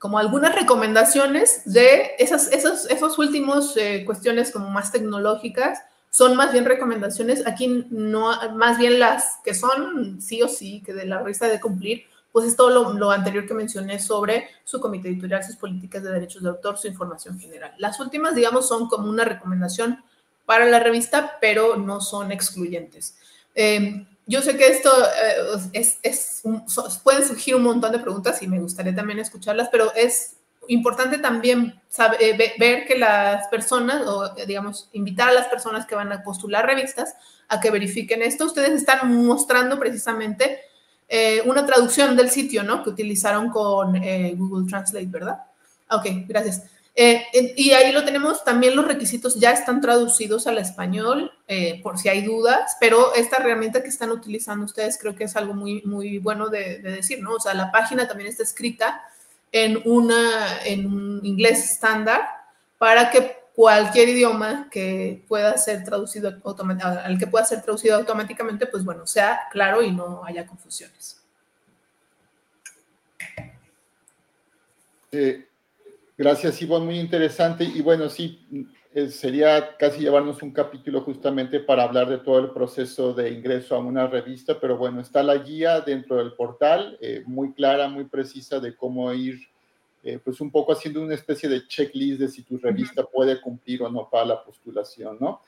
Como 0.00 0.18
algunas 0.18 0.52
recomendaciones 0.56 1.62
de 1.64 2.16
esas, 2.18 2.50
esos, 2.50 2.90
esos 2.90 3.18
últimos 3.20 3.76
eh, 3.76 4.02
cuestiones 4.04 4.50
como 4.50 4.68
más 4.68 4.90
tecnológicas, 4.90 5.78
son 6.10 6.34
más 6.34 6.52
bien 6.52 6.64
recomendaciones, 6.64 7.46
aquí 7.46 7.86
no, 7.90 8.32
más 8.54 8.78
bien 8.78 8.98
las 8.98 9.38
que 9.44 9.54
son 9.54 10.20
sí 10.20 10.42
o 10.42 10.48
sí, 10.48 10.82
que 10.84 10.92
de 10.92 11.06
la 11.06 11.18
revista 11.18 11.46
de 11.46 11.60
cumplir, 11.60 12.04
pues 12.32 12.46
es 12.46 12.56
todo 12.56 12.92
lo, 12.92 13.10
anterior 13.10 13.46
que 13.46 13.54
mencioné 13.54 13.98
sobre 13.98 14.48
su 14.64 14.80
comité 14.80 15.08
editorial, 15.08 15.44
sus 15.44 15.56
políticas 15.56 16.02
de 16.02 16.12
derechos 16.12 16.42
de 16.42 16.48
autor, 16.48 16.78
su 16.78 16.88
información 16.88 17.38
general. 17.38 17.72
Las 17.78 18.00
últimas, 18.00 18.34
digamos, 18.34 18.66
son 18.68 18.88
como 18.88 19.08
una 19.08 19.24
recomendación 19.24 20.02
para 20.46 20.66
la 20.66 20.80
revista, 20.80 21.38
pero 21.40 21.76
no 21.76 22.00
son 22.00 22.32
excluyentes. 22.32 23.16
Em, 23.54 24.06
yo 24.30 24.42
sé 24.42 24.56
que 24.56 24.68
esto 24.68 24.90
eh, 25.72 25.96
es, 26.02 26.42
pueden 27.02 27.26
surgir 27.26 27.56
un 27.56 27.64
montón 27.64 27.90
de 27.92 27.98
preguntas 27.98 28.40
y 28.42 28.46
me 28.46 28.60
gustaría 28.60 28.94
también 28.94 29.18
escucharlas, 29.18 29.68
pero 29.70 29.92
es 29.94 30.36
importante 30.68 31.18
también 31.18 31.80
eh, 32.20 32.54
ver 32.58 32.86
que 32.86 32.96
las 32.96 33.48
personas, 33.48 34.06
o 34.06 34.34
digamos, 34.46 34.88
invitar 34.92 35.28
a 35.28 35.32
las 35.32 35.48
personas 35.48 35.84
que 35.84 35.96
van 35.96 36.12
a 36.12 36.22
postular 36.22 36.64
revistas 36.64 37.14
a 37.48 37.60
que 37.60 37.70
verifiquen 37.70 38.22
esto. 38.22 38.46
Ustedes 38.46 38.70
están 38.70 39.26
mostrando 39.26 39.78
precisamente 39.78 40.60
eh, 41.08 41.42
una 41.44 41.66
traducción 41.66 42.16
del 42.16 42.30
sitio, 42.30 42.62
¿no? 42.62 42.84
Que 42.84 42.90
utilizaron 42.90 43.50
con 43.50 43.96
eh, 43.96 44.32
Google 44.36 44.68
Translate, 44.68 45.06
¿verdad? 45.06 45.40
Ok, 45.90 46.06
gracias. 46.28 46.62
Eh, 46.94 47.24
y 47.56 47.70
ahí 47.70 47.92
lo 47.92 48.04
tenemos, 48.04 48.44
también 48.44 48.76
los 48.76 48.86
requisitos 48.86 49.36
ya 49.36 49.52
están 49.52 49.80
traducidos 49.80 50.46
al 50.46 50.58
español, 50.58 51.32
por 51.82 51.98
si 51.98 52.08
hay 52.08 52.22
dudas, 52.22 52.76
pero 52.78 53.14
esta 53.14 53.38
herramienta 53.38 53.82
que 53.82 53.88
están 53.88 54.10
utilizando 54.10 54.64
ustedes 54.64 54.98
creo 55.00 55.16
que 55.16 55.24
es 55.24 55.34
algo 55.34 55.54
muy, 55.54 55.82
muy 55.82 56.18
bueno 56.18 56.48
de, 56.48 56.78
de 56.78 56.92
decir, 56.92 57.20
¿no? 57.22 57.34
O 57.34 57.40
sea, 57.40 57.54
la 57.54 57.72
página 57.72 58.06
también 58.06 58.28
está 58.28 58.42
escrita 58.42 59.00
en, 59.52 59.80
una, 59.84 60.62
en 60.64 60.86
un 60.86 61.20
inglés 61.24 61.64
estándar 61.64 62.22
para 62.78 63.10
que 63.10 63.36
cualquier 63.54 64.08
idioma 64.08 64.68
que 64.70 65.24
pueda 65.28 65.56
ser 65.58 65.84
traducido 65.84 66.28
al 66.28 67.18
que 67.18 67.26
pueda 67.26 67.44
ser 67.44 67.62
traducido 67.62 67.96
automáticamente, 67.96 68.66
pues 68.66 68.84
bueno, 68.84 69.06
sea 69.06 69.40
claro 69.50 69.82
y 69.82 69.90
no 69.90 70.24
haya 70.24 70.46
confusiones. 70.46 71.20
Eh, 75.12 75.46
gracias, 76.20 76.60
Ivonne, 76.60 76.84
muy 76.84 76.98
interesante. 77.00 77.64
Y 77.64 77.80
bueno, 77.80 78.10
sí, 78.10 78.46
eh, 78.94 79.08
sería 79.08 79.76
casi 79.78 80.00
llevarnos 80.00 80.42
un 80.42 80.52
capítulo 80.52 81.00
justamente 81.00 81.60
para 81.60 81.84
hablar 81.84 82.10
de 82.10 82.18
todo 82.18 82.38
el 82.40 82.50
proceso 82.50 83.14
de 83.14 83.30
ingreso 83.30 83.74
a 83.74 83.78
una 83.78 84.06
revista, 84.06 84.60
pero 84.60 84.76
bueno, 84.76 85.00
está 85.00 85.22
la 85.22 85.38
guía 85.38 85.80
dentro 85.80 86.16
del 86.16 86.34
portal, 86.34 86.98
eh, 87.00 87.22
muy 87.24 87.54
clara, 87.54 87.88
muy 87.88 88.04
precisa 88.04 88.60
de 88.60 88.76
cómo 88.76 89.10
ir 89.14 89.40
eh, 90.02 90.18
pues 90.22 90.40
un 90.40 90.50
poco 90.50 90.72
haciendo 90.72 91.02
una 91.02 91.14
especie 91.14 91.48
de 91.48 91.66
checklist 91.66 92.20
de 92.20 92.28
si 92.28 92.42
tu 92.42 92.58
revista 92.58 93.02
puede 93.04 93.40
cumplir 93.40 93.82
o 93.82 93.90
no 93.90 94.08
para 94.10 94.24
la 94.24 94.44
postulación, 94.44 95.18
¿no? 95.20 95.40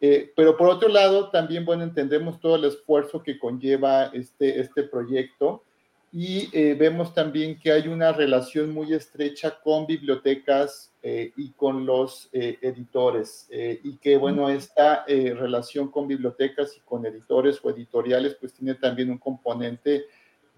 Eh, 0.00 0.32
pero 0.36 0.56
por 0.56 0.68
otro 0.68 0.88
lado, 0.88 1.30
también, 1.30 1.64
bueno, 1.64 1.82
entendemos 1.82 2.38
todo 2.38 2.56
el 2.56 2.64
esfuerzo 2.66 3.22
que 3.22 3.38
conlleva 3.38 4.06
este, 4.06 4.60
este 4.60 4.82
proyecto 4.82 5.64
y 6.12 6.48
eh, 6.52 6.74
vemos 6.74 7.12
también 7.12 7.58
que 7.58 7.72
hay 7.72 7.88
una 7.88 8.12
relación 8.12 8.72
muy 8.72 8.92
estrecha 8.94 9.58
con 9.62 9.86
bibliotecas 9.86 10.92
y 11.02 11.50
con 11.52 11.86
los 11.86 12.28
editores 12.32 13.48
y 13.52 13.96
que, 13.98 14.16
bueno, 14.16 14.48
esta 14.48 15.04
relación 15.06 15.88
con 15.88 16.08
bibliotecas 16.08 16.76
y 16.76 16.80
con 16.80 17.06
editores 17.06 17.60
o 17.62 17.70
editoriales, 17.70 18.34
pues 18.40 18.52
tiene 18.52 18.74
también 18.74 19.12
un 19.12 19.18
componente 19.18 20.06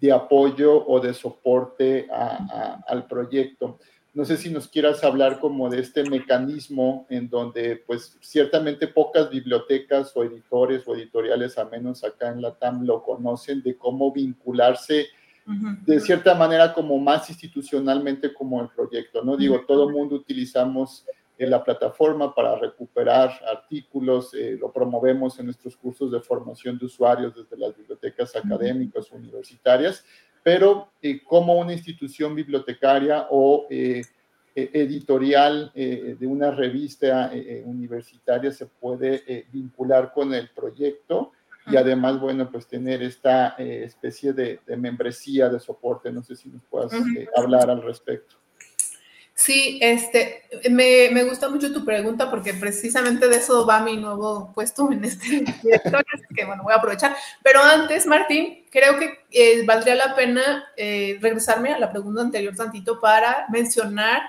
de 0.01 0.11
apoyo 0.11 0.87
o 0.87 1.01
de 1.01 1.13
soporte 1.13 2.09
al 2.11 3.07
proyecto. 3.07 3.79
No 4.15 4.25
sé 4.25 4.37
si 4.37 4.51
nos 4.51 4.69
quieras 4.69 5.05
hablar 5.05 5.39
como 5.39 5.69
de 5.69 5.81
este 5.81 6.03
mecanismo 6.09 7.07
en 7.11 7.29
donde 7.29 7.77
pues 7.77 8.17
ciertamente 8.21 8.89
pocas 8.89 9.31
bibliotecas 9.31 10.17
o 10.17 10.25
editores 10.25 10.83
o 10.89 10.97
editoriales, 10.97 11.59
a 11.59 11.67
menos 11.67 12.03
acá 12.05 12.31
en 12.31 12.43
la 12.43 12.55
TAM, 12.55 12.85
lo 12.85 13.03
conocen, 13.03 13.63
de 13.63 13.77
cómo 13.77 14.11
vincularse 14.11 15.09
de 15.87 16.01
cierta 16.01 16.35
manera 16.35 16.75
como 16.75 16.99
más 16.99 17.29
institucionalmente 17.31 18.35
como 18.35 18.61
el 18.61 18.69
proyecto, 18.69 19.25
¿no? 19.25 19.37
Digo, 19.37 19.65
todo 19.67 19.89
el 19.89 19.95
mundo 19.95 20.17
utilizamos 20.17 21.07
en 21.39 21.51
la 21.51 21.63
plataforma 21.63 22.35
para 22.35 22.59
recuperar 22.59 23.31
artículos, 23.51 24.35
eh, 24.35 24.59
lo 24.61 24.73
promovemos 24.73 25.39
en 25.39 25.47
nuestros 25.47 25.77
cursos 25.77 26.11
de 26.11 26.21
formación 26.21 26.77
de 26.79 26.87
usuarios 26.87 27.35
desde 27.35 27.57
las 27.57 27.77
bibliotecas 27.77 28.35
académicas 28.35 29.11
universitarias, 29.13 30.05
pero 30.43 30.91
eh, 31.01 31.23
como 31.23 31.55
una 31.55 31.73
institución 31.73 32.35
bibliotecaria 32.35 33.29
o 33.31 33.67
eh, 33.71 34.03
editorial 34.55 35.71
de 35.73 36.27
una 36.27 36.51
revista 36.51 37.31
universitaria 37.65 38.51
se 38.51 38.67
puede 38.67 39.47
vincular 39.53 40.13
con 40.13 40.35
el 40.35 40.51
proyecto 40.51 41.31
y 41.71 41.77
además, 41.77 42.19
bueno, 42.21 42.51
pues 42.51 42.67
tener 42.67 43.03
esta 43.03 43.49
especie 43.59 44.33
de, 44.33 44.61
membresía 44.77 45.49
de 45.49 45.61
soporte. 45.61 46.11
No 46.11 46.23
sé 46.23 46.37
si 46.37 46.49
nos 46.49 46.63
puedas 46.65 46.93
hablar 47.37 47.71
al 47.71 47.83
respecto. 47.83 48.37
Sí, 49.39 49.79
este, 49.81 50.43
me, 50.69 51.11
me, 51.13 51.23
gusta 51.23 51.49
mucho 51.49 51.73
tu 51.73 51.85
pregunta 51.85 52.29
porque 52.29 52.55
precisamente 52.55 53.29
de 53.29 53.37
eso 53.37 53.65
va 53.65 53.79
mi 53.81 53.97
nuevo 53.97 54.53
puesto 54.53 54.91
en 54.91 55.05
este 55.05 55.29
directorio, 55.63 56.05
así 56.13 56.35
que 56.35 56.45
bueno, 56.45 56.65
voy 56.65 56.73
a 56.73 56.79
aprovechar. 56.79 57.15
Pero 57.45 57.63
antes, 57.63 58.05
Martín, 58.05 58.65
creo 58.69 58.99
que 58.99 59.21
eh, 59.31 59.65
valdría 59.65 59.95
la 59.95 60.17
pena 60.17 60.65
eh, 60.77 61.19
regresarme 61.21 61.73
a 61.73 61.79
la 61.79 61.89
pregunta 61.89 62.21
anterior 62.21 62.57
tantito 62.57 62.99
para 62.99 63.47
mencionar, 63.49 64.23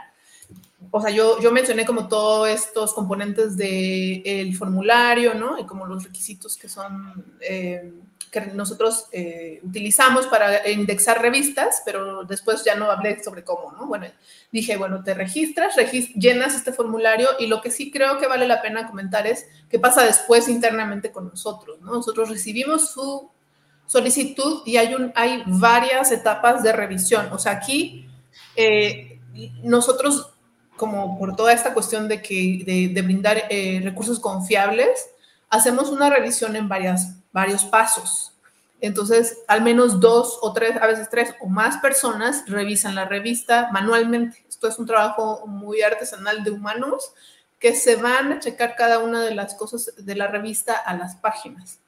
o 0.91 1.01
sea, 1.01 1.11
yo, 1.11 1.39
yo 1.39 1.51
mencioné 1.51 1.85
como 1.85 2.07
todos 2.07 2.49
estos 2.49 2.93
componentes 2.93 3.57
del 3.57 4.55
formulario, 4.55 5.33
¿no? 5.33 5.59
Y 5.59 5.65
como 5.65 5.85
los 5.85 6.03
requisitos 6.03 6.57
que 6.57 6.69
son... 6.69 7.25
Eh, 7.41 7.91
que 8.31 8.41
nosotros 8.41 9.07
eh, 9.11 9.59
utilizamos 9.63 10.27
para 10.27 10.69
indexar 10.69 11.21
revistas, 11.21 11.81
pero 11.83 12.23
después 12.25 12.63
ya 12.63 12.75
no 12.75 12.91
hablé 12.91 13.23
sobre 13.23 13.43
cómo, 13.43 13.71
¿no? 13.71 13.87
Bueno, 13.87 14.05
dije, 14.51 14.77
bueno, 14.77 15.03
te 15.03 15.15
registras, 15.15 15.75
llenas 16.15 16.55
este 16.55 16.71
formulario 16.71 17.27
y 17.39 17.47
lo 17.47 17.59
que 17.59 17.71
sí 17.71 17.91
creo 17.91 18.19
que 18.19 18.27
vale 18.27 18.47
la 18.47 18.61
pena 18.61 18.87
comentar 18.87 19.25
es 19.25 19.47
qué 19.69 19.79
pasa 19.79 20.03
después 20.03 20.47
internamente 20.47 21.11
con 21.11 21.27
nosotros, 21.27 21.81
¿no? 21.81 21.93
Nosotros 21.93 22.29
recibimos 22.29 22.91
su 22.91 23.31
solicitud 23.87 24.61
y 24.65 24.77
hay, 24.77 24.93
un, 24.93 25.11
hay 25.15 25.41
varias 25.47 26.11
etapas 26.11 26.61
de 26.61 26.71
revisión. 26.71 27.29
O 27.31 27.39
sea, 27.39 27.53
aquí 27.53 28.07
eh, 28.55 29.19
nosotros, 29.63 30.33
como 30.79 31.19
por 31.19 31.35
toda 31.35 31.53
esta 31.53 31.73
cuestión 31.73 32.07
de, 32.07 32.21
que, 32.21 32.63
de, 32.93 33.01
brindar 33.01 33.43
eh, 33.49 33.81
recursos 33.83 34.19
confiables, 34.19 35.09
hacemos 35.49 35.89
una 35.89 36.09
revisión 36.09 36.55
en 36.55 36.67
varias 36.67 37.19
varios 37.31 37.65
pasos. 37.65 38.33
Entonces, 38.81 39.39
al 39.47 39.61
menos 39.61 39.99
dos 39.99 40.39
o 40.41 40.53
tres, 40.53 40.77
a 40.81 40.87
veces 40.87 41.09
tres 41.09 41.35
o 41.41 41.47
más 41.47 41.77
personas 41.77 42.43
revisan 42.47 42.95
la 42.95 43.05
revista 43.05 43.69
manualmente. 43.71 44.45
Esto 44.47 44.67
es 44.67 44.79
un 44.79 44.85
trabajo 44.85 45.45
muy 45.45 45.81
artesanal 45.81 46.43
de 46.43 46.51
humanos 46.51 47.11
que 47.59 47.75
se 47.75 47.97
van 47.97 48.31
a 48.31 48.39
checar 48.39 48.75
cada 48.77 48.99
una 48.99 49.21
de 49.21 49.35
las 49.35 49.53
cosas 49.55 49.93
de 49.97 50.15
la 50.15 50.27
revista 50.27 50.73
a 50.73 50.95
las 50.95 51.17
páginas 51.17 51.79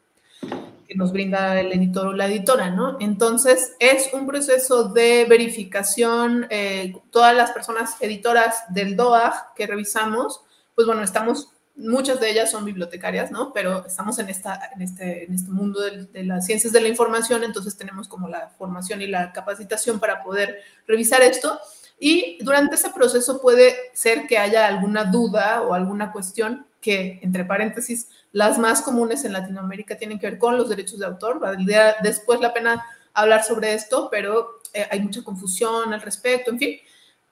que 0.87 0.95
nos 0.95 1.11
brinda 1.11 1.59
el 1.59 1.71
editor 1.71 2.07
o 2.07 2.13
la 2.13 2.27
editora, 2.27 2.69
¿no? 2.69 2.97
Entonces, 2.99 3.75
es 3.79 4.13
un 4.13 4.27
proceso 4.27 4.89
de 4.89 5.25
verificación. 5.25 6.47
Eh, 6.49 6.93
todas 7.11 7.35
las 7.35 7.51
personas 7.51 7.95
editoras 8.01 8.63
del 8.69 8.95
DOAG 8.95 9.53
que 9.55 9.67
revisamos, 9.67 10.41
pues 10.75 10.87
bueno, 10.87 11.03
estamos 11.03 11.49
muchas 11.75 12.19
de 12.19 12.29
ellas 12.29 12.51
son 12.51 12.65
bibliotecarias, 12.65 13.31
¿no? 13.31 13.53
Pero 13.53 13.85
estamos 13.85 14.19
en, 14.19 14.29
esta, 14.29 14.71
en, 14.75 14.81
este, 14.81 15.25
en 15.25 15.33
este 15.33 15.49
mundo 15.49 15.81
de, 15.81 16.23
las 16.23 16.45
ciencias 16.45 16.73
de 16.73 16.81
la 16.81 16.87
información, 16.87 17.43
entonces 17.43 17.77
tenemos 17.77 18.07
como 18.07 18.27
la 18.27 18.49
formación 18.57 19.01
y 19.01 19.07
la 19.07 19.31
capacitación 19.31 19.99
para 19.99 20.23
poder 20.23 20.61
revisar 20.87 21.21
esto. 21.21 21.59
Y 21.99 22.43
durante 22.43 22.75
ese 22.75 22.89
proceso 22.89 23.41
puede 23.41 23.75
ser 23.93 24.27
que 24.27 24.37
haya 24.37 24.67
alguna 24.67 25.05
duda 25.05 25.61
o 25.61 25.73
alguna 25.73 26.11
cuestión 26.11 26.65
que, 26.81 27.19
entre 27.21 27.45
paréntesis, 27.45 28.09
las 28.31 28.57
más 28.57 28.81
comunes 28.81 29.25
en 29.25 29.33
Latinoamérica 29.33 29.97
tienen 29.97 30.19
que 30.19 30.29
ver 30.29 30.39
con 30.39 30.57
los 30.57 30.69
derechos 30.69 30.99
de 30.99 31.05
autor. 31.05 31.39
Valdría 31.39 31.95
después 32.01 32.39
la 32.39 32.53
pena 32.53 32.85
hablar 33.13 33.43
sobre 33.43 33.73
esto, 33.73 34.09
pero 34.09 34.61
eh, 34.73 34.87
hay 34.89 35.01
mucha 35.01 35.23
confusión 35.23 35.93
al 35.93 36.01
respecto, 36.01 36.51
en 36.51 36.59
fin. 36.59 36.77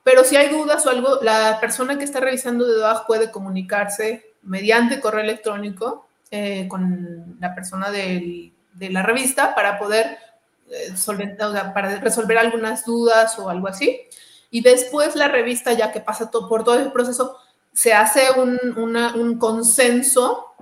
Pero 0.03 0.23
si 0.23 0.35
hay 0.35 0.49
dudas 0.49 0.85
o 0.85 0.89
algo, 0.89 1.19
la 1.21 1.59
persona 1.59 1.97
que 1.97 2.03
está 2.03 2.19
revisando 2.19 2.65
de 2.65 2.75
DOAG 2.75 3.05
puede 3.05 3.31
comunicarse 3.31 4.33
mediante 4.41 4.99
correo 4.99 5.21
electrónico 5.21 6.07
eh, 6.31 6.67
con 6.67 7.37
la 7.39 7.53
persona 7.53 7.91
de 7.91 8.51
la 8.79 9.03
revista 9.03 9.55
para 9.55 9.77
poder 9.77 10.17
eh, 10.71 10.95
solventar, 10.95 11.73
para 11.73 11.99
resolver 11.99 12.37
algunas 12.37 12.85
dudas 12.85 13.37
o 13.39 13.49
algo 13.49 13.67
así. 13.67 14.01
Y 14.51 14.61
después 14.61 15.15
la 15.15 15.27
revista, 15.27 15.73
ya 15.73 15.91
que 15.91 15.99
pasa 15.99 16.29
todo, 16.29 16.47
por 16.47 16.63
todo 16.63 16.75
el 16.75 16.91
proceso, 16.91 17.37
se 17.73 17.93
hace 17.93 18.31
un, 18.37 18.59
un 18.77 19.37
consenso 19.37 20.53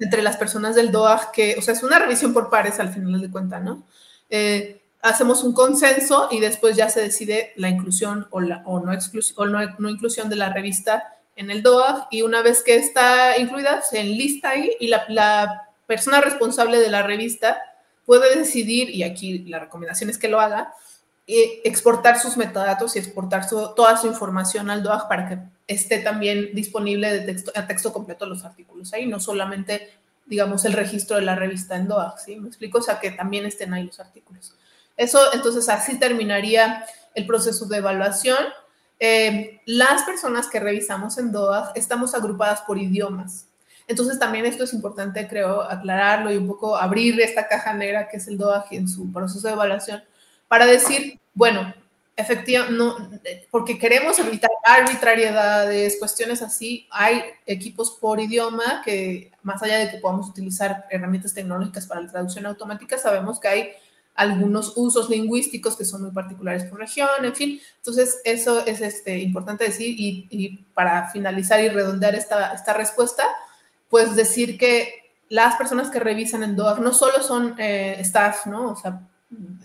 entre 0.00 0.22
las 0.22 0.36
personas 0.36 0.74
del 0.74 0.92
DOAG, 0.92 1.32
que, 1.32 1.56
o 1.58 1.62
sea, 1.62 1.74
es 1.74 1.82
una 1.82 1.98
revisión 1.98 2.32
por 2.32 2.50
pares 2.50 2.80
al 2.80 2.92
final 2.92 3.20
de 3.20 3.30
cuentas, 3.30 3.62
¿no? 3.62 3.84
Eh, 4.28 4.82
hacemos 5.02 5.44
un 5.44 5.52
consenso 5.52 6.28
y 6.30 6.40
después 6.40 6.76
ya 6.76 6.88
se 6.88 7.00
decide 7.00 7.52
la 7.56 7.68
inclusión 7.68 8.26
o, 8.30 8.40
la, 8.40 8.62
o, 8.64 8.80
no, 8.80 8.92
o 9.36 9.46
no, 9.46 9.88
inclusión 9.88 10.28
de 10.28 10.36
la 10.36 10.50
revista 10.52 11.14
en 11.36 11.50
el 11.50 11.62
DOAG 11.62 12.08
y 12.10 12.22
una 12.22 12.42
vez 12.42 12.62
que 12.62 12.76
está 12.76 13.36
incluida 13.38 13.82
se 13.82 14.00
enlista 14.00 14.50
ahí 14.50 14.72
y 14.80 14.88
la, 14.88 15.04
la 15.08 15.68
persona 15.86 16.20
responsable 16.20 16.78
de 16.78 16.90
la 16.90 17.02
revista 17.02 17.60
puede 18.06 18.36
decidir, 18.36 18.90
y 18.90 19.02
aquí 19.02 19.40
la 19.40 19.58
recomendación 19.58 20.10
es 20.10 20.18
que 20.18 20.28
lo 20.28 20.40
haga, 20.40 20.72
exportar 21.26 22.18
sus 22.18 22.36
metadatos 22.36 22.96
y 22.96 22.98
exportar 22.98 23.48
toda 23.48 23.96
su 23.96 24.06
información 24.06 24.68
al 24.70 24.82
DOAG 24.82 25.08
para 25.08 25.28
que 25.28 25.38
esté 25.66 25.98
también 25.98 26.50
disponible 26.54 27.10
de 27.10 27.20
texto, 27.20 27.52
a 27.54 27.66
texto 27.66 27.92
completo 27.92 28.26
los 28.26 28.44
artículos 28.44 28.92
ahí, 28.92 29.06
no 29.06 29.18
solamente, 29.20 29.90
digamos, 30.26 30.66
el 30.66 30.74
registro 30.74 31.16
de 31.16 31.22
la 31.22 31.34
revista 31.34 31.76
en 31.76 31.88
DOAG, 31.88 32.18
¿sí? 32.18 32.36
¿Me 32.36 32.48
explico? 32.48 32.78
O 32.78 32.82
sea, 32.82 33.00
que 33.00 33.10
también 33.10 33.46
estén 33.46 33.72
ahí 33.72 33.84
los 33.84 34.00
artículos. 34.00 34.54
Eso, 34.96 35.18
entonces, 35.32 35.68
así 35.70 35.98
terminaría 35.98 36.84
el 37.14 37.26
proceso 37.26 37.64
de 37.66 37.78
evaluación. 37.78 38.38
Eh, 39.00 39.62
las 39.64 40.02
personas 40.02 40.48
que 40.48 40.60
revisamos 40.60 41.16
en 41.16 41.32
DOAG 41.32 41.72
estamos 41.74 42.14
agrupadas 42.14 42.60
por 42.62 42.78
idiomas. 42.78 43.48
Entonces, 43.88 44.18
también 44.18 44.44
esto 44.44 44.64
es 44.64 44.74
importante, 44.74 45.26
creo, 45.26 45.62
aclararlo 45.62 46.30
y 46.30 46.36
un 46.36 46.46
poco 46.46 46.76
abrir 46.76 47.18
esta 47.20 47.48
caja 47.48 47.72
negra 47.72 48.08
que 48.08 48.18
es 48.18 48.28
el 48.28 48.36
DOAG 48.36 48.66
en 48.72 48.88
su 48.88 49.10
proceso 49.10 49.46
de 49.46 49.54
evaluación 49.54 50.02
para 50.54 50.66
decir, 50.66 51.18
bueno, 51.34 51.74
efectivamente, 52.14 53.48
porque 53.50 53.76
queremos 53.76 54.16
evitar 54.20 54.52
arbitrariedades, 54.64 55.96
cuestiones 55.98 56.42
así, 56.42 56.86
hay 56.92 57.24
equipos 57.44 57.90
por 58.00 58.20
idioma 58.20 58.80
que, 58.84 59.32
más 59.42 59.60
allá 59.64 59.78
de 59.78 59.90
que 59.90 59.98
podamos 59.98 60.28
utilizar 60.28 60.86
herramientas 60.90 61.34
tecnológicas 61.34 61.88
para 61.88 62.02
la 62.02 62.08
traducción 62.08 62.46
automática, 62.46 62.98
sabemos 62.98 63.40
que 63.40 63.48
hay 63.48 63.68
algunos 64.14 64.74
usos 64.76 65.10
lingüísticos 65.10 65.76
que 65.76 65.84
son 65.84 66.02
muy 66.02 66.12
particulares 66.12 66.62
por 66.66 66.78
región, 66.78 67.24
en 67.24 67.34
fin. 67.34 67.60
Entonces, 67.78 68.20
eso 68.24 68.64
es 68.64 68.80
este, 68.80 69.18
importante 69.18 69.64
decir 69.64 69.92
y, 69.98 70.64
para 70.72 71.10
finalizar 71.10 71.58
y 71.64 71.68
redondear 71.68 72.14
esta, 72.14 72.52
esta 72.52 72.74
respuesta, 72.74 73.24
pues 73.88 74.14
decir 74.14 74.56
que 74.56 75.16
las 75.30 75.56
personas 75.56 75.90
que 75.90 75.98
revisan 75.98 76.44
en 76.44 76.54
DOAC 76.54 76.78
no 76.78 76.94
solo 76.94 77.24
son 77.24 77.56
eh, 77.58 77.96
staff, 77.98 78.46
¿no? 78.46 78.70
O 78.70 78.76
sea, 78.76 79.00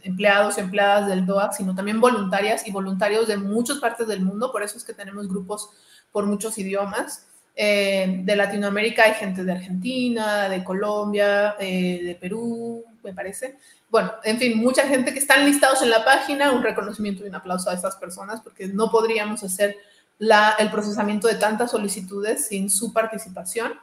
empleados 0.04 0.58
y 0.58 0.62
empleadas 0.62 1.08
del 1.08 1.26
DOAC, 1.26 1.54
sino 1.54 1.76
también 1.76 2.00
voluntarias 2.00 2.68
y 2.68 2.72
voluntarios 2.72 3.28
de 3.28 3.38
muchas 3.38 3.78
partes 3.78 4.08
del 4.08 4.22
mundo, 4.22 4.52
por 4.52 4.64
eso 4.64 4.78
es 4.78 4.84
que 4.84 4.94
tenemos 4.94 5.28
grupos 5.28 5.70
por 6.12 6.26
muchos 6.26 6.58
idiomas. 6.58 7.26
Eh, 7.56 8.22
de 8.24 8.36
Latinoamérica 8.36 9.04
hay 9.04 9.16
gente 9.16 9.44
de 9.44 9.52
Argentina, 9.52 10.48
de 10.48 10.64
Colombia, 10.64 11.56
eh, 11.60 12.02
de 12.04 12.16
Perú, 12.16 12.86
me 13.04 13.14
parece. 13.14 13.58
Bueno, 13.90 14.14
en 14.24 14.38
fin, 14.38 14.58
mucha 14.58 14.88
gente 14.88 15.12
que 15.12 15.20
están 15.20 15.46
listados 15.46 15.82
en 15.82 15.90
la 15.90 16.06
página, 16.06 16.52
un 16.52 16.64
reconocimiento 16.64 17.24
y 17.24 17.28
un 17.28 17.36
aplauso 17.36 17.70
a 17.70 17.74
estas 17.74 17.96
personas, 17.98 18.40
porque 18.42 18.68
no 18.68 18.90
podríamos 18.90 19.44
hacer 19.44 19.76
el 20.20 20.70
procesamiento 20.70 21.28
de 21.28 21.36
tantas 21.36 21.72
solicitudes 21.72 22.48
sin 22.48 22.70
su 22.70 22.94
participación. 22.94 23.74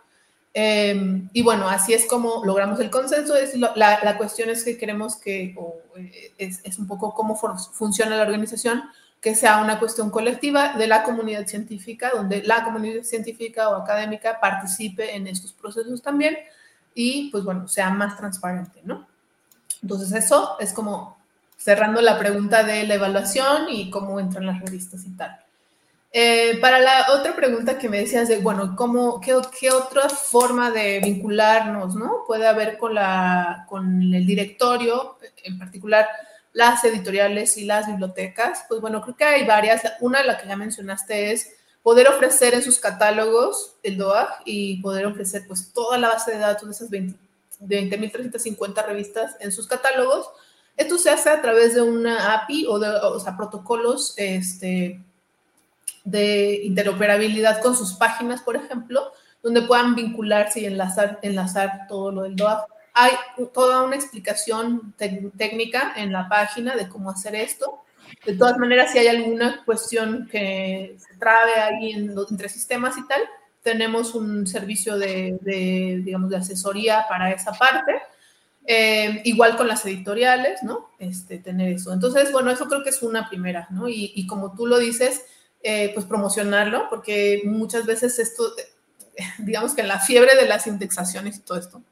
Em, 0.59 1.29
y 1.35 1.43
bueno, 1.43 1.69
así 1.69 1.93
es 1.93 2.07
como 2.07 2.43
logramos 2.43 2.81
el 2.81 2.89
consenso. 2.89 3.37
Es 3.37 3.55
la, 3.55 4.17
cuestión 4.17 4.49
es 4.49 4.65
que 4.65 4.79
queremos 4.79 5.17
que, 5.17 5.55
eh, 5.97 6.33
es, 6.39 6.63
es, 6.65 6.79
un 6.79 6.87
poco 6.87 7.13
cómo 7.13 7.37
funciona 7.37 8.17
la 8.17 8.23
organización, 8.23 8.85
que 9.21 9.35
sea 9.35 9.63
una 9.63 9.79
cuestión 9.79 10.09
colectiva 10.09 10.73
de 10.73 10.87
la 10.87 11.03
comunidad 11.03 11.47
científica, 11.47 12.11
donde 12.15 12.43
la 12.43 12.65
comunidad 12.65 13.03
científica 13.03 13.69
o 13.69 13.75
académica 13.75 14.41
participe 14.41 15.15
en 15.15 15.27
estos 15.27 15.53
procesos 15.53 16.01
también 16.01 16.39
y 16.95 17.29
pues 17.31 17.45
bueno, 17.45 17.69
sea 17.69 17.91
más 17.91 18.17
transparente, 18.17 18.81
¿no? 18.83 19.07
Entonces 19.83 20.11
eso 20.13 20.57
es 20.59 20.73
como 20.73 21.19
cerrando 21.59 22.01
la 22.01 22.19
pregunta 22.19 22.63
de 22.63 22.87
la 22.87 22.95
evaluación 22.95 23.67
y 23.69 23.91
cómo 23.91 24.19
entran 24.19 24.47
las 24.47 24.59
revistas 24.63 25.05
y 25.05 25.11
tal. 25.11 25.39
Eh, 26.19 26.57
para 26.63 26.79
la 26.79 27.09
otra 27.13 27.37
pregunta 27.37 27.77
que 27.77 27.91
me 27.91 27.99
decías 27.99 28.27
de, 28.27 28.39
bueno, 28.39 28.75
¿cómo, 28.75 29.21
qué, 29.21 29.39
qué, 29.61 29.71
otra 29.71 30.09
forma 30.09 30.71
de 30.71 30.99
vincularnos, 31.01 31.95
¿no? 31.95 32.25
Puede 32.27 32.47
haber 32.47 32.79
con, 32.79 32.95
la, 32.95 33.67
con 33.69 34.01
el 34.01 34.25
directorio, 34.25 35.19
en 35.45 35.59
particular 35.59 36.09
las 36.55 36.83
editoriales 36.85 37.59
y 37.59 37.67
las 37.67 37.87
bibliotecas. 37.87 38.65
Pues 38.67 38.81
bueno, 38.81 39.03
creo 39.03 39.15
que 39.15 39.25
hay 39.25 39.45
varias. 39.45 39.83
Una 40.01 40.21
de 40.21 40.25
las 40.25 40.41
que 40.41 40.49
ya 40.49 40.57
mencionaste 40.57 41.33
es 41.33 41.53
poder 41.83 42.09
ofrecer 42.09 42.55
en 42.55 42.63
sus 42.63 42.79
catálogos 42.79 43.75
el 43.83 43.99
DOAG 43.99 44.41
y 44.47 44.81
poder 44.81 45.05
ofrecer 45.05 45.47
pues 45.47 45.71
toda 45.75 45.99
la 45.99 46.09
base 46.09 46.31
de 46.31 46.39
datos 46.39 46.67
de 46.67 46.73
esas 46.73 46.91
20.350 47.61 48.87
revistas 48.87 49.37
en 49.39 49.53
sus 49.53 49.67
catálogos. 49.67 50.31
Esto 50.79 50.97
se 50.97 51.11
hace 51.11 51.29
a 51.29 51.43
través 51.43 51.75
de 51.75 51.83
una 51.83 52.33
API 52.33 52.65
o 52.71 52.79
de 52.79 52.89
o 52.89 53.21
sea, 53.21 53.37
protocolos 53.37 54.15
este, 54.17 55.05
de 56.07 56.61
interoperabilidad 56.63 57.61
con 57.61 57.77
sus 57.77 57.95
páginas, 57.95 58.41
por 58.41 58.57
ejemplo, 58.57 59.13
donde 59.43 59.63
puedan 59.63 59.95
vincularse 59.95 60.61
y 60.61 60.67
enlazar, 60.67 61.19
enlazar 61.23 61.87
todo 61.89 62.13
lo 62.13 62.23
del 62.23 62.37
DOAG. 62.37 62.65
Hay 62.95 63.11
toda 63.53 63.83
una 63.83 63.97
explicación 63.97 64.95
técnica 64.97 65.93
en 65.97 66.13
la 66.13 66.29
página 66.29 66.77
de 66.77 66.89
cómo 66.89 67.11
hacer 67.11 67.35
esto. 67.35 67.83
De 68.25 68.35
todas 68.35 68.57
maneras, 68.57 68.93
si 68.93 68.99
hay 68.99 69.09
alguna 69.09 69.65
cuestión 69.65 70.29
que 70.31 70.97
se 70.97 71.19
trabe 71.19 71.55
ahí 71.55 71.91
en, 71.91 72.15
entre 72.31 72.49
sistemas 72.49 72.97
y 72.97 73.07
tal, 73.07 73.21
tenemos 73.63 74.15
un 74.15 74.47
servicio 74.47 74.97
de, 74.97 75.37
digamos, 76.05 76.31
de 76.31 76.37
asesoría 76.37 77.05
para 77.09 77.33
esa 77.33 77.53
parte. 77.53 77.93
Eh, 78.65 79.23
igual 79.25 79.57
con 79.57 79.69
las 79.69 79.85
editoriales, 79.87 80.63
¿no? 80.63 80.91
Este, 81.01 81.39
tener 81.39 81.73
eso. 81.73 81.93
Entonces, 81.93 82.33
bueno, 82.33 82.51
eso 82.51 82.67
creo 82.67 82.83
que 82.85 82.91
es 82.91 83.03
una 83.03 83.29
primera, 83.29 83.67
¿no? 83.71 83.89
Y 83.89 84.27
como 84.27 84.55
tú 84.57 84.67
lo 84.67 84.79
dices, 84.79 85.23
eh, 85.69 85.91
pues 85.95 86.07
promocionarlo, 86.07 86.89
porque 86.89 87.43
muchas 87.45 87.87
veces 87.87 88.21
esto, 88.21 88.53
digamos 89.39 89.75
que 89.75 89.83
la 89.83 89.99
fiebre 89.99 90.37
de 90.37 90.47
las 90.47 90.69
indexaciones 90.69 91.39
y 91.39 91.41
todo 91.41 91.59
esto, 91.59 91.83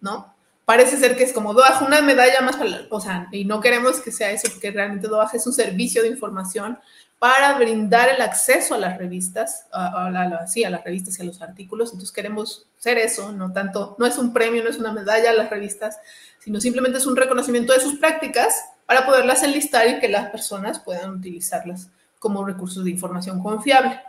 ¿no? 0.00 0.32
Parece 0.64 0.96
ser 0.96 1.16
que 1.16 1.24
es 1.24 1.32
como 1.32 1.52
DOAJ 1.52 1.82
una 1.82 2.02
medalla 2.02 2.40
más 2.42 2.54
para, 2.54 2.86
o 2.88 3.00
sea, 3.00 3.26
y 3.32 3.44
no 3.44 3.60
queremos 3.60 4.00
que 4.00 4.12
sea 4.12 4.30
eso, 4.30 4.48
porque 4.52 4.70
realmente 4.70 5.08
DOAJ 5.08 5.34
es 5.34 5.46
un 5.48 5.52
servicio 5.52 6.02
de 6.02 6.08
información 6.08 6.78
para 7.18 7.58
brindar 7.58 8.10
el 8.10 8.22
acceso 8.22 8.76
a 8.76 8.78
las 8.78 8.96
revistas, 8.96 9.66
a, 9.72 10.06
a, 10.06 10.46
sí, 10.46 10.62
a 10.62 10.70
las 10.70 10.84
revistas 10.84 11.18
y 11.18 11.22
a 11.22 11.24
los 11.24 11.42
artículos. 11.42 11.88
Entonces 11.90 12.14
queremos 12.14 12.68
ser 12.78 12.96
eso, 12.96 13.32
no 13.32 13.52
tanto, 13.52 13.96
no 13.98 14.06
es 14.06 14.18
un 14.18 14.32
premio, 14.32 14.62
no 14.62 14.70
es 14.70 14.78
una 14.78 14.92
medalla 14.92 15.30
a 15.30 15.34
las 15.34 15.50
revistas, 15.50 15.98
sino 16.38 16.60
simplemente 16.60 16.98
es 16.98 17.06
un 17.06 17.16
reconocimiento 17.16 17.72
de 17.72 17.80
sus 17.80 17.98
prácticas 17.98 18.54
para 18.86 19.04
poderlas 19.04 19.42
enlistar 19.42 19.88
y 19.88 19.98
que 19.98 20.08
las 20.08 20.30
personas 20.30 20.78
puedan 20.78 21.10
utilizarlas 21.10 21.88
como 22.18 22.44
recursos 22.44 22.84
de 22.84 22.90
información 22.90 23.42
confiable. 23.42 24.00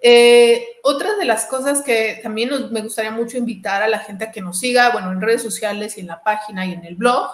Eh, 0.00 0.64
otra 0.84 1.16
de 1.16 1.24
las 1.24 1.46
cosas 1.46 1.82
que 1.82 2.20
también 2.22 2.50
me 2.70 2.82
gustaría 2.82 3.10
mucho 3.10 3.36
invitar 3.36 3.82
a 3.82 3.88
la 3.88 3.98
gente 3.98 4.24
a 4.24 4.30
que 4.30 4.40
nos 4.40 4.58
siga, 4.58 4.90
bueno, 4.90 5.10
en 5.10 5.20
redes 5.20 5.42
sociales 5.42 5.98
y 5.98 6.02
en 6.02 6.06
la 6.06 6.22
página 6.22 6.66
y 6.66 6.72
en 6.72 6.84
el 6.84 6.94
blog, 6.94 7.30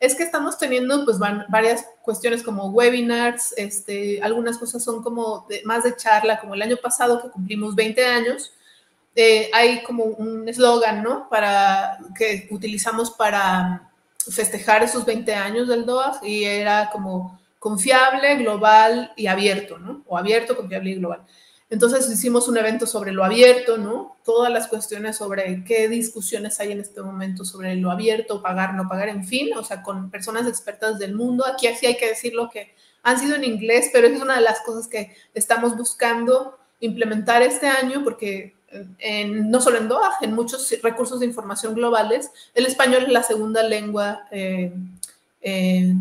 es 0.00 0.14
que 0.14 0.22
estamos 0.22 0.56
teniendo 0.56 1.04
pues 1.04 1.18
varias 1.18 1.86
cuestiones 2.02 2.42
como 2.42 2.70
webinars, 2.70 3.52
este, 3.56 4.20
algunas 4.22 4.56
cosas 4.56 4.82
son 4.82 5.02
como 5.02 5.46
más 5.64 5.84
de 5.84 5.94
charla, 5.94 6.40
como 6.40 6.54
el 6.54 6.62
año 6.62 6.78
pasado 6.78 7.20
que 7.20 7.28
cumplimos 7.28 7.74
20 7.74 8.04
años, 8.06 8.52
eh, 9.14 9.50
hay 9.52 9.82
como 9.82 10.04
un 10.04 10.48
eslogan, 10.48 11.02
¿no? 11.02 11.28
Para, 11.28 11.98
que 12.16 12.48
utilizamos 12.50 13.10
para 13.10 13.90
festejar 14.30 14.82
esos 14.82 15.04
20 15.04 15.34
años 15.34 15.68
del 15.68 15.84
DOAG 15.84 16.24
y 16.24 16.44
era 16.44 16.90
como 16.90 17.39
confiable, 17.60 18.36
global 18.36 19.12
y 19.14 19.28
abierto, 19.28 19.78
¿no? 19.78 20.02
O 20.08 20.18
abierto, 20.18 20.56
confiable 20.56 20.90
y 20.90 20.94
global. 20.96 21.20
Entonces 21.68 22.10
hicimos 22.10 22.48
un 22.48 22.56
evento 22.56 22.84
sobre 22.84 23.12
lo 23.12 23.22
abierto, 23.22 23.78
¿no? 23.78 24.16
Todas 24.24 24.50
las 24.50 24.66
cuestiones 24.66 25.16
sobre 25.16 25.62
qué 25.64 25.88
discusiones 25.88 26.58
hay 26.58 26.72
en 26.72 26.80
este 26.80 27.00
momento 27.00 27.44
sobre 27.44 27.76
lo 27.76 27.92
abierto, 27.92 28.42
pagar, 28.42 28.74
no 28.74 28.88
pagar, 28.88 29.08
en 29.08 29.24
fin, 29.24 29.50
o 29.56 29.62
sea, 29.62 29.82
con 29.82 30.10
personas 30.10 30.48
expertas 30.48 30.98
del 30.98 31.14
mundo. 31.14 31.46
Aquí 31.46 31.68
así 31.68 31.86
hay 31.86 31.96
que 31.96 32.08
decirlo 32.08 32.50
que 32.50 32.74
han 33.04 33.20
sido 33.20 33.36
en 33.36 33.44
inglés, 33.44 33.90
pero 33.92 34.08
es 34.08 34.20
una 34.20 34.34
de 34.34 34.40
las 34.40 34.62
cosas 34.62 34.88
que 34.88 35.14
estamos 35.34 35.76
buscando 35.76 36.58
implementar 36.80 37.42
este 37.42 37.68
año 37.68 38.02
porque 38.02 38.56
no 39.26 39.60
solo 39.60 39.78
en 39.78 39.88
DOA, 39.88 40.12
en 40.20 40.32
muchos 40.32 40.72
recursos 40.82 41.20
de 41.20 41.26
información 41.26 41.74
globales, 41.74 42.30
el 42.54 42.66
español 42.66 43.04
es 43.04 43.12
la 43.12 43.22
segunda 43.22 43.62
lengua 43.62 44.26
eh, 44.30 44.72
eh, 45.40 45.94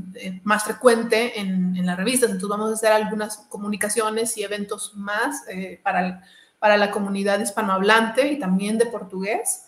más 0.43 0.63
frecuente 0.63 1.39
en, 1.39 1.75
en, 1.75 1.86
las 1.86 1.97
revistas. 1.97 2.30
Entonces 2.30 2.49
vamos 2.49 2.71
a 2.71 2.73
hacer 2.73 2.91
algunas 2.91 3.38
comunicaciones 3.49 4.38
y 4.38 4.43
eventos 4.43 4.93
más 4.95 5.47
eh, 5.47 5.80
para, 5.84 6.23
para 6.60 6.78
la 6.78 6.91
comunidad 6.91 7.39
hispanohablante 7.39 8.28
y 8.28 8.39
también 8.39 8.78
de 8.78 8.86
portugués. 8.86 9.65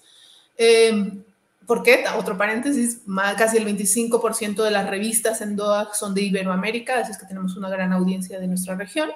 ¿Por 1.71 1.84
qué? 1.84 2.03
Otro 2.17 2.38
paréntesis, 2.38 3.01
más, 3.05 3.36
casi 3.36 3.57
el 3.57 3.65
25% 3.65 4.63
de 4.63 4.71
las 4.71 4.89
revistas 4.89 5.41
en 5.41 5.55
DOA 5.55 5.93
son 5.93 6.13
de 6.13 6.21
Iberoamérica, 6.23 6.99
así 6.99 7.12
es 7.12 7.17
que 7.17 7.25
tenemos 7.25 7.55
una 7.55 7.69
gran 7.69 7.93
audiencia 7.93 8.39
de 8.39 8.47
nuestra 8.47 8.75
región. 8.75 9.10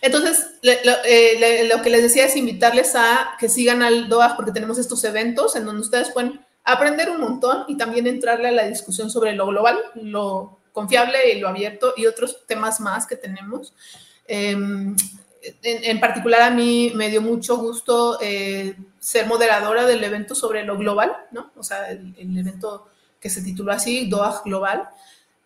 Entonces, 0.00 0.46
eh, 0.62 1.70
lo, 1.72 1.82
que 1.82 1.90
les 1.90 2.02
decía 2.02 2.26
es 2.26 2.36
invitarles 2.36 2.94
a 2.94 3.36
que 3.38 3.48
sigan 3.48 3.82
al 3.82 4.08
DOAG 4.08 4.36
porque 4.36 4.52
tenemos 4.52 4.76
estos 4.76 5.04
eventos 5.04 5.56
en 5.56 5.64
donde 5.64 5.82
ustedes 5.82 6.10
pueden 6.10 6.43
aprender 6.64 7.10
un 7.10 7.20
montón 7.20 7.64
y 7.68 7.76
también 7.76 8.06
entrarle 8.06 8.48
a 8.48 8.52
la 8.52 8.66
discusión 8.66 9.10
sobre 9.10 9.34
lo 9.34 9.46
global, 9.46 9.78
lo 9.94 10.58
confiable 10.72 11.32
y 11.32 11.38
lo 11.38 11.48
abierto 11.48 11.94
y 11.96 12.06
otros 12.06 12.46
temas 12.46 12.80
más 12.80 13.06
que 13.06 13.16
tenemos. 13.16 13.74
Em, 14.26 14.96
en, 15.62 16.00
particular 16.00 16.40
a 16.40 16.50
mí 16.50 16.92
me 16.94 17.10
dio 17.10 17.20
mucho 17.20 17.58
gusto 17.58 18.18
eh, 18.22 18.74
ser 18.98 19.26
moderadora 19.26 19.86
del 19.86 20.02
evento 20.02 20.34
sobre 20.34 20.64
lo 20.64 20.78
global, 20.78 21.14
¿no? 21.32 21.50
O 21.56 21.62
sea, 21.62 21.90
el, 21.90 22.14
el 22.16 22.38
evento 22.38 22.88
que 23.20 23.28
se 23.28 23.42
tituló 23.42 23.72
así, 23.72 24.08
DOAG 24.08 24.44
Global 24.44 24.88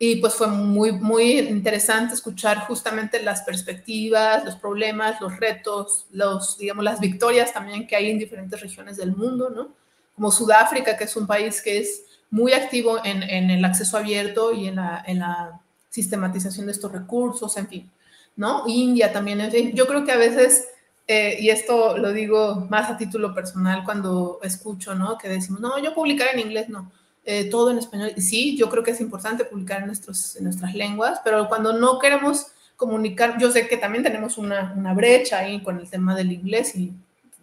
y 0.01 0.15
pues 0.15 0.33
fue 0.33 0.47
muy, 0.47 0.93
muy 0.93 1.39
interesante 1.39 2.13
escuchar 2.13 2.59
justamente 2.59 3.21
las 3.21 3.41
perspectivas, 3.41 4.45
los 4.45 4.55
problemas, 4.55 5.19
los 5.19 5.37
retos, 5.37 6.05
los, 6.11 6.57
digamos, 6.57 6.85
las 6.85 7.01
victorias 7.01 7.51
también 7.51 7.85
que 7.85 7.97
hay 7.97 8.09
en 8.09 8.17
diferentes 8.17 8.61
regiones 8.61 8.95
del 8.95 9.13
mundo, 9.13 9.49
¿no? 9.49 9.75
Como 10.19 10.33
Sudáfrica, 10.33 10.97
que 10.97 11.05
es 11.05 11.15
un 11.15 11.25
país 11.25 11.61
que 11.61 11.77
es 11.77 12.03
muy 12.29 12.51
activo 12.51 12.99
en, 13.05 13.23
en 13.23 13.49
el 13.49 13.63
acceso 13.63 13.97
abierto 13.97 14.51
y 14.51 14.67
en 14.67 14.75
la, 14.75 15.01
en 15.07 15.19
la, 15.19 15.61
sistematización 15.89 16.67
de 16.67 16.71
estos 16.71 16.91
recursos, 16.91 17.57
en 17.57 17.67
fin, 17.67 17.91
¿no? 18.35 18.63
India 18.67 19.11
también, 19.11 19.41
en 19.41 19.51
fin, 19.51 19.71
yo 19.73 19.87
creo 19.87 20.05
que 20.05 20.11
a 20.11 20.17
veces, 20.17 20.67
eh, 21.07 21.37
y 21.39 21.49
esto 21.49 21.97
lo 21.97 22.13
digo 22.13 22.67
más 22.69 22.91
a 22.91 22.97
título 22.97 23.33
personal 23.33 23.83
cuando 23.83 24.39
escucho, 24.43 24.93
¿no? 24.93 25.17
Que 25.17 25.27
decimos, 25.27 25.59
no, 25.59 25.79
yo 25.79 25.95
publicar 25.95 26.27
en 26.33 26.41
inglés, 26.41 26.69
no 26.69 26.91
eh, 27.25 27.49
todo 27.49 27.71
en 27.71 27.79
español. 27.79 28.13
Sí, 28.17 28.55
yo 28.55 28.69
creo 28.69 28.83
que 28.83 28.91
es 28.91 29.01
importante 29.01 29.45
publicar 29.45 29.81
en, 29.81 29.87
nuestros, 29.87 30.35
en 30.35 30.43
nuestras 30.43 30.75
lenguas, 30.75 31.19
pero 31.23 31.47
cuando 31.47 31.73
no 31.73 31.97
queremos 31.97 32.47
comunicar, 32.77 33.37
yo 33.39 33.51
sé 33.51 33.67
que 33.67 33.77
también 33.77 34.03
tenemos 34.03 34.37
una, 34.37 34.73
una 34.77 34.93
brecha 34.93 35.39
ahí 35.39 35.61
con 35.61 35.79
el 35.79 35.89
tema 35.89 36.15
del 36.15 36.31
inglés 36.31 36.75
y 36.75 36.93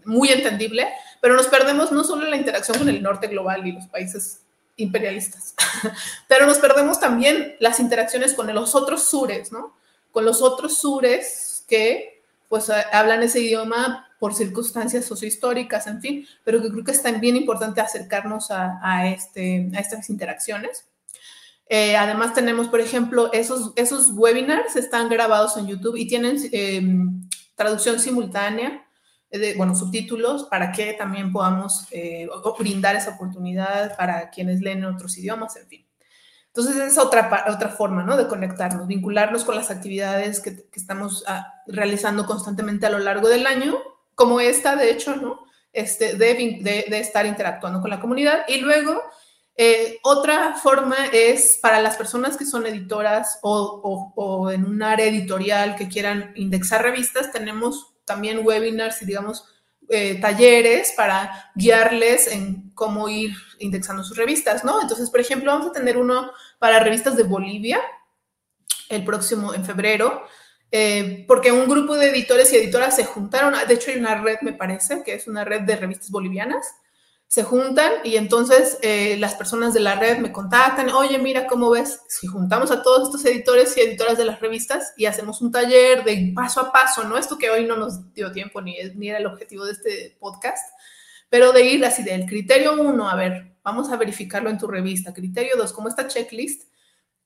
muy 0.05 0.29
entendible, 0.29 0.87
pero 1.21 1.35
nos 1.35 1.47
perdemos 1.47 1.93
no 1.93 2.05
solo 2.05 2.27
la 2.27 2.37
interacción 2.37 2.79
con 2.79 2.89
el 2.89 3.03
norte 3.03 3.27
global 3.29 3.67
y 3.67 3.73
los 3.73 3.87
países 3.87 4.41
imperialistas, 4.77 5.55
pero 6.29 6.47
nos 6.47 6.59
perdemos 6.59 7.01
también 7.01 7.57
las 7.61 7.81
interacciones 7.81 8.35
con 8.35 8.53
los 8.55 8.75
otros 8.75 9.05
sures, 9.05 9.53
¿no? 9.53 9.75
Con 10.13 10.25
los 10.25 10.43
otros 10.43 10.79
sures 10.79 11.65
que 11.69 12.23
pues 12.49 12.71
hablan 12.71 13.23
ese 13.23 13.41
idioma 13.41 14.07
por 14.19 14.35
circunstancias 14.35 15.05
sociohistóricas, 15.05 15.87
en 15.87 16.01
fin, 16.01 16.27
pero 16.45 16.63
que 16.63 16.71
creo 16.71 16.85
que 16.85 16.93
es 16.93 17.03
también 17.03 17.37
importante 17.37 17.81
acercarnos 17.81 18.51
a, 18.51 19.09
este, 19.09 19.71
a 19.75 19.81
estas 19.81 20.09
interacciones. 20.09 20.87
Eh, 21.69 21.97
además 21.97 22.33
tenemos, 22.33 22.69
por 22.69 22.81
ejemplo, 22.81 23.33
esos, 23.33 23.73
esos 23.77 24.11
webinars 24.11 24.77
están 24.77 25.09
grabados 25.09 25.57
en 25.57 25.67
YouTube 25.67 25.97
y 25.97 26.07
tienen 26.07 26.39
em, 26.53 27.29
traducción 27.57 27.99
simultánea, 27.99 28.69
eh, 28.69 28.86
de, 29.31 29.55
bueno, 29.55 29.75
subtítulos, 29.75 30.45
para 30.45 30.73
que 30.73 30.93
también 30.95 31.33
podamos 31.33 31.87
eh, 31.91 32.29
brindar 32.59 32.97
esa 32.97 33.11
oportunidad 33.11 33.97
para 33.97 34.31
quienes 34.31 34.61
leen 34.61 34.85
otros 34.85 35.17
idiomas, 35.19 35.57
en 35.57 35.69
fin. 35.69 35.87
Entonces, 36.49 36.77
es 36.77 36.97
otra, 36.97 37.45
otra 37.49 37.69
forma, 37.69 38.03
¿no? 38.03 38.17
De 38.17 38.29
conectarnos, 38.29 38.87
vincularnos 38.87 39.45
con 39.45 39.57
las 39.57 39.71
actividades 39.71 40.41
que, 40.41 40.67
estamos 40.73 41.23
ah, 41.27 41.53
realizando 41.67 42.25
constantemente 42.25 42.87
a 42.87 42.91
lo 42.91 42.99
largo 42.99 43.29
del 43.29 43.47
año 43.47 43.77
como 44.15 44.41
esta, 44.41 44.75
de 44.75 44.91
hecho, 44.91 45.17
¿no? 45.17 45.45
Este, 45.77 46.15
de, 46.15 46.87
estar 46.93 47.27
interactuando 47.27 47.83
con 47.83 47.91
la 47.91 48.01
comunidad. 48.01 48.47
Y 48.49 48.63
luego, 48.63 49.03
eh, 49.55 49.99
otra 50.03 50.55
forma 50.55 50.97
es 51.13 51.59
para 51.61 51.83
las 51.83 51.99
personas 51.99 52.39
que 52.39 52.47
son 52.47 52.65
editoras 52.65 53.39
o, 53.43 54.51
en 54.51 54.65
un 54.65 54.83
área 54.83 55.05
editorial 55.05 55.77
que 55.77 55.89
quieran 55.89 56.33
indexar 56.35 56.83
revistas, 56.83 57.31
tenemos 57.31 57.95
también 58.07 58.41
webinars 58.47 59.03
y, 59.03 59.05
digamos, 59.05 59.45
eh, 59.89 60.19
talleres 60.21 60.95
para 60.97 61.51
guiarles 61.55 62.29
en 62.29 62.71
cómo 62.75 63.09
ir 63.09 63.35
indexando 63.59 64.03
sus 64.03 64.17
revistas, 64.17 64.65
¿no? 64.65 64.81
Entonces, 64.81 65.11
por 65.11 65.21
ejemplo, 65.21 65.53
vamos 65.53 65.69
a 65.69 65.73
tener 65.73 65.97
uno 65.97 66.33
para 66.59 66.81
revistas 66.81 67.17
de 67.17 67.23
Bolivia 67.23 67.81
el 68.89 69.05
próximo, 69.05 69.55
en 69.55 69.65
febrero, 69.65 70.23
eh, 70.71 71.25
porque 71.29 71.53
un 71.53 71.69
grupo 71.69 71.95
de 71.97 72.11
editores 72.11 72.53
y 72.53 72.57
editoras 72.57 72.97
se 72.97 73.05
juntaron, 73.05 73.55
de 73.67 73.75
hecho 73.75 73.91
hay 73.91 73.99
una 73.99 74.21
red, 74.21 74.39
me 74.43 74.53
parece, 74.53 75.03
que 75.05 75.15
es 75.15 75.29
una 75.29 75.45
red 75.45 75.63
de 75.63 75.77
revistas 75.77 76.11
bolivianas, 76.11 76.67
se 77.29 77.43
juntan 77.43 77.93
y 78.05 78.17
entonces 78.17 78.79
eh, 78.83 79.17
las 79.19 79.35
personas 79.35 79.75
de 79.75 79.81
la 79.81 79.97
red 79.97 80.19
me 80.19 80.33
contactan, 80.33 80.91
oye, 80.91 81.19
mira, 81.19 81.47
¿cómo 81.47 81.71
ves? 81.71 82.01
Si 82.09 82.27
juntamos 82.27 82.71
a 82.71 82.83
todos 82.83 83.09
estos 83.09 83.25
editores 83.25 83.77
y 83.77 83.81
editoras 83.81 84.17
de 84.17 84.25
las 84.25 84.41
revistas 84.41 84.93
y 84.97 85.07
hacemos 85.07 85.43
un 85.43 85.51
taller 85.51 86.05
de 86.05 86.33
paso 86.35 86.61
a 86.61 86.73
paso, 86.73 87.05
¿no? 87.05 87.19
Esto 87.19 87.37
que 87.37 87.51
hoy 87.51 87.65
no 87.65 87.77
nos 87.77 88.13
dio 88.15 88.31
tiempo 88.31 88.61
ni, 88.61 88.77
ni 88.95 89.09
era 89.09 89.19
el 89.19 89.27
objetivo 89.27 89.65
de 89.65 89.73
este 89.73 90.17
podcast, 90.21 90.73
pero 91.29 91.53
de 91.53 91.65
ir 91.65 91.85
así 91.85 92.05
del 92.05 92.27
criterio 92.27 92.81
uno, 92.81 93.09
a 93.09 93.17
ver, 93.17 93.57
vamos 93.65 93.91
a 93.91 93.97
verificarlo 93.97 94.49
en 94.49 94.59
tu 94.59 94.69
revista, 94.69 95.13
criterio 95.13 95.57
dos, 95.57 95.73
como 95.73 95.89
esta 95.89 96.07
checklist, 96.07 96.71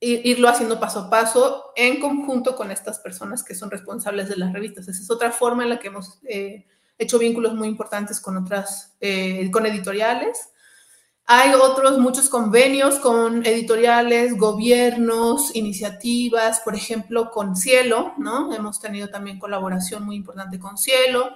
irlo 0.01 0.49
haciendo 0.49 0.81
paso 0.81 1.01
a 1.01 1.11
paso 1.11 1.73
en 1.77 2.01
conjunto 2.01 2.57
con 2.57 2.71
estas 2.71 2.99
personas 3.01 3.45
que 3.45 3.55
son 3.55 3.71
responsables 3.71 4.31
de 4.31 4.39
las 4.39 4.51
revistas. 4.51 4.89
Esa 4.89 5.03
es 5.03 5.11
otra 5.11 5.31
forma 5.31 5.63
en 5.63 5.69
la 5.69 5.79
que 5.79 5.89
hemos 5.89 6.19
eh, 6.27 6.67
hecho 7.01 7.19
vínculos 7.19 7.55
muy 7.55 7.69
importantes 7.69 8.21
con 8.21 8.37
otras, 8.37 8.95
eh, 9.01 9.51
con 9.51 9.67
editoriales. 9.67 10.51
Hay 11.27 11.55
otros, 11.55 11.99
muchos 11.99 12.29
convenios 12.29 12.97
con 12.97 13.45
editoriales, 13.47 14.37
gobiernos, 14.37 15.55
iniciativas, 15.57 16.61
por 16.61 16.75
ejemplo, 16.75 17.31
con 17.31 17.57
Cielo, 17.57 18.15
¿no? 18.19 18.53
Hemos 18.53 18.81
tenido 18.81 19.09
también 19.09 19.39
colaboración 19.39 20.05
muy 20.05 20.17
importante 20.17 20.59
con 20.59 20.77
Cielo, 20.77 21.31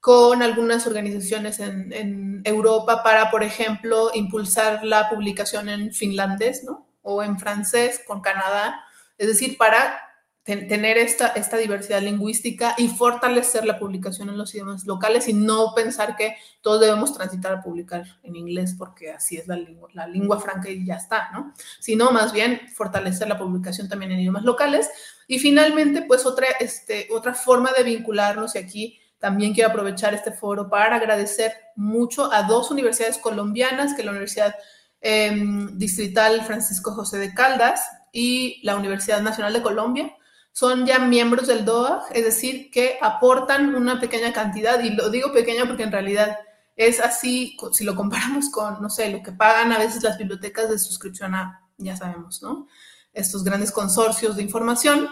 con 0.00 0.42
algunas 0.42 0.86
organizaciones 0.86 1.60
en, 1.60 1.92
en 1.92 2.42
Europa 2.44 3.02
para, 3.02 3.30
por 3.30 3.42
ejemplo, 3.42 4.10
impulsar 4.14 4.84
la 4.84 5.08
publicación 5.10 5.68
en 5.68 5.92
finlandés, 5.92 6.64
¿no? 6.64 6.86
o 7.02 7.22
en 7.22 7.38
francés 7.38 8.00
con 8.06 8.20
Canadá, 8.20 8.84
es 9.18 9.26
decir, 9.26 9.58
para 9.58 10.00
tener 10.44 10.98
esta, 10.98 11.28
esta 11.28 11.56
diversidad 11.56 12.02
lingüística 12.02 12.74
y 12.76 12.88
fortalecer 12.88 13.64
la 13.64 13.78
publicación 13.78 14.28
en 14.28 14.36
los 14.36 14.52
idiomas 14.54 14.84
locales 14.86 15.28
y 15.28 15.34
no 15.34 15.72
pensar 15.74 16.16
que 16.16 16.36
todos 16.60 16.80
debemos 16.80 17.14
transitar 17.14 17.52
a 17.52 17.62
publicar 17.62 18.04
en 18.24 18.34
inglés 18.34 18.74
porque 18.76 19.12
así 19.12 19.36
es 19.36 19.46
la 19.46 19.56
lengua, 19.56 19.88
la 19.92 20.06
lengua 20.06 20.40
franca 20.40 20.68
y 20.68 20.84
ya 20.84 20.96
está, 20.96 21.30
¿no? 21.32 21.54
Sino 21.78 22.10
más 22.10 22.32
bien 22.32 22.60
fortalecer 22.74 23.28
la 23.28 23.38
publicación 23.38 23.88
también 23.88 24.12
en 24.12 24.20
idiomas 24.20 24.42
locales. 24.42 24.90
Y 25.28 25.38
finalmente, 25.38 26.02
pues 26.02 26.26
otra, 26.26 26.48
este, 26.58 27.06
otra 27.12 27.34
forma 27.34 27.70
de 27.76 27.84
vincularnos 27.84 28.56
y 28.56 28.58
aquí 28.58 28.98
también 29.18 29.54
quiero 29.54 29.70
aprovechar 29.70 30.12
este 30.12 30.32
foro 30.32 30.68
para 30.68 30.96
agradecer 30.96 31.52
mucho 31.76 32.32
a 32.32 32.42
dos 32.42 32.72
universidades 32.72 33.18
colombianas, 33.18 33.94
que 33.94 34.02
la 34.02 34.10
Universidad 34.10 34.56
Em, 35.04 35.76
distrital 35.78 36.42
Francisco 36.42 36.92
José 36.92 37.18
de 37.18 37.34
Caldas 37.34 37.84
y 38.12 38.60
la 38.62 38.76
Universidad 38.76 39.20
Nacional 39.20 39.52
de 39.52 39.60
Colombia 39.60 40.16
son 40.52 40.86
ya 40.86 40.98
miembros 40.98 41.46
del 41.48 41.64
DOA, 41.64 42.04
es 42.12 42.24
decir, 42.24 42.70
que 42.70 42.98
aportan 43.00 43.74
una 43.74 43.98
pequeña 44.00 44.32
cantidad, 44.32 44.82
y 44.82 44.90
lo 44.90 45.08
digo 45.10 45.32
pequeña 45.32 45.66
porque 45.66 45.82
en 45.82 45.92
realidad 45.92 46.36
es 46.76 47.00
así, 47.00 47.56
si 47.72 47.84
lo 47.84 47.94
comparamos 47.94 48.50
con, 48.50 48.80
no 48.80 48.90
sé, 48.90 49.10
lo 49.10 49.22
que 49.22 49.32
pagan 49.32 49.72
a 49.72 49.78
veces 49.78 50.02
las 50.02 50.18
bibliotecas 50.18 50.70
de 50.70 50.78
suscripción 50.78 51.34
a, 51.34 51.68
ya 51.78 51.96
sabemos, 51.96 52.42
¿no? 52.42 52.66
Estos 53.12 53.44
grandes 53.44 53.72
consorcios 53.72 54.36
de 54.36 54.42
información, 54.42 55.08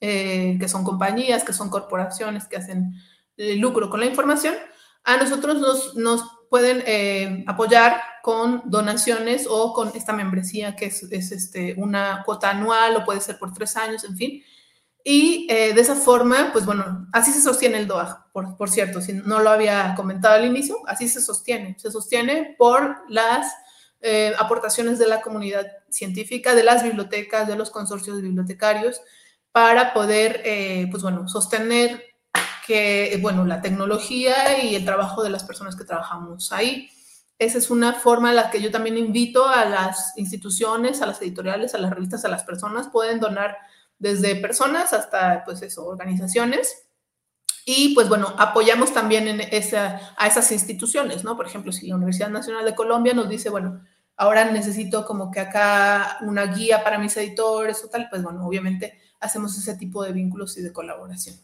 eh, 0.00 0.56
que 0.58 0.68
son 0.68 0.84
compañías, 0.84 1.44
que 1.44 1.52
son 1.52 1.70
corporaciones 1.70 2.46
que 2.46 2.56
hacen 2.56 2.94
eh, 3.36 3.56
lucro 3.56 3.90
con 3.90 4.00
la 4.00 4.06
información, 4.06 4.54
a 5.04 5.16
nosotros 5.16 5.60
nos, 5.60 5.94
nos 5.96 6.24
pueden 6.48 6.82
eh, 6.86 7.44
apoyar 7.46 8.00
con 8.22 8.62
donaciones 8.64 9.46
o 9.48 9.72
con 9.72 9.92
esta 9.94 10.12
membresía 10.12 10.76
que 10.76 10.86
es, 10.86 11.02
es, 11.04 11.32
este, 11.32 11.74
una 11.76 12.22
cuota 12.24 12.50
anual 12.50 12.96
o 12.96 13.04
puede 13.04 13.20
ser 13.20 13.38
por 13.38 13.52
tres 13.52 13.76
años, 13.76 14.04
en 14.04 14.16
fin. 14.16 14.42
Y 15.06 15.46
eh, 15.50 15.74
de 15.74 15.80
esa 15.82 15.96
forma, 15.96 16.48
pues 16.50 16.64
bueno, 16.64 17.06
así 17.12 17.30
se 17.30 17.42
sostiene 17.42 17.76
el 17.76 17.86
DOAG, 17.86 18.32
por, 18.32 18.56
por, 18.56 18.70
cierto, 18.70 19.02
si 19.02 19.12
no 19.12 19.40
lo 19.40 19.50
había 19.50 19.94
comentado 19.94 20.34
al 20.34 20.46
inicio, 20.46 20.78
así 20.86 21.08
se 21.08 21.20
sostiene. 21.20 21.76
Se 21.78 21.90
sostiene 21.90 22.56
por 22.56 23.02
las 23.10 23.52
eh, 24.00 24.32
aportaciones 24.38 24.98
de 24.98 25.06
la 25.06 25.20
comunidad 25.20 25.66
científica, 25.90 26.54
de 26.54 26.62
las 26.62 26.82
bibliotecas, 26.82 27.46
de 27.46 27.54
los 27.54 27.70
consorcios 27.70 28.22
bibliotecarios, 28.22 29.02
para 29.52 29.92
poder, 29.92 30.40
eh, 30.44 30.88
pues 30.90 31.02
bueno, 31.02 31.28
sostener 31.28 32.02
que, 32.66 33.18
bueno, 33.20 33.44
la 33.44 33.60
tecnología 33.60 34.62
y 34.62 34.74
el 34.74 34.86
trabajo 34.86 35.22
de 35.22 35.28
las 35.28 35.44
personas 35.44 35.76
que 35.76 35.84
trabajamos 35.84 36.50
ahí. 36.50 36.88
Esa 37.38 37.58
es 37.58 37.70
una 37.70 37.92
forma 37.92 38.30
en 38.30 38.36
la 38.36 38.50
que 38.50 38.62
yo 38.62 38.70
también 38.70 38.96
invito 38.96 39.46
a 39.46 39.66
las 39.66 40.16
instituciones, 40.16 41.02
a 41.02 41.06
las 41.06 41.20
editoriales, 41.20 41.74
a 41.74 41.78
las 41.78 41.90
revistas, 41.90 42.24
a 42.24 42.28
las 42.28 42.44
personas, 42.44 42.88
pueden 42.88 43.20
donar 43.20 43.58
desde 44.04 44.36
personas 44.36 44.92
hasta, 44.92 45.42
pues 45.46 45.62
eso, 45.62 45.86
organizaciones. 45.86 46.86
Y 47.64 47.94
pues 47.94 48.10
bueno, 48.10 48.34
apoyamos 48.38 48.92
también 48.92 49.26
en 49.26 49.40
esa, 49.40 50.14
a 50.18 50.26
esas 50.26 50.52
instituciones, 50.52 51.24
¿no? 51.24 51.34
Por 51.36 51.46
ejemplo, 51.46 51.72
si 51.72 51.86
la 51.86 51.96
Universidad 51.96 52.28
Nacional 52.28 52.66
de 52.66 52.74
Colombia 52.74 53.14
nos 53.14 53.30
dice, 53.30 53.48
bueno, 53.48 53.80
ahora 54.16 54.44
necesito 54.44 55.06
como 55.06 55.30
que 55.30 55.40
acá 55.40 56.18
una 56.20 56.44
guía 56.44 56.84
para 56.84 56.98
mis 56.98 57.16
editores 57.16 57.82
o 57.82 57.88
tal, 57.88 58.08
pues 58.10 58.22
bueno, 58.22 58.46
obviamente 58.46 59.00
hacemos 59.20 59.56
ese 59.56 59.74
tipo 59.78 60.04
de 60.04 60.12
vínculos 60.12 60.58
y 60.58 60.62
de 60.62 60.72
colaboración 60.74 61.36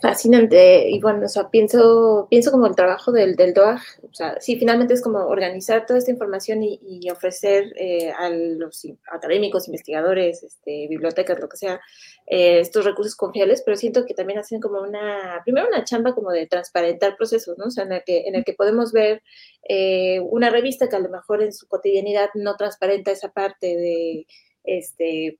fascinante. 0.00 0.88
Y 0.88 1.00
bueno, 1.00 1.26
o 1.26 1.28
sea, 1.28 1.50
pienso, 1.50 2.26
pienso 2.30 2.50
como 2.50 2.66
el 2.66 2.74
trabajo 2.74 3.12
del, 3.12 3.36
del 3.36 3.54
DOAG, 3.54 3.80
o 4.02 4.14
sea, 4.14 4.40
sí, 4.40 4.56
finalmente 4.56 4.94
es 4.94 5.02
como 5.02 5.18
organizar 5.26 5.86
toda 5.86 5.98
esta 5.98 6.10
información 6.10 6.62
y, 6.62 6.78
ofrecer 7.10 7.72
eh, 7.76 8.12
a 8.12 8.30
los 8.30 8.86
académicos, 9.12 9.66
investigadores, 9.68 10.42
este, 10.42 10.86
bibliotecas, 10.88 11.40
lo 11.40 11.48
que 11.48 11.56
sea, 11.56 11.80
eh, 12.26 12.60
estos 12.60 12.84
recursos 12.84 13.16
confiables, 13.16 13.62
pero 13.64 13.76
siento 13.76 14.06
que 14.06 14.14
también 14.14 14.38
hacen 14.38 14.60
como 14.60 14.80
una, 14.80 15.40
primero 15.44 15.68
una 15.68 15.84
chamba 15.84 16.14
como 16.14 16.30
de 16.30 16.46
transparentar 16.46 17.16
procesos, 17.16 17.58
¿no? 17.58 17.66
O 17.66 17.70
sea, 17.70 17.84
en 17.84 17.92
el 17.92 18.04
que, 18.04 18.20
en 18.26 18.34
el 18.36 18.44
que 18.44 18.54
podemos 18.54 18.92
ver 18.92 19.22
eh, 19.68 20.20
una 20.20 20.50
revista 20.50 20.88
que 20.88 20.96
a 20.96 21.00
lo 21.00 21.08
mejor 21.08 21.42
en 21.42 21.52
su 21.52 21.66
cotidianidad 21.66 22.30
no 22.34 22.56
transparenta 22.56 23.10
esa 23.10 23.32
parte 23.32 23.66
de, 23.76 24.26
este, 24.64 25.38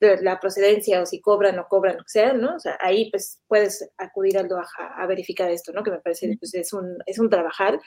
la 0.00 0.40
procedencia 0.40 1.00
o 1.00 1.06
si 1.06 1.20
cobran 1.20 1.58
o 1.58 1.66
cobran, 1.68 1.96
que 1.96 2.04
sea, 2.06 2.32
¿no? 2.32 2.56
O 2.56 2.58
sea, 2.58 2.78
ahí 2.80 3.10
pues 3.10 3.42
puedes 3.46 3.88
acudir 3.98 4.38
al 4.38 4.48
DOAJ 4.48 4.70
a, 4.78 5.06
verificar 5.06 5.50
esto, 5.50 5.72
¿no? 5.72 5.82
Que 5.82 5.90
me 5.90 6.00
parece 6.00 6.36
pues, 6.38 6.54
es, 6.54 6.72
un, 6.72 6.98
es 7.06 7.18
un 7.18 7.30
trabajar. 7.30 7.80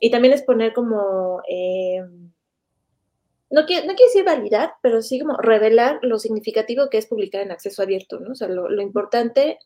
Y 0.00 0.10
también 0.10 0.34
es 0.34 0.42
poner 0.42 0.72
como, 0.72 1.40
eh, 1.48 2.02
no, 3.50 3.66
quiero, 3.66 3.86
no 3.86 3.94
quiero 3.94 4.08
decir 4.08 4.24
validar, 4.24 4.74
pero 4.82 5.02
sí 5.02 5.18
como 5.18 5.36
revelar 5.36 5.98
lo 6.02 6.18
significativo 6.18 6.88
que 6.90 6.98
es 6.98 7.06
publicar 7.06 7.42
en 7.42 7.52
acceso 7.52 7.82
abierto, 7.82 8.20
¿no? 8.20 8.32
O 8.32 8.34
sea, 8.34 8.48
lo, 8.48 8.68
lo 8.68 8.82
importante 8.82 9.58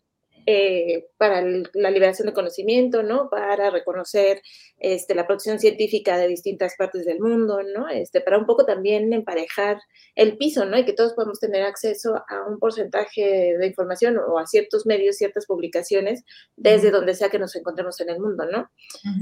eh, 0.46 1.06
para 1.16 1.42
la 1.74 1.90
liberación 1.90 2.26
de 2.26 2.32
conocimiento, 2.32 3.02
¿no? 3.02 3.28
Para 3.30 3.70
reconocer 3.70 4.42
este, 4.78 5.14
la 5.14 5.26
producción 5.26 5.58
científica 5.58 6.18
de 6.18 6.28
distintas 6.28 6.74
partes 6.76 7.04
del 7.04 7.20
mundo, 7.20 7.62
¿no? 7.62 7.88
Este, 7.88 8.20
para 8.20 8.38
un 8.38 8.46
poco 8.46 8.64
también 8.64 9.12
emparejar 9.12 9.78
el 10.14 10.36
piso, 10.36 10.64
¿no? 10.64 10.78
Y 10.78 10.84
que 10.84 10.92
todos 10.92 11.14
podamos 11.14 11.40
tener 11.40 11.62
acceso 11.62 12.16
a 12.28 12.46
un 12.48 12.58
porcentaje 12.58 13.56
de 13.58 13.66
información 13.66 14.18
o 14.18 14.38
a 14.38 14.46
ciertos 14.46 14.86
medios, 14.86 15.16
ciertas 15.16 15.46
publicaciones, 15.46 16.24
desde 16.56 16.90
donde 16.90 17.14
sea 17.14 17.28
que 17.28 17.38
nos 17.38 17.54
encontremos 17.56 18.00
en 18.00 18.10
el 18.10 18.20
mundo, 18.20 18.44
¿no? 18.50 18.70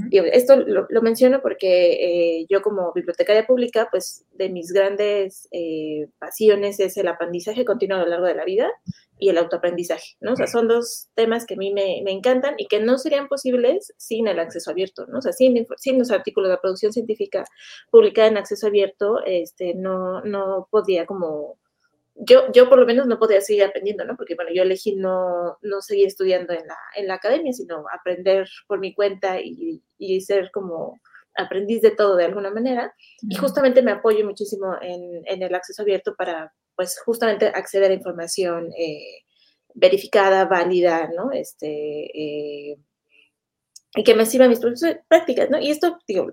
y 0.09 0.17
esto 0.19 0.55
lo, 0.57 1.01
menciono 1.01 1.41
porque 1.41 2.39
eh, 2.39 2.45
yo 2.49 2.61
como 2.61 2.91
bibliotecaria 2.93 3.45
pública, 3.45 3.87
pues 3.89 4.25
de 4.33 4.49
mis 4.49 4.71
grandes 4.71 5.47
eh, 5.51 6.07
pasiones 6.19 6.79
es 6.79 6.97
el 6.97 7.07
aprendizaje 7.07 7.65
continuo 7.65 7.97
a 7.97 8.01
lo 8.01 8.09
largo 8.09 8.25
de 8.25 8.35
la 8.35 8.45
vida 8.45 8.69
y 9.19 9.29
el 9.29 9.37
autoaprendizaje, 9.37 10.15
¿no? 10.21 10.33
O 10.33 10.35
sea, 10.35 10.47
son 10.47 10.67
dos 10.67 11.09
temas 11.13 11.45
que 11.45 11.55
a 11.55 11.57
mí 11.57 11.73
me, 11.73 12.01
me, 12.03 12.11
encantan 12.11 12.55
y 12.57 12.67
que 12.67 12.79
no 12.79 12.97
serían 12.97 13.27
posibles 13.27 13.93
sin 13.97 14.27
el 14.27 14.39
acceso 14.39 14.71
abierto, 14.71 15.05
¿no? 15.07 15.19
O 15.19 15.21
sea, 15.21 15.33
sin, 15.33 15.67
sin 15.77 15.99
los 15.99 16.09
artículos 16.09 16.49
de 16.49 16.57
producción 16.57 16.93
científica 16.93 17.43
publicada 17.91 18.29
en 18.29 18.37
acceso 18.37 18.67
abierto, 18.67 19.19
este, 19.25 19.73
no, 19.75 20.21
no 20.21 20.69
podía 20.71 21.05
como, 21.05 21.59
yo, 22.15 22.49
yo 22.53 22.69
por 22.69 22.79
lo 22.79 22.85
menos 22.85 23.07
no 23.07 23.19
podía 23.19 23.41
seguir 23.41 23.65
aprendiendo, 23.65 24.05
¿no? 24.05 24.15
Porque, 24.15 24.35
bueno, 24.35 24.51
yo 24.53 24.63
elegí 24.63 24.95
no, 24.95 25.57
no 25.61 25.81
seguir 25.81 26.07
estudiando 26.07 26.53
en 26.53 26.65
la, 26.65 26.77
en 26.95 27.07
la 27.07 27.15
academia, 27.15 27.51
sino 27.51 27.83
aprender 27.91 28.47
por 28.67 28.79
mi 28.79 28.93
cuenta 28.93 29.41
y, 29.41 29.83
y 29.97 30.21
ser 30.21 30.49
como 30.51 30.97
aprendiz 31.35 31.81
de 31.81 31.91
todo 31.91 32.15
de 32.15 32.25
alguna 32.25 32.51
manera. 32.51 32.93
Y 33.21 33.35
justamente 33.35 33.81
me 33.81 33.91
apoyo 33.91 34.25
muchísimo 34.25 34.75
en, 34.81 35.23
en 35.25 35.43
el 35.43 35.53
acceso 35.53 35.81
abierto 35.81 36.15
para 36.15 36.53
pues 36.79 36.97
justamente 37.01 37.47
acceder 37.47 37.91
a 37.91 37.93
información 37.93 38.71
eh, 38.77 39.25
verificada, 39.73 40.45
válida, 40.45 41.09
¿no? 41.13 41.33
Este, 41.33 41.67
eh, 41.67 42.77
y 43.97 44.03
que 44.05 44.15
me 44.15 44.25
sirva 44.25 44.47
mis 44.47 44.61
prácticas, 45.09 45.49
¿no? 45.49 45.59
Y 45.59 45.71
esto, 45.71 45.97
digo, 46.07 46.31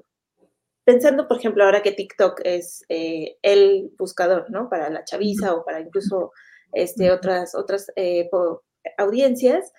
pensando, 0.84 1.26
por 1.26 1.38
ejemplo, 1.38 1.64
ahora 1.64 1.82
que 1.82 1.90
TikTok 1.90 2.42
es 2.44 2.84
eh, 2.88 3.38
el 3.42 3.90
buscador, 3.98 4.48
¿no? 4.48 4.70
Para 4.70 4.88
la 4.88 5.02
chaviza 5.02 5.52
o 5.52 5.64
para 5.64 5.80
incluso 5.80 6.30
este, 6.70 7.10
otras, 7.10 7.56
otras 7.56 7.88
audiencias, 8.98 9.72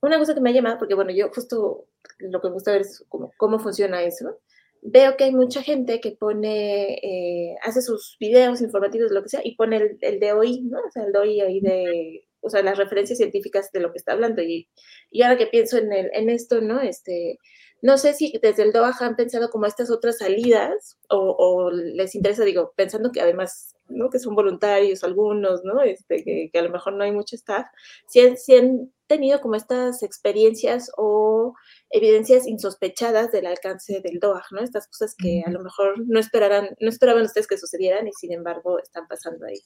una 0.00 0.18
cosa 0.18 0.34
que 0.34 0.40
me 0.40 0.50
ha 0.50 0.54
llamado, 0.54 0.78
porque 0.78 0.96
bueno, 0.96 1.12
yo 1.12 1.30
justo 1.32 1.86
lo 2.18 2.40
que 2.40 2.48
me 2.48 2.54
gusta 2.54 2.72
ver 2.72 2.80
es 2.80 3.04
cómo, 3.08 3.30
cómo 3.36 3.60
funciona 3.60 4.02
eso, 4.02 4.40
veo 4.84 5.16
que 5.16 5.24
hay 5.24 5.34
mucha 5.34 5.62
gente 5.62 6.00
que 6.00 6.12
pone, 6.12 6.94
eh, 7.02 7.56
hace 7.62 7.80
sus 7.80 8.16
videos 8.20 8.60
informativos, 8.60 9.10
lo 9.10 9.22
que 9.22 9.30
sea, 9.30 9.40
y 9.42 9.56
pone 9.56 9.78
el, 9.78 9.98
el 10.02 10.22
hoy, 10.34 10.60
¿no? 10.62 10.78
O 10.78 10.90
sea, 10.90 11.04
el 11.04 11.16
hoy 11.16 11.40
ahí 11.40 11.60
de, 11.60 12.26
o 12.42 12.50
sea, 12.50 12.62
las 12.62 12.76
referencias 12.76 13.18
científicas 13.18 13.72
de 13.72 13.80
lo 13.80 13.90
que 13.90 13.98
está 13.98 14.12
hablando. 14.12 14.42
Y, 14.42 14.68
y 15.10 15.22
ahora 15.22 15.38
que 15.38 15.46
pienso 15.46 15.78
en, 15.78 15.90
el, 15.92 16.10
en 16.12 16.28
esto, 16.28 16.60
¿no? 16.60 16.82
Este, 16.82 17.38
no 17.80 17.96
sé 17.96 18.12
si 18.12 18.38
desde 18.42 18.62
el 18.62 18.72
DOAJ 18.72 19.02
han 19.02 19.16
pensado 19.16 19.48
como 19.50 19.64
estas 19.66 19.90
otras 19.90 20.18
salidas 20.18 20.98
o, 21.08 21.34
o, 21.38 21.70
les 21.70 22.14
interesa, 22.14 22.44
digo, 22.44 22.74
pensando 22.76 23.10
que 23.10 23.22
además, 23.22 23.74
¿no? 23.88 24.10
Que 24.10 24.18
son 24.18 24.34
voluntarios 24.34 25.02
algunos, 25.02 25.64
¿no? 25.64 25.80
Este, 25.82 26.22
que, 26.22 26.50
que 26.52 26.58
a 26.58 26.62
lo 26.62 26.70
mejor 26.70 26.92
no 26.92 27.04
hay 27.04 27.12
mucho 27.12 27.36
staff, 27.36 27.66
si 28.06 28.20
han, 28.20 28.36
si 28.36 28.54
han 28.56 28.92
tenido 29.06 29.40
como 29.40 29.54
estas 29.54 30.02
experiencias 30.02 30.90
o 30.98 31.54
evidencias 31.94 32.46
insospechadas 32.48 33.30
del 33.30 33.46
alcance 33.46 34.00
del 34.00 34.18
DOAG, 34.18 34.46
¿no? 34.50 34.60
Estas 34.60 34.88
cosas 34.88 35.14
que 35.16 35.44
a 35.46 35.50
lo 35.50 35.60
mejor 35.60 35.94
no 36.08 36.18
esperaran, 36.18 36.70
no 36.80 36.88
esperaban 36.88 37.22
ustedes 37.22 37.46
que 37.46 37.56
sucedieran 37.56 38.08
y 38.08 38.12
sin 38.12 38.32
embargo 38.32 38.80
están 38.80 39.06
pasando 39.06 39.46
ahí. 39.46 39.62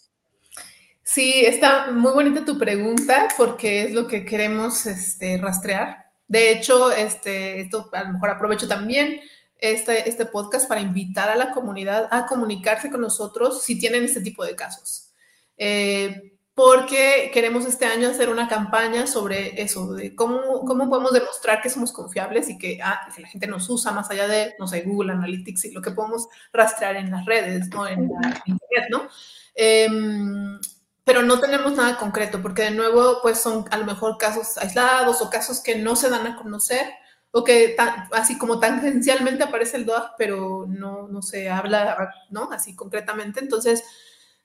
Sí, 1.03 1.47
está 1.47 1.91
muy 1.91 2.13
bonita 2.13 2.45
tu 2.45 2.59
pregunta 2.59 3.29
porque 3.39 3.85
es 3.85 3.95
lo 3.95 4.07
que 4.07 4.27
queremos 4.27 4.85
este, 4.85 5.39
rastrear. 5.39 6.05
De 6.27 6.53
hecho, 6.53 6.93
este, 6.93 7.63
esto 7.63 7.89
a 7.93 8.05
lo 8.05 8.13
mejor 8.13 8.29
aprovecho 8.29 8.69
también 8.69 9.21
este, 9.57 10.07
este 10.07 10.27
podcast 10.27 10.69
para 10.69 10.83
invitar 10.83 11.31
a 11.31 11.37
la 11.37 11.53
comunidad 11.53 12.09
a 12.11 12.27
comunicarse 12.27 12.91
con 12.91 13.01
nosotros 13.01 13.63
si 13.63 13.79
tienen 13.79 14.05
este 14.05 14.21
tipo 14.21 14.45
de 14.45 14.55
casos. 14.55 15.15
Eh, 15.57 16.38
porque 16.59 17.31
queremos 17.33 17.67
este 17.67 17.85
año 17.85 18.09
hacer 18.09 18.31
una 18.31 18.49
campaña 18.49 19.07
sobre 19.07 19.63
eso, 19.63 19.95
de 19.95 20.17
cómo, 20.17 20.65
cómo 20.67 20.91
podemos 20.91 21.13
demostrar 21.13 21.63
que 21.63 21.71
somos 21.71 21.93
confiables 21.93 22.51
y 22.51 22.59
que, 22.59 22.81
ah, 22.83 22.99
que 23.15 23.23
la 23.23 23.29
gente 23.29 23.47
nos 23.47 23.71
usa 23.71 23.93
más 23.93 24.11
allá 24.11 24.27
de, 24.27 24.57
no 24.59 24.67
sé, 24.67 24.81
Google 24.81 25.13
Analytics 25.13 25.67
y 25.67 25.71
lo 25.71 25.81
que 25.81 25.93
podemos 25.93 26.27
rastrear 26.53 26.97
en 26.97 27.13
las 27.13 27.25
redes, 27.27 27.69
¿no? 27.69 27.87
En 27.87 28.09
la 28.09 28.43
internet, 28.45 28.89
¿no? 28.91 29.09
Em, 29.55 30.59
pero 31.05 31.23
no 31.23 31.39
tenemos 31.39 31.77
nada 31.77 31.97
concreto, 31.97 32.43
porque 32.43 32.63
de 32.63 32.73
nuevo, 32.73 33.21
pues 33.23 33.41
son 33.41 33.65
a 33.71 33.77
lo 33.77 33.85
mejor 33.85 34.19
casos 34.19 34.59
aislados 34.59 35.23
o 35.23 35.31
casos 35.31 35.61
que 35.61 35.77
no 35.77 35.95
se 35.95 36.11
dan 36.11 36.27
a 36.27 36.35
conocer 36.35 36.89
o 37.31 37.45
que 37.45 37.77
así 38.11 38.37
como 38.37 38.59
tangencialmente 38.59 39.45
aparece 39.45 39.77
el 39.77 39.87
DOAG, 39.87 40.17
pero 40.19 40.67
no, 40.67 41.07
no 41.07 41.23
se 41.23 41.51
habla, 41.51 42.17
¿no? 42.31 42.51
Así 42.51 42.75
concretamente. 42.75 43.39
Entonces, 43.39 43.85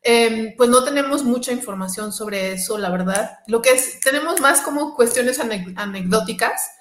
Em, 0.05 0.53
pues 0.57 0.69
no 0.69 0.83
tenemos 0.83 1.23
mucha 1.23 1.53
información 1.53 2.11
sobre 2.11 2.51
eso, 2.51 2.77
la 2.77 2.89
verdad. 2.89 3.39
Lo 3.47 3.61
que 3.61 3.71
es, 3.71 4.01
tenemos 4.01 4.41
más 4.41 4.61
como 4.61 4.95
cuestiones 4.95 5.39
anecdóticas 5.39 6.71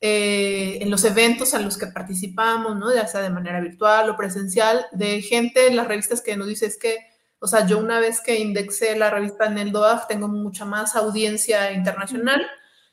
eh, 0.00 0.78
en 0.80 0.90
los 0.90 1.04
eventos 1.04 1.54
a 1.54 1.60
los 1.60 1.78
que 1.78 1.86
participamos, 1.86 2.76
¿no? 2.76 2.92
Ya 2.92 3.06
sea 3.06 3.20
de 3.20 3.30
manera 3.30 3.60
virtual 3.60 4.10
o 4.10 4.16
presencial, 4.16 4.84
de 4.90 5.22
gente 5.22 5.68
en 5.68 5.76
las 5.76 5.86
revistas 5.86 6.20
que 6.20 6.36
nos 6.36 6.48
dice 6.48 6.66
es 6.66 6.76
que, 6.76 6.98
o 7.38 7.46
sea, 7.46 7.68
yo 7.68 7.78
una 7.78 8.00
vez 8.00 8.20
que 8.20 8.40
indexé 8.40 8.96
la 8.96 9.10
revista 9.10 9.46
en 9.46 9.58
el 9.58 9.70
DOAG 9.70 10.08
tengo 10.08 10.26
mucha 10.26 10.64
más 10.64 10.96
audiencia 10.96 11.70
internacional, 11.70 12.44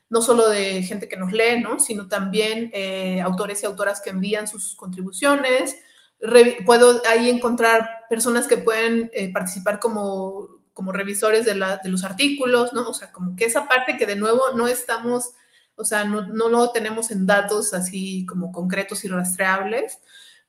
no 0.08 0.22
solo 0.22 0.48
de 0.48 0.84
gente 0.84 1.08
que 1.08 1.16
nos 1.16 1.32
lee, 1.32 1.60
¿no? 1.60 1.80
Sino 1.80 2.06
también 2.06 2.70
eh, 2.72 3.20
autores 3.22 3.60
y 3.64 3.66
autoras 3.66 4.00
que 4.00 4.10
envían 4.10 4.46
sus 4.46 4.76
contribuciones, 4.76 5.76
puedo 6.66 7.02
ahí 7.08 7.30
encontrar 7.30 8.04
personas 8.08 8.46
que 8.46 8.58
pueden 8.58 9.10
eh, 9.14 9.32
participar 9.32 9.80
como, 9.80 10.60
como 10.72 10.92
revisores 10.92 11.44
de, 11.44 11.54
los 11.54 12.04
artículos, 12.04 12.72
¿no? 12.72 12.88
O 12.88 12.94
sea, 12.94 13.12
como 13.12 13.36
que 13.36 13.44
esa 13.44 13.66
parte 13.66 13.96
que 13.96 14.06
de 14.06 14.16
nuevo 14.16 14.42
no 14.54 14.68
estamos, 14.68 15.32
o 15.76 15.84
sea, 15.84 16.04
no, 16.04 16.26
no 16.26 16.48
lo 16.48 16.70
tenemos 16.70 17.10
en 17.10 17.26
datos 17.26 17.74
así 17.74 18.26
como 18.26 18.52
concretos 18.52 19.04
y 19.04 19.08
rastreables, 19.08 19.98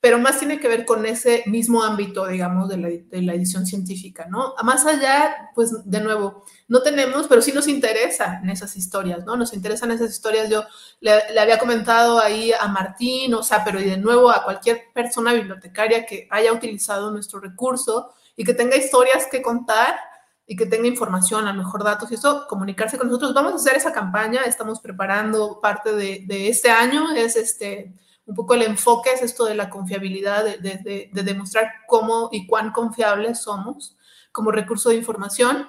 pero 0.02 0.18
más 0.18 0.39
tiene 0.39 0.60
que 0.60 0.68
ver 0.68 0.84
con 0.84 1.06
ese 1.06 1.43
mismo 1.45 1.84
ámbito, 1.84 2.26
digamos, 2.26 2.68
de 2.70 2.78
la, 2.78 2.89
de 2.89 3.22
la, 3.22 3.36
edición 3.36 3.68
científica, 3.68 4.26
¿no? 4.28 4.56
Más 4.64 4.84
allá, 4.88 5.52
pues, 5.54 5.72
de 5.86 6.02
nuevo, 6.02 6.43
no 6.68 6.82
tenemos, 6.82 7.28
pero 7.28 7.43
sí 7.43 7.52
nos 7.52 7.68
interesan 7.68 8.49
esas 8.49 8.76
historias, 8.76 9.24
¿no? 9.26 9.36
Nos 9.38 9.54
interesan 9.54 9.91
esas 9.91 10.10
historias. 10.10 10.49
Yo 10.49 10.64
le, 11.02 11.32
le, 11.32 11.39
había 11.39 11.60
comentado 11.60 12.20
ahí 12.20 12.52
a 12.52 12.68
Martín, 12.68 13.36
o 13.36 13.43
sea, 13.43 13.64
pero 13.64 13.80
y 13.80 13.84
de 13.84 13.97
nuevo 13.97 14.32
a 14.32 14.43
cualquier 14.43 14.86
persona 14.91 15.34
bibliotecaria 15.34 16.04
que 16.08 16.28
haya 16.32 16.52
utilizado 16.52 17.12
nuestro 17.12 17.39
recurso 17.39 18.12
y 18.36 18.43
que 18.43 18.56
tenga 18.56 18.78
historias 18.78 19.28
que 19.30 19.43
contar 19.43 19.99
y 20.47 20.56
que 20.56 20.66
tenga 20.66 20.88
información, 20.88 21.47
a 21.47 21.54
lo 21.54 21.60
mejor 21.60 21.84
datos 21.84 22.12
y 22.12 22.16
eso, 22.16 22.47
comunicarse 22.49 22.97
con 22.97 23.06
nosotros. 23.08 23.36
Vamos 23.36 23.54
a 23.54 23.56
hacer 23.58 23.76
esa 23.76 23.93
campaña, 23.93 24.41
estamos 24.45 24.80
preparando 24.80 25.60
parte 25.62 25.93
de, 25.93 26.24
de 26.26 26.49
este 26.49 26.72
año, 26.72 27.12
es 27.12 27.36
este 27.36 27.93
un 28.32 28.36
poco 28.36 28.54
el 28.54 28.62
enfoque 28.62 29.10
es 29.14 29.22
esto 29.22 29.44
de 29.44 29.56
la 29.56 29.70
confiabilidad, 29.70 30.46
de, 30.46 31.10
demostrar 31.12 31.70
cómo 31.86 32.30
y 32.32 32.48
cuán 32.48 32.72
confiables 32.72 33.42
somos 33.42 33.98
como 34.32 34.52
recurso 34.52 34.88
de 34.88 34.96
información. 34.96 35.68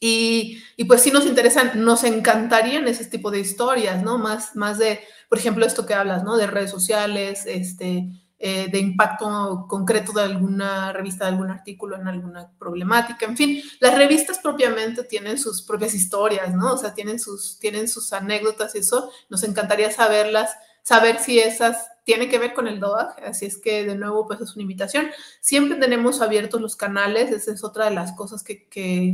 Y, 0.00 0.58
pues 0.88 1.02
sí 1.02 1.10
nos 1.10 1.26
interesan, 1.26 1.72
nos 1.84 2.02
encantarían 2.04 2.88
ese 2.88 3.04
tipo 3.04 3.30
de 3.30 3.40
historias, 3.40 4.02
¿no? 4.02 4.16
Más, 4.16 4.56
más 4.56 4.78
de, 4.78 5.00
por 5.28 5.36
ejemplo, 5.36 5.66
esto 5.66 5.84
que 5.84 5.92
hablas, 5.92 6.24
¿no? 6.24 6.38
De 6.38 6.46
redes 6.46 6.70
sociales, 6.70 7.44
este, 7.44 8.08
eh, 8.38 8.68
de 8.72 8.78
impacto 8.78 9.66
concreto 9.68 10.12
de 10.12 10.22
alguna 10.22 10.94
revista, 10.94 11.26
de 11.26 11.32
algún 11.32 11.50
artículo 11.50 11.96
en 11.96 12.08
alguna 12.08 12.50
problemática, 12.58 13.26
en 13.26 13.36
fin, 13.36 13.62
las 13.80 13.94
revistas 13.94 14.38
propiamente 14.38 15.04
tienen 15.04 15.36
sus 15.36 15.60
propias 15.60 15.92
historias, 15.92 16.54
¿no? 16.54 16.72
O 16.72 16.78
sea, 16.78 16.94
tienen 16.94 17.20
sus, 17.20 17.58
tienen 17.58 17.86
sus 17.86 18.14
anécdotas 18.14 18.74
y 18.74 18.78
eso, 18.78 19.10
nos 19.28 19.42
encantaría 19.42 19.90
saberlas 19.90 20.56
saber 20.82 21.18
si 21.18 21.38
esas 21.38 21.88
tienen 22.04 22.28
que 22.28 22.38
ver 22.38 22.54
con 22.54 22.66
el 22.66 22.80
DOAG, 22.80 23.24
así 23.24 23.46
es 23.46 23.58
que 23.58 23.84
de 23.84 23.94
nuevo 23.94 24.26
pues 24.26 24.40
es 24.40 24.54
una 24.54 24.62
invitación. 24.62 25.06
Siempre 25.40 25.78
tenemos 25.78 26.20
abiertos 26.20 26.60
los 26.60 26.76
canales, 26.76 27.30
esa 27.30 27.52
es 27.52 27.62
otra 27.62 27.86
de 27.86 27.94
las 27.94 28.12
cosas 28.12 28.42
que, 28.42 28.66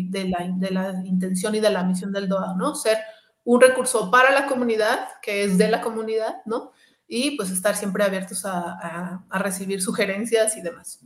de, 0.09 0.29
la, 0.29 0.47
de 0.49 0.71
la 0.71 1.03
intención 1.05 1.55
y 1.55 1.61
de 1.61 1.71
la 1.71 1.85
misión 1.85 2.13
del 2.13 2.29
DOAG, 2.29 2.57
¿no? 2.57 2.75
Ser 2.75 2.99
un 3.45 3.61
recurso 3.61 4.11
para 4.11 4.33
la 4.33 4.47
comunidad, 4.47 5.09
que 5.21 5.45
es 5.45 5.59
de 5.59 5.69
la 5.69 5.81
comunidad, 5.81 6.37
¿no? 6.47 6.73
Y 7.07 7.37
pues 7.37 7.51
estar 7.51 7.77
siempre 7.77 8.03
abiertos 8.03 8.45
a, 8.45 9.25
a 9.29 9.39
recibir 9.39 9.83
sugerencias 9.83 10.57
y 10.57 10.63
demás. 10.63 11.01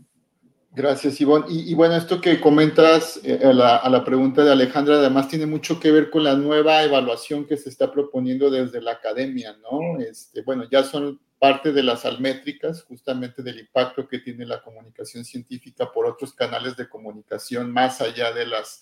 Gracias, 0.72 1.20
Ivonne. 1.20 1.46
Y, 1.48 1.74
bueno, 1.74 1.96
esto 1.96 2.20
que 2.20 2.40
comentas 2.40 3.18
eh, 3.24 3.40
a, 3.42 3.52
la, 3.52 4.04
pregunta 4.04 4.44
de 4.44 4.52
Alejandra, 4.52 4.98
además 4.98 5.26
tiene 5.26 5.46
mucho 5.46 5.80
que 5.80 5.90
ver 5.90 6.10
con 6.10 6.22
la 6.22 6.36
nueva 6.36 6.84
evaluación 6.84 7.44
que 7.44 7.56
se 7.56 7.68
está 7.68 7.90
proponiendo 7.90 8.50
desde 8.50 8.80
la 8.80 8.92
academia, 8.92 9.56
¿no? 9.62 9.98
Este, 9.98 10.42
bueno, 10.42 10.68
ya 10.70 10.84
son 10.84 11.20
parte 11.40 11.72
de 11.72 11.82
las 11.82 12.04
almétricas, 12.04 12.84
justamente 12.84 13.42
del 13.42 13.58
impacto 13.58 14.06
que 14.06 14.20
tiene 14.20 14.46
la 14.46 14.62
comunicación 14.62 15.24
científica 15.24 15.90
por 15.90 16.06
otros 16.06 16.34
canales 16.34 16.76
de 16.76 16.88
comunicación 16.88 17.72
más 17.72 18.00
allá 18.00 18.32
de 18.32 18.46
las, 18.46 18.80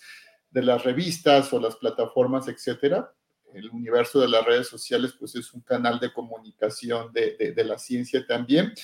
de 0.51 0.63
las 0.63 0.85
revistas 0.85 1.51
o 1.55 1.61
las 1.61 1.77
plataformas, 1.77 2.49
etcétera. 2.49 3.15
El 3.55 3.71
universo 3.71 4.21
de 4.21 4.29
las 4.29 4.45
redes 4.45 4.67
sociales, 4.67 5.15
pues 5.19 5.35
es 5.37 5.55
un 5.55 5.63
canal 5.63 5.99
de 6.01 6.13
comunicación 6.13 7.11
de, 7.15 7.55
de 7.57 7.65
la 7.65 7.79
ciencia 7.79 8.27
también 8.27 8.75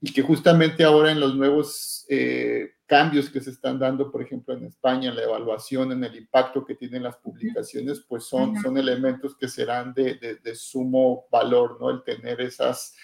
y 0.00 0.12
que 0.12 0.22
justamente 0.22 0.84
ahora 0.84 1.12
en 1.12 1.20
los 1.20 1.34
nuevos 1.34 1.93
eh, 2.08 2.70
cambios 2.86 3.30
que 3.30 3.40
se 3.40 3.50
están 3.50 3.78
dando, 3.78 4.10
por 4.10 4.22
ejemplo, 4.22 4.54
en 4.54 4.64
España, 4.64 5.10
en 5.10 5.16
la 5.16 5.24
evaluación, 5.24 5.92
en 5.92 6.04
el 6.04 6.16
impacto 6.16 6.64
que 6.64 6.74
tienen 6.74 7.02
las 7.02 7.16
publicaciones, 7.16 8.04
pues 8.08 8.24
son, 8.24 8.60
son 8.60 8.76
elementos 8.76 9.36
que 9.36 9.48
serán 9.48 9.94
de, 9.94 10.38
de, 10.42 10.54
sumo 10.54 11.26
valor, 11.30 11.78
¿no? 11.80 11.90
El 11.90 12.02
tener 12.02 12.40
esas 12.40 12.94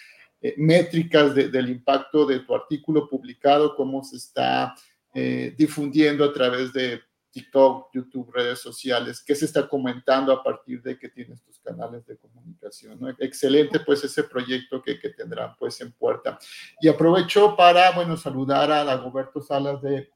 eh, 0.42 0.54
métricas 0.56 1.34
del 1.34 1.70
impacto 1.70 2.26
de 2.26 2.40
tu 2.40 2.54
artículo 2.54 3.08
publicado, 3.08 3.74
cómo 3.74 4.04
se 4.04 4.16
está 4.16 4.74
eh, 5.14 5.54
difundiendo 5.56 6.24
a 6.24 6.32
través 6.32 6.72
de 6.72 7.00
TikTok, 7.30 7.90
YouTube, 7.92 8.32
redes 8.32 8.58
sociales, 8.60 9.22
qué 9.24 9.34
se 9.34 9.44
está 9.44 9.68
comentando 9.68 10.32
a 10.32 10.42
partir 10.42 10.82
de 10.82 10.98
que 10.98 11.08
tienes 11.08 11.42
tus 11.42 11.58
canales 11.60 12.06
de 12.06 12.16
comunicación. 12.16 12.98
¿no? 13.00 13.08
Excelente 13.18 13.80
pues 13.80 14.02
ese 14.04 14.24
proyecto 14.24 14.82
que, 14.82 14.98
que, 14.98 15.10
tendrán 15.10 15.54
pues 15.58 15.80
en 15.80 15.92
puerta. 15.92 16.38
Y 16.80 16.88
aprovecho 16.88 17.56
para, 17.56 17.92
bueno, 17.92 18.16
saludar 18.16 18.70
a 18.72 18.84
Dagoberto 18.84 19.40
Salas 19.40 19.80
de 19.82 20.10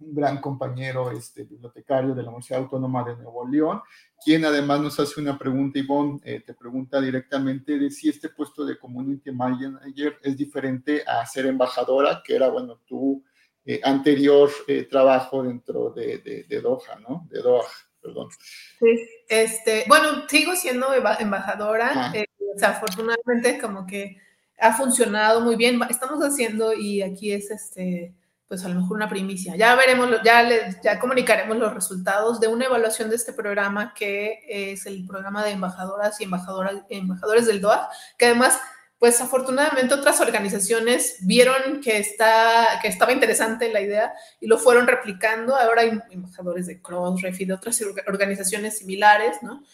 un 0.00 0.14
gran 0.14 0.40
compañero 0.40 1.10
este, 1.10 1.44
bibliotecario 1.44 2.14
de 2.14 2.22
la 2.22 2.28
Universidad 2.28 2.60
Autónoma 2.60 3.04
de 3.04 3.16
Nuevo 3.16 3.46
León, 3.46 3.82
quien 4.24 4.44
además 4.44 4.80
nos 4.80 5.00
hace 5.00 5.20
una 5.20 5.38
pregunta, 5.38 5.78
Ivonne, 5.78 6.20
eh, 6.24 6.40
te 6.40 6.54
pregunta 6.54 7.00
directamente 7.00 7.78
de 7.78 7.90
si 7.90 8.08
este 8.08 8.28
puesto 8.30 8.64
de 8.64 8.78
Community 8.78 9.30
Manager 9.30 10.18
es 10.22 10.36
diferente 10.36 11.04
a 11.06 11.24
ser 11.26 11.46
embajadora, 11.46 12.22
que 12.24 12.34
era, 12.34 12.48
bueno, 12.48 12.80
tú 12.86 13.22
eh, 13.66 13.80
anterior 13.84 14.50
eh, 14.66 14.84
trabajo 14.84 15.42
dentro 15.42 15.90
de, 15.90 16.46
de, 16.48 16.60
Doha, 16.60 16.98
¿no? 17.06 17.26
De 17.30 17.40
Doha, 17.40 17.68
perdón. 18.00 18.28
Sí, 18.78 19.08
este, 19.28 19.84
bueno, 19.86 20.26
sigo 20.28 20.56
siendo 20.56 20.88
embajadora, 20.94 21.92
ah. 21.94 22.12
eh, 22.14 22.24
o 22.54 22.58
sea, 22.58 22.70
afortunadamente 22.70 23.58
como 23.60 23.86
que 23.86 24.16
ha 24.58 24.72
funcionado 24.72 25.40
muy 25.40 25.56
bien, 25.56 25.80
estamos 25.88 26.20
haciendo 26.20 26.72
y 26.72 27.02
aquí 27.02 27.32
es 27.32 27.50
este, 27.50 28.14
pues 28.48 28.64
a 28.64 28.68
lo 28.68 28.80
mejor 28.80 28.96
una 28.96 29.08
primicia. 29.08 29.54
Ya 29.56 29.74
veremos, 29.76 30.10
ya, 30.24 30.42
les, 30.42 30.80
ya 30.82 30.98
comunicaremos 30.98 31.56
los 31.56 31.72
resultados 31.72 32.40
de 32.40 32.48
una 32.48 32.64
evaluación 32.64 33.08
de 33.08 33.16
este 33.16 33.32
programa 33.32 33.94
que 33.94 34.40
es 34.48 34.86
el 34.86 35.06
programa 35.06 35.44
de 35.44 35.52
embajadoras 35.52 36.20
y 36.20 36.24
embajadoras, 36.24 36.82
embajadores 36.88 37.46
del 37.46 37.60
DOA, 37.60 37.88
que 38.18 38.26
además 38.26 38.58
pues 39.00 39.18
afortunadamente 39.22 39.94
otras 39.94 40.20
organizaciones 40.20 41.16
vieron 41.22 41.80
que, 41.80 41.96
está, 41.96 42.78
que 42.82 42.88
estaba 42.88 43.12
interesante 43.12 43.72
la 43.72 43.80
idea 43.80 44.12
y 44.42 44.46
lo 44.46 44.58
fueron 44.58 44.86
replicando. 44.86 45.56
Ahora 45.56 45.82
hay 45.82 45.98
embajadores 46.10 46.66
de 46.66 46.82
Crossref 46.82 47.40
y 47.40 47.46
de 47.46 47.54
otras 47.54 47.82
organizaciones 48.06 48.76
similares, 48.76 49.38
¿no? 49.40 49.64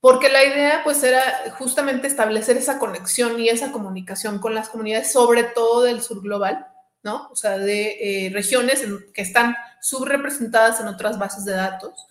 Porque 0.00 0.30
la 0.30 0.42
idea 0.42 0.80
pues 0.82 1.02
era 1.02 1.22
justamente 1.58 2.06
establecer 2.06 2.56
esa 2.56 2.78
conexión 2.78 3.38
y 3.38 3.50
esa 3.50 3.70
comunicación 3.70 4.38
con 4.38 4.54
las 4.54 4.70
comunidades, 4.70 5.12
sobre 5.12 5.42
todo 5.44 5.82
del 5.82 6.00
sur 6.00 6.22
global, 6.22 6.66
¿no? 7.02 7.28
O 7.30 7.36
sea, 7.36 7.58
de 7.58 7.98
eh, 8.00 8.30
regiones 8.30 8.82
que 9.12 9.20
están 9.20 9.56
subrepresentadas 9.82 10.80
en 10.80 10.88
otras 10.88 11.18
bases 11.18 11.44
de 11.44 11.52
datos 11.52 12.06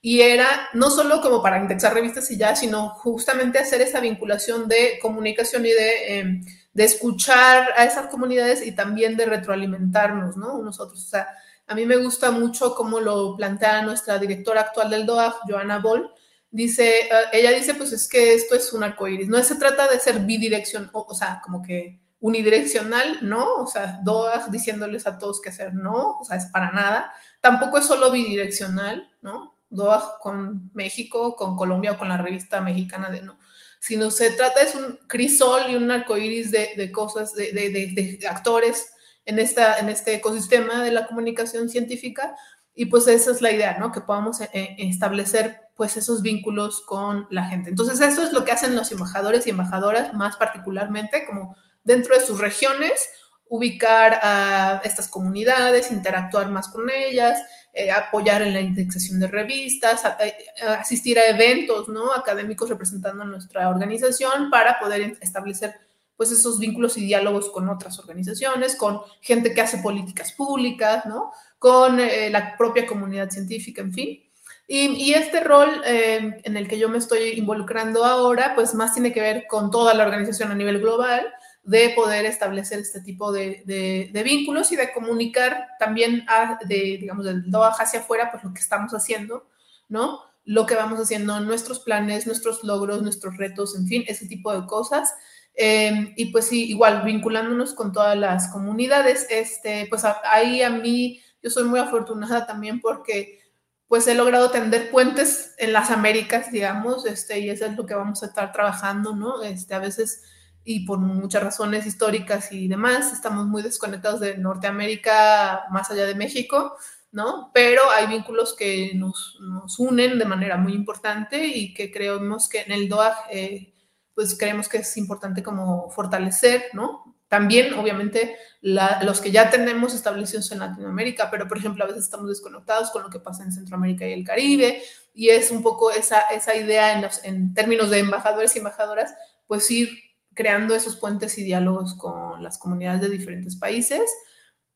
y 0.00 0.20
era 0.20 0.68
no 0.74 0.90
solo 0.90 1.20
como 1.20 1.42
para 1.42 1.58
indexar 1.58 1.92
revistas 1.92 2.30
y 2.30 2.36
ya, 2.36 2.54
sino 2.54 2.90
justamente 2.90 3.58
hacer 3.58 3.80
esa 3.80 4.00
vinculación 4.00 4.68
de 4.68 4.98
comunicación 5.02 5.66
y 5.66 5.70
de, 5.70 6.18
em, 6.18 6.44
de 6.72 6.84
escuchar 6.84 7.70
a 7.76 7.84
esas 7.84 8.06
comunidades 8.06 8.64
y 8.64 8.72
también 8.72 9.16
de 9.16 9.26
retroalimentarnos, 9.26 10.36
¿no? 10.36 10.62
Nosotros, 10.62 11.04
o 11.04 11.08
sea, 11.08 11.28
a 11.66 11.74
mí 11.74 11.84
me 11.84 11.96
gusta 11.96 12.30
mucho 12.30 12.74
cómo 12.74 13.00
lo 13.00 13.36
plantea 13.36 13.82
nuestra 13.82 14.18
directora 14.18 14.62
actual 14.62 14.90
del 14.90 15.04
DOAG, 15.04 15.34
Joana 15.48 15.78
Boll, 15.80 16.10
dice, 16.50 17.00
eh, 17.00 17.10
ella 17.32 17.50
dice, 17.50 17.74
pues 17.74 17.92
es 17.92 18.08
que 18.08 18.34
esto 18.34 18.54
es 18.54 18.72
un 18.72 18.84
arcoíris, 18.84 19.28
no 19.28 19.42
se 19.42 19.56
trata 19.56 19.88
de 19.88 20.00
ser 20.00 20.20
bidireccional, 20.20 20.90
o, 20.92 21.06
o 21.08 21.14
sea, 21.14 21.40
como 21.44 21.62
que 21.62 22.00
unidireccional, 22.20 23.18
no, 23.22 23.56
o 23.56 23.66
sea, 23.66 24.00
DOAG 24.02 24.50
diciéndoles 24.50 25.06
a 25.06 25.18
todos 25.18 25.40
qué 25.40 25.50
hacer, 25.50 25.74
no, 25.74 26.18
o 26.18 26.24
sea, 26.24 26.36
es 26.36 26.46
para 26.46 26.70
nada, 26.72 27.12
tampoco 27.40 27.78
es 27.78 27.86
solo 27.86 28.10
bidireccional, 28.10 29.08
¿no? 29.22 29.57
DOAG 29.70 30.18
con 30.20 30.70
México, 30.74 31.36
con 31.36 31.56
Colombia 31.56 31.92
o 31.92 31.98
con 31.98 32.08
la 32.08 32.16
revista 32.16 32.60
mexicana 32.60 33.10
de 33.10 33.22
no, 33.22 33.38
sino 33.80 34.10
se 34.10 34.30
trata 34.30 34.60
es 34.62 34.74
un 34.74 34.98
crisol 35.06 35.70
y 35.70 35.76
un 35.76 35.90
arcoíris 35.90 36.50
de, 36.50 36.70
de 36.76 36.90
cosas, 36.90 37.34
de, 37.34 37.52
de, 37.52 37.70
de, 38.18 38.26
actores 38.28 38.92
en, 39.24 39.38
esta, 39.38 39.78
en 39.78 39.88
este 39.88 40.14
ecosistema 40.14 40.82
de 40.82 40.92
la 40.92 41.06
comunicación 41.06 41.68
científica 41.68 42.34
y 42.74 42.86
pues 42.86 43.08
esa 43.08 43.32
es 43.32 43.42
la 43.42 43.50
idea, 43.50 43.76
¿no? 43.78 43.90
Que 43.90 44.00
podamos 44.00 44.40
eh, 44.40 44.48
eh, 44.52 44.76
establecer 44.78 45.62
pues 45.74 45.96
esos 45.96 46.22
vínculos 46.22 46.80
con 46.82 47.26
la 47.30 47.44
gente. 47.44 47.70
Entonces 47.70 48.00
eso 48.00 48.22
es 48.22 48.32
lo 48.32 48.44
que 48.44 48.52
hacen 48.52 48.74
los 48.74 48.90
embajadores 48.92 49.46
y 49.46 49.50
embajadoras 49.50 50.14
más 50.14 50.36
particularmente 50.36 51.26
como 51.26 51.56
dentro 51.84 52.14
de 52.16 52.24
sus 52.24 52.38
regiones 52.38 53.08
ubicar 53.48 54.20
a 54.22 54.80
estas 54.84 55.08
comunidades, 55.08 55.90
interactuar 55.90 56.50
más 56.50 56.68
con 56.68 56.88
ellas, 56.90 57.40
eh, 57.78 57.92
apoyar 57.92 58.42
en 58.42 58.52
la 58.52 58.60
indexación 58.60 59.20
de 59.20 59.28
revistas, 59.28 60.02
eh, 60.18 60.34
asistir 60.80 61.16
a 61.16 61.28
eventos 61.28 61.88
¿no? 61.88 62.12
académicos 62.12 62.68
representando 62.68 63.22
a 63.22 63.26
nuestra 63.26 63.68
organización 63.68 64.50
para 64.50 64.80
poder 64.80 65.16
establecer 65.20 65.76
pues 66.16 66.32
esos 66.32 66.58
vínculos 66.58 66.98
y 66.98 67.06
diálogos 67.06 67.50
con 67.50 67.68
otras 67.68 67.96
organizaciones, 68.00 68.74
con 68.74 69.00
gente 69.20 69.54
que 69.54 69.60
hace 69.60 69.78
políticas 69.78 70.32
públicas, 70.32 71.06
¿no? 71.06 71.30
con 71.60 72.00
eh, 72.00 72.30
la 72.30 72.56
propia 72.56 72.84
comunidad 72.84 73.30
científica, 73.30 73.80
en 73.80 73.92
fin. 73.92 74.24
Y, 74.66 74.86
y 74.96 75.14
este 75.14 75.38
rol 75.38 75.80
en 75.84 76.56
el 76.56 76.66
que 76.66 76.80
yo 76.80 76.88
me 76.88 76.98
estoy 76.98 77.28
involucrando 77.38 78.04
ahora, 78.04 78.56
pues 78.56 78.74
más 78.74 78.92
tiene 78.92 79.12
que 79.12 79.20
ver 79.20 79.46
con 79.46 79.70
toda 79.70 79.94
la 79.94 80.04
organización 80.04 80.50
a 80.50 80.56
nivel 80.56 80.80
global, 80.80 81.32
de 81.68 81.90
poder 81.90 82.24
establecer 82.24 82.78
este 82.78 83.02
tipo 83.02 83.30
de, 83.30 83.62
de, 83.66 84.22
vínculos 84.22 84.72
y 84.72 84.76
de 84.76 84.90
comunicar 84.90 85.66
también, 85.78 86.24
a, 86.26 86.58
de, 86.66 86.96
digamos, 86.98 87.26
del 87.26 87.50
DOAJ 87.50 87.82
hacia 87.82 88.00
afuera, 88.00 88.30
pues 88.30 88.42
lo 88.42 88.54
que 88.54 88.60
estamos 88.60 88.92
haciendo, 88.92 89.46
¿no? 89.86 90.22
Lo 90.46 90.64
que 90.64 90.74
vamos 90.74 90.98
haciendo, 90.98 91.38
nuestros 91.40 91.80
planes, 91.80 92.26
nuestros 92.26 92.64
logros, 92.64 93.02
nuestros 93.02 93.36
retos, 93.36 93.76
en 93.76 93.86
fin, 93.86 94.02
ese 94.08 94.26
tipo 94.26 94.58
de 94.58 94.66
cosas. 94.66 95.12
Em, 95.52 96.14
y 96.16 96.32
pues 96.32 96.46
sí, 96.46 96.70
igual 96.70 97.02
vinculándonos 97.04 97.74
con 97.74 97.92
todas 97.92 98.16
las 98.16 98.48
comunidades, 98.48 99.26
este, 99.28 99.86
pues 99.90 100.04
ahí 100.24 100.62
a 100.62 100.70
mí 100.70 101.20
yo 101.42 101.50
soy 101.50 101.64
muy 101.64 101.80
afortunada 101.80 102.46
también 102.46 102.80
porque 102.80 103.40
pues 103.88 104.06
he 104.06 104.14
logrado 104.14 104.50
tender 104.50 104.90
puentes 104.90 105.54
en 105.58 105.74
las 105.74 105.90
Américas, 105.90 106.50
digamos, 106.50 107.04
este, 107.04 107.40
y 107.40 107.50
eso 107.50 107.66
es 107.66 107.76
lo 107.76 107.84
que 107.84 107.94
vamos 107.94 108.22
a 108.22 108.26
estar 108.26 108.52
trabajando, 108.52 109.14
¿no? 109.14 109.42
Este, 109.42 109.74
a 109.74 109.78
veces, 109.78 110.22
y 110.64 110.84
por 110.86 110.98
muchas 110.98 111.42
razones 111.42 111.86
históricas 111.86 112.52
y 112.52 112.68
demás, 112.68 113.12
estamos 113.12 113.46
muy 113.46 113.62
desconectados 113.62 114.20
de 114.20 114.36
Norteamérica 114.36 115.64
más 115.70 115.90
allá 115.90 116.04
de 116.04 116.14
México, 116.14 116.76
¿no? 117.10 117.50
Pero 117.54 117.90
hay 117.90 118.06
vínculos 118.06 118.54
que 118.54 118.92
nos, 118.94 119.38
nos 119.40 119.78
unen 119.78 120.18
de 120.18 120.24
manera 120.24 120.56
muy 120.56 120.74
importante 120.74 121.46
y 121.46 121.72
que 121.72 121.90
creemos 121.90 122.48
que 122.48 122.60
en 122.60 122.72
el 122.72 122.88
DOAG, 122.88 123.16
eh, 123.30 123.74
pues 124.14 124.36
creemos 124.36 124.68
que 124.68 124.78
es 124.78 124.96
importante 124.96 125.42
como 125.42 125.90
fortalecer, 125.90 126.64
¿no? 126.74 127.16
También, 127.28 127.74
obviamente, 127.74 128.36
los 128.62 129.20
que 129.20 129.30
ya 129.30 129.50
tenemos 129.50 129.94
establecidos 129.94 130.50
en 130.50 130.60
Latinoamérica, 130.60 131.30
pero 131.30 131.46
por 131.46 131.58
ejemplo, 131.58 131.84
a 131.84 131.86
veces 131.86 132.04
estamos 132.04 132.28
desconectados 132.28 132.90
con 132.90 133.02
lo 133.02 133.10
que 133.10 133.20
pasa 133.20 133.44
en 133.44 133.52
Centroamérica 133.52 134.06
y 134.06 134.12
el 134.12 134.24
Caribe, 134.24 134.82
y 135.12 135.28
es 135.28 135.50
un 135.50 135.62
poco 135.62 135.90
esa, 135.90 136.20
esa 136.30 136.56
idea 136.56 136.98
en, 136.98 137.06
en 137.24 137.54
términos 137.54 137.90
de 137.90 137.98
embajadores 137.98 138.56
y 138.56 138.58
embajadoras, 138.58 139.14
pues 139.46 139.70
ir 139.70 140.07
creando 140.38 140.76
esos 140.76 140.94
puentes 140.94 141.36
y 141.36 141.42
diálogos 141.42 141.96
con 141.96 142.40
las 142.44 142.58
comunidades 142.58 143.00
de 143.00 143.08
diferentes 143.08 143.56
países, 143.56 144.08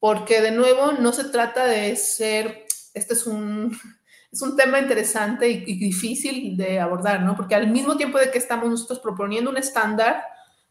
porque 0.01 0.41
de 0.41 0.51
nuevo 0.51 0.91
no 0.91 1.13
se 1.13 1.23
trata 1.23 1.67
de 1.67 1.95
ser, 1.95 2.67
este 2.95 3.15
es 3.15 3.29
un, 3.29 3.79
es 4.33 4.43
un 4.43 4.57
tema 4.57 4.81
interesante 4.81 5.49
y, 5.49 5.63
y 5.65 5.79
difícil 5.79 6.57
de 6.57 6.81
abordar, 6.81 7.23
¿no? 7.23 7.37
Porque 7.37 7.55
al 7.55 7.69
mismo 7.69 7.97
tiempo 7.97 8.19
de 8.19 8.33
que 8.33 8.39
estamos 8.39 8.69
nosotros 8.69 8.99
proponiendo 8.99 9.51
un 9.51 9.57
estándar, 9.57 10.25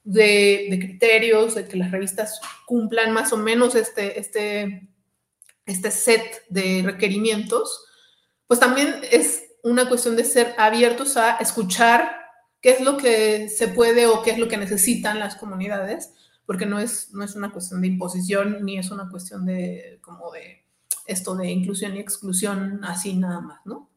de, 0.04 0.78
criterios, 0.80 1.56
de 1.56 1.68
que 1.68 1.78
las 1.78 1.92
revistas 1.92 2.40
cumplan 2.66 3.12
más 3.12 3.34
o 3.34 3.38
menos 3.38 3.76
este, 3.76 4.20
este, 4.20 4.88
este 5.66 5.92
set 5.92 6.44
de 6.50 6.82
requerimientos, 6.84 7.86
pues 8.48 8.60
también 8.60 8.96
es 9.12 9.44
una 9.64 9.88
cuestión 9.88 10.16
de 10.16 10.24
ser 10.24 10.56
abiertos 10.58 11.18
a 11.18 11.38
escuchar 11.38 12.21
qué 12.62 12.72
es 12.72 12.82
lo 12.82 12.98
que 12.98 13.50
se 13.50 13.68
puede 13.68 14.06
o 14.08 14.22
qué 14.22 14.32
es 14.32 14.38
lo 14.38 14.48
que 14.48 14.58
necesitan 14.58 15.20
las 15.20 15.36
comunidades, 15.36 16.14
porque 16.46 16.66
no 16.66 16.80
es, 16.80 17.14
no 17.14 17.24
es 17.24 17.36
una 17.36 17.52
cuestión 17.52 17.82
de 17.82 17.88
imposición 17.88 18.64
ni 18.64 18.78
es 18.78 18.92
una 18.92 19.10
cuestión 19.10 19.46
de 19.46 20.00
como 20.02 20.32
de 20.32 20.64
esto 21.06 21.36
de 21.36 21.50
inclusión 21.50 21.96
y 21.96 22.00
exclusión 22.00 22.82
así 22.84 23.16
nada 23.16 23.42
más, 23.42 23.60
¿no? 23.66 23.90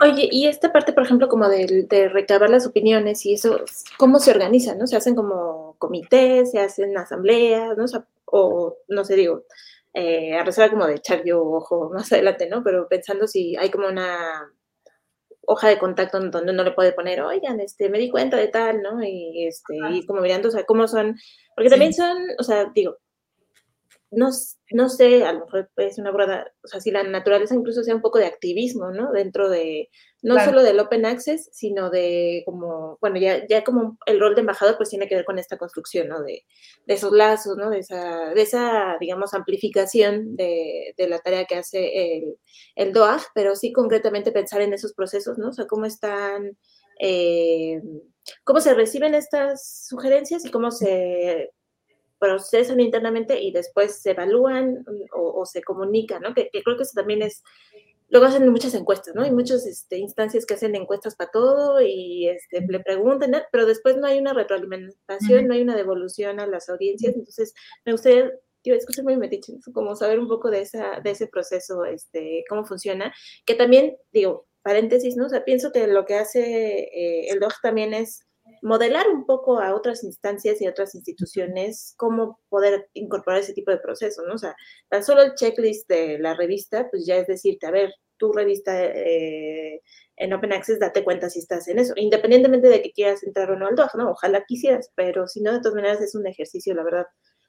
Oye, 0.00 0.28
y 0.30 0.46
esta 0.46 0.72
parte, 0.72 0.92
por 0.92 1.04
ejemplo, 1.04 1.28
como 1.28 1.48
de, 1.48 1.86
de, 1.88 2.08
recabar 2.08 2.50
las 2.50 2.66
opiniones 2.66 3.24
y 3.24 3.34
eso, 3.34 3.60
¿cómo 3.98 4.18
se 4.18 4.30
organiza? 4.32 4.74
¿No? 4.74 4.86
¿Se 4.86 4.96
hacen 4.96 5.14
como 5.14 5.76
comités, 5.78 6.50
se 6.50 6.60
hacen 6.60 6.96
asambleas, 6.96 7.76
¿no? 7.76 7.84
O, 8.26 8.76
no 8.88 9.04
sé, 9.04 9.16
digo, 9.16 9.44
eh, 9.94 10.34
a 10.34 10.44
reserva 10.44 10.70
como 10.70 10.86
de 10.86 10.96
echar 10.96 11.22
yo 11.24 11.42
ojo 11.42 11.90
más 11.92 12.12
adelante, 12.12 12.48
¿no? 12.48 12.62
Pero 12.62 12.88
pensando 12.88 13.26
si 13.26 13.56
hay 13.56 13.70
como 13.70 13.88
una 13.88 14.52
hoja 15.46 15.68
de 15.68 15.78
contacto 15.78 16.20
donde 16.20 16.52
uno 16.52 16.64
le 16.64 16.72
puede 16.72 16.92
poner, 16.92 17.20
oigan, 17.22 17.60
este, 17.60 17.88
me 17.88 17.98
di 17.98 18.10
cuenta 18.10 18.36
de 18.36 18.48
tal, 18.48 18.82
¿no? 18.82 19.02
Y, 19.02 19.46
este, 19.46 19.76
y 19.90 20.06
como 20.06 20.20
mirando, 20.20 20.48
o 20.48 20.52
sea, 20.52 20.64
cómo 20.64 20.86
son, 20.88 21.16
porque 21.56 21.70
también 21.70 21.92
son, 21.92 22.16
o 22.38 22.42
sea, 22.42 22.70
digo, 22.74 22.98
no, 24.12 24.28
no 24.72 24.88
sé, 24.90 25.24
a 25.24 25.32
lo 25.32 25.46
mejor 25.46 25.70
es 25.78 25.98
una 25.98 26.10
broma, 26.10 26.46
o 26.62 26.68
sea, 26.68 26.80
si 26.80 26.90
la 26.90 27.02
naturaleza 27.02 27.54
incluso 27.54 27.82
sea 27.82 27.94
un 27.94 28.02
poco 28.02 28.18
de 28.18 28.26
activismo, 28.26 28.90
¿no? 28.90 29.10
Dentro 29.10 29.48
de, 29.48 29.88
no 30.20 30.38
solo 30.44 30.62
del 30.62 30.78
open 30.80 31.06
access, 31.06 31.48
sino 31.50 31.88
de 31.88 32.42
como, 32.44 32.98
bueno, 33.00 33.18
ya, 33.18 33.46
ya 33.46 33.64
como 33.64 33.96
el 34.04 34.20
rol 34.20 34.34
de 34.34 34.42
embajador 34.42 34.76
pues 34.76 34.90
tiene 34.90 35.08
que 35.08 35.14
ver 35.14 35.24
con 35.24 35.38
esta 35.38 35.56
construcción, 35.56 36.08
¿no? 36.08 36.22
De, 36.22 36.44
de 36.86 36.94
esos 36.94 37.10
lazos, 37.10 37.56
¿no? 37.56 37.70
De 37.70 37.78
esa, 37.78 38.34
de 38.34 38.42
esa 38.42 38.98
digamos, 39.00 39.32
amplificación 39.32 40.36
de, 40.36 40.94
de 40.96 41.08
la 41.08 41.18
tarea 41.20 41.46
que 41.46 41.56
hace 41.56 42.16
el, 42.16 42.36
el 42.76 42.92
DOAG, 42.92 43.22
pero 43.34 43.56
sí 43.56 43.72
concretamente 43.72 44.30
pensar 44.30 44.60
en 44.60 44.74
esos 44.74 44.92
procesos, 44.92 45.38
¿no? 45.38 45.48
O 45.48 45.52
sea, 45.52 45.66
cómo 45.66 45.86
están... 45.86 46.58
Eh, 47.00 47.80
cómo 48.44 48.60
se 48.60 48.74
reciben 48.74 49.14
estas 49.14 49.86
sugerencias 49.88 50.44
y 50.44 50.50
cómo 50.50 50.70
se 50.70 51.50
procesan 52.22 52.78
internamente 52.78 53.42
y 53.42 53.50
después 53.50 54.00
se 54.00 54.12
evalúan 54.12 54.84
o, 55.12 55.44
se 55.44 55.60
comunican, 55.60 56.22
¿no? 56.22 56.34
Que, 56.34 56.48
creo 56.52 56.76
que 56.76 56.84
eso 56.84 56.92
también 56.94 57.20
es, 57.20 57.42
luego 58.10 58.26
hacen 58.26 58.48
muchas 58.48 58.74
encuestas, 58.74 59.16
¿no? 59.16 59.22
Hay 59.22 59.32
muchas 59.32 59.66
este, 59.66 59.98
instancias 59.98 60.46
que 60.46 60.54
hacen 60.54 60.76
encuestas 60.76 61.16
para 61.16 61.32
todo 61.32 61.80
y 61.80 62.28
este, 62.28 62.64
le 62.64 62.78
preguntan, 62.78 63.32
pero 63.50 63.66
después 63.66 63.96
no 63.96 64.06
hay 64.06 64.20
una 64.20 64.34
retroalimentación, 64.34 65.48
no 65.48 65.54
hay 65.54 65.62
una 65.62 65.74
devolución 65.74 66.38
a 66.38 66.46
las 66.46 66.68
audiencias, 66.68 67.16
entonces 67.16 67.54
me 67.84 67.90
gustaría 67.90 68.30
yo 68.64 68.76
escucho 68.76 69.02
muy 69.02 69.16
metiche, 69.16 69.54
como 69.74 69.96
saber 69.96 70.20
un 70.20 70.28
poco 70.28 70.48
de, 70.48 70.60
esa, 70.60 71.00
de 71.00 71.10
ese 71.10 71.26
proceso, 71.26 71.84
este, 71.84 72.44
cómo 72.48 72.64
funciona, 72.64 73.12
que 73.44 73.56
también, 73.56 73.96
digo, 74.12 74.46
paréntesis, 74.62 75.16
¿no? 75.16 75.26
O 75.26 75.28
sea, 75.28 75.44
pienso 75.44 75.72
que 75.72 75.88
lo 75.88 76.06
que 76.06 76.14
hace 76.14 76.84
eh, 76.84 77.30
el 77.30 77.40
DOG 77.40 77.54
también 77.60 77.92
es 77.92 78.24
modelar 78.62 79.08
un 79.08 79.26
poco 79.26 79.60
a 79.60 79.74
otras 79.74 80.04
instancias 80.04 80.60
y 80.62 80.68
otras 80.68 80.94
instituciones 80.94 81.94
cómo 81.96 82.40
poder 82.48 82.88
incorporar 82.94 83.40
ese 83.40 83.52
tipo 83.52 83.70
de 83.70 83.78
procesos, 83.78 84.24
¿no? 84.26 84.34
O 84.34 84.38
sea, 84.38 84.54
tan 84.88 85.04
solo 85.04 85.22
el 85.22 85.34
checklist 85.34 85.88
de 85.88 86.18
la 86.18 86.34
revista, 86.34 86.88
pues 86.88 87.04
ya 87.04 87.16
es 87.16 87.26
decirte, 87.26 87.66
a 87.66 87.72
ver, 87.72 87.92
tu 88.16 88.32
revista 88.32 88.80
eh, 88.84 89.82
en 90.16 90.32
Open 90.32 90.52
Access, 90.52 90.78
date 90.78 91.02
cuenta 91.02 91.28
si 91.28 91.40
estás 91.40 91.66
en 91.66 91.80
eso, 91.80 91.92
independientemente 91.96 92.68
de 92.68 92.80
que 92.80 92.92
quieras 92.92 93.24
entrar 93.24 93.50
o 93.50 93.58
no 93.58 93.66
al 93.66 93.74
DOG, 93.74 93.96
¿no? 93.96 94.10
Ojalá 94.10 94.44
quisieras, 94.46 94.90
pero 94.94 95.26
si 95.26 95.42
no, 95.42 95.52
de 95.52 95.58
todas 95.58 95.74
maneras 95.74 96.00
es 96.00 96.14
un 96.14 96.28
ejercicio, 96.28 96.72
la 96.74 96.84
verdad, 96.84 97.06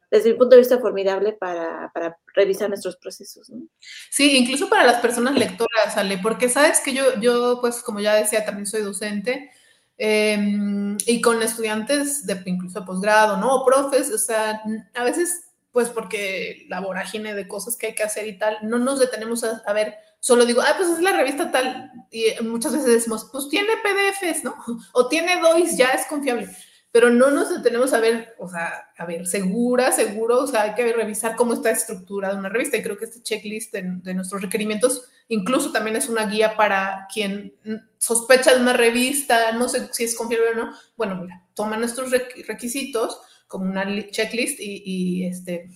desde 0.10 0.32
mi 0.32 0.38
punto 0.38 0.56
de 0.56 0.62
vista 0.62 0.80
formidable 0.80 1.34
para, 1.34 1.92
para, 1.94 2.18
revisar 2.36 2.70
nuestros 2.70 2.98
procesos. 2.98 3.50
¿no? 3.52 3.68
Sí, 4.10 4.36
incluso 4.38 4.68
para 4.70 4.86
las 4.86 5.00
personas 5.00 5.36
lectoras, 5.36 5.96
Ale, 5.96 6.18
porque 6.18 6.50
sabes 6.50 6.82
que 6.82 6.94
yo, 6.94 7.20
yo, 7.20 7.60
pues 7.62 7.84
como 7.84 8.00
ya 8.00 8.16
decía, 8.16 8.44
también 8.44 8.66
soy 8.66 8.82
docente 8.82 9.52
Em, 9.98 10.98
y 11.06 11.22
con 11.22 11.42
estudiantes 11.44 12.26
de 12.26 12.42
incluso 12.46 12.84
posgrado, 12.84 13.38
¿no? 13.38 13.56
O 13.56 13.66
profes, 13.66 14.12
o 14.12 14.18
sea, 14.18 14.62
a 14.96 15.04
veces, 15.04 15.52
pues 15.72 15.90
porque 15.90 16.66
la 16.68 16.80
vorágine 16.80 17.36
de 17.36 17.48
cosas 17.48 17.78
que 17.78 17.88
hay 17.88 17.96
que 17.96 18.04
hacer 18.04 18.28
y 18.28 18.38
tal, 18.38 18.58
no 18.64 18.80
nos 18.80 19.00
detenemos 19.00 19.44
a, 19.44 19.62
a 19.66 19.74
ver, 19.74 19.96
solo 20.20 20.46
digo, 20.46 20.62
ah, 20.62 20.74
pues 20.78 20.90
es 20.90 21.00
la 21.00 21.14
revista 21.14 21.52
tal, 21.52 21.92
y 22.12 22.26
muchas 22.44 22.74
veces 22.74 22.88
decimos, 22.88 23.30
pues 23.32 23.50
tiene 23.50 23.70
PDFs, 23.84 24.44
¿no? 24.44 24.56
O 24.94 25.08
tiene 25.08 25.40
DOIs, 25.40 25.78
ya 25.78 25.90
es 25.90 26.06
confiable 26.08 26.50
pero 26.94 27.10
no 27.10 27.32
nos 27.32 27.50
detenemos 27.50 27.92
a 27.92 28.00
ver, 28.00 28.36
o 28.38 28.48
sea, 28.48 28.92
a 28.96 29.06
ver, 29.08 29.26
segura, 29.26 29.92
seguro, 29.92 30.44
o 30.44 30.48
sea, 30.48 30.62
hay 30.62 30.76
que 30.76 30.94
revisar 30.94 31.36
cómo 31.36 31.56
está 31.56 31.72
estructurada 31.72 32.38
una 32.38 32.50
revista 32.50 32.78
y 32.78 32.84
creo 32.84 32.98
que 32.98 33.06
este 33.06 33.24
checklist 33.24 33.74
de, 33.74 33.82
de, 34.04 34.14
nuestros 34.14 34.44
requerimientos 34.44 35.10
incluso 35.28 35.72
también 35.72 35.96
es 35.96 36.08
una 36.08 36.28
guía 36.28 36.56
para 36.56 37.08
quien 37.12 37.56
sospecha 37.98 38.54
de 38.54 38.62
una 38.62 38.74
revista, 38.74 39.54
no 39.54 39.68
sé 39.70 39.90
si 39.92 40.04
es 40.04 40.16
confiable 40.16 40.50
o 40.50 40.56
no, 40.56 40.74
bueno, 40.96 41.16
mira, 41.16 41.44
toma 41.56 41.78
nuestros 41.78 42.12
requisitos 42.12 43.20
como 43.48 43.66
una 43.66 43.86
checklist 44.12 44.60
y, 44.60 45.26
este, 45.26 45.72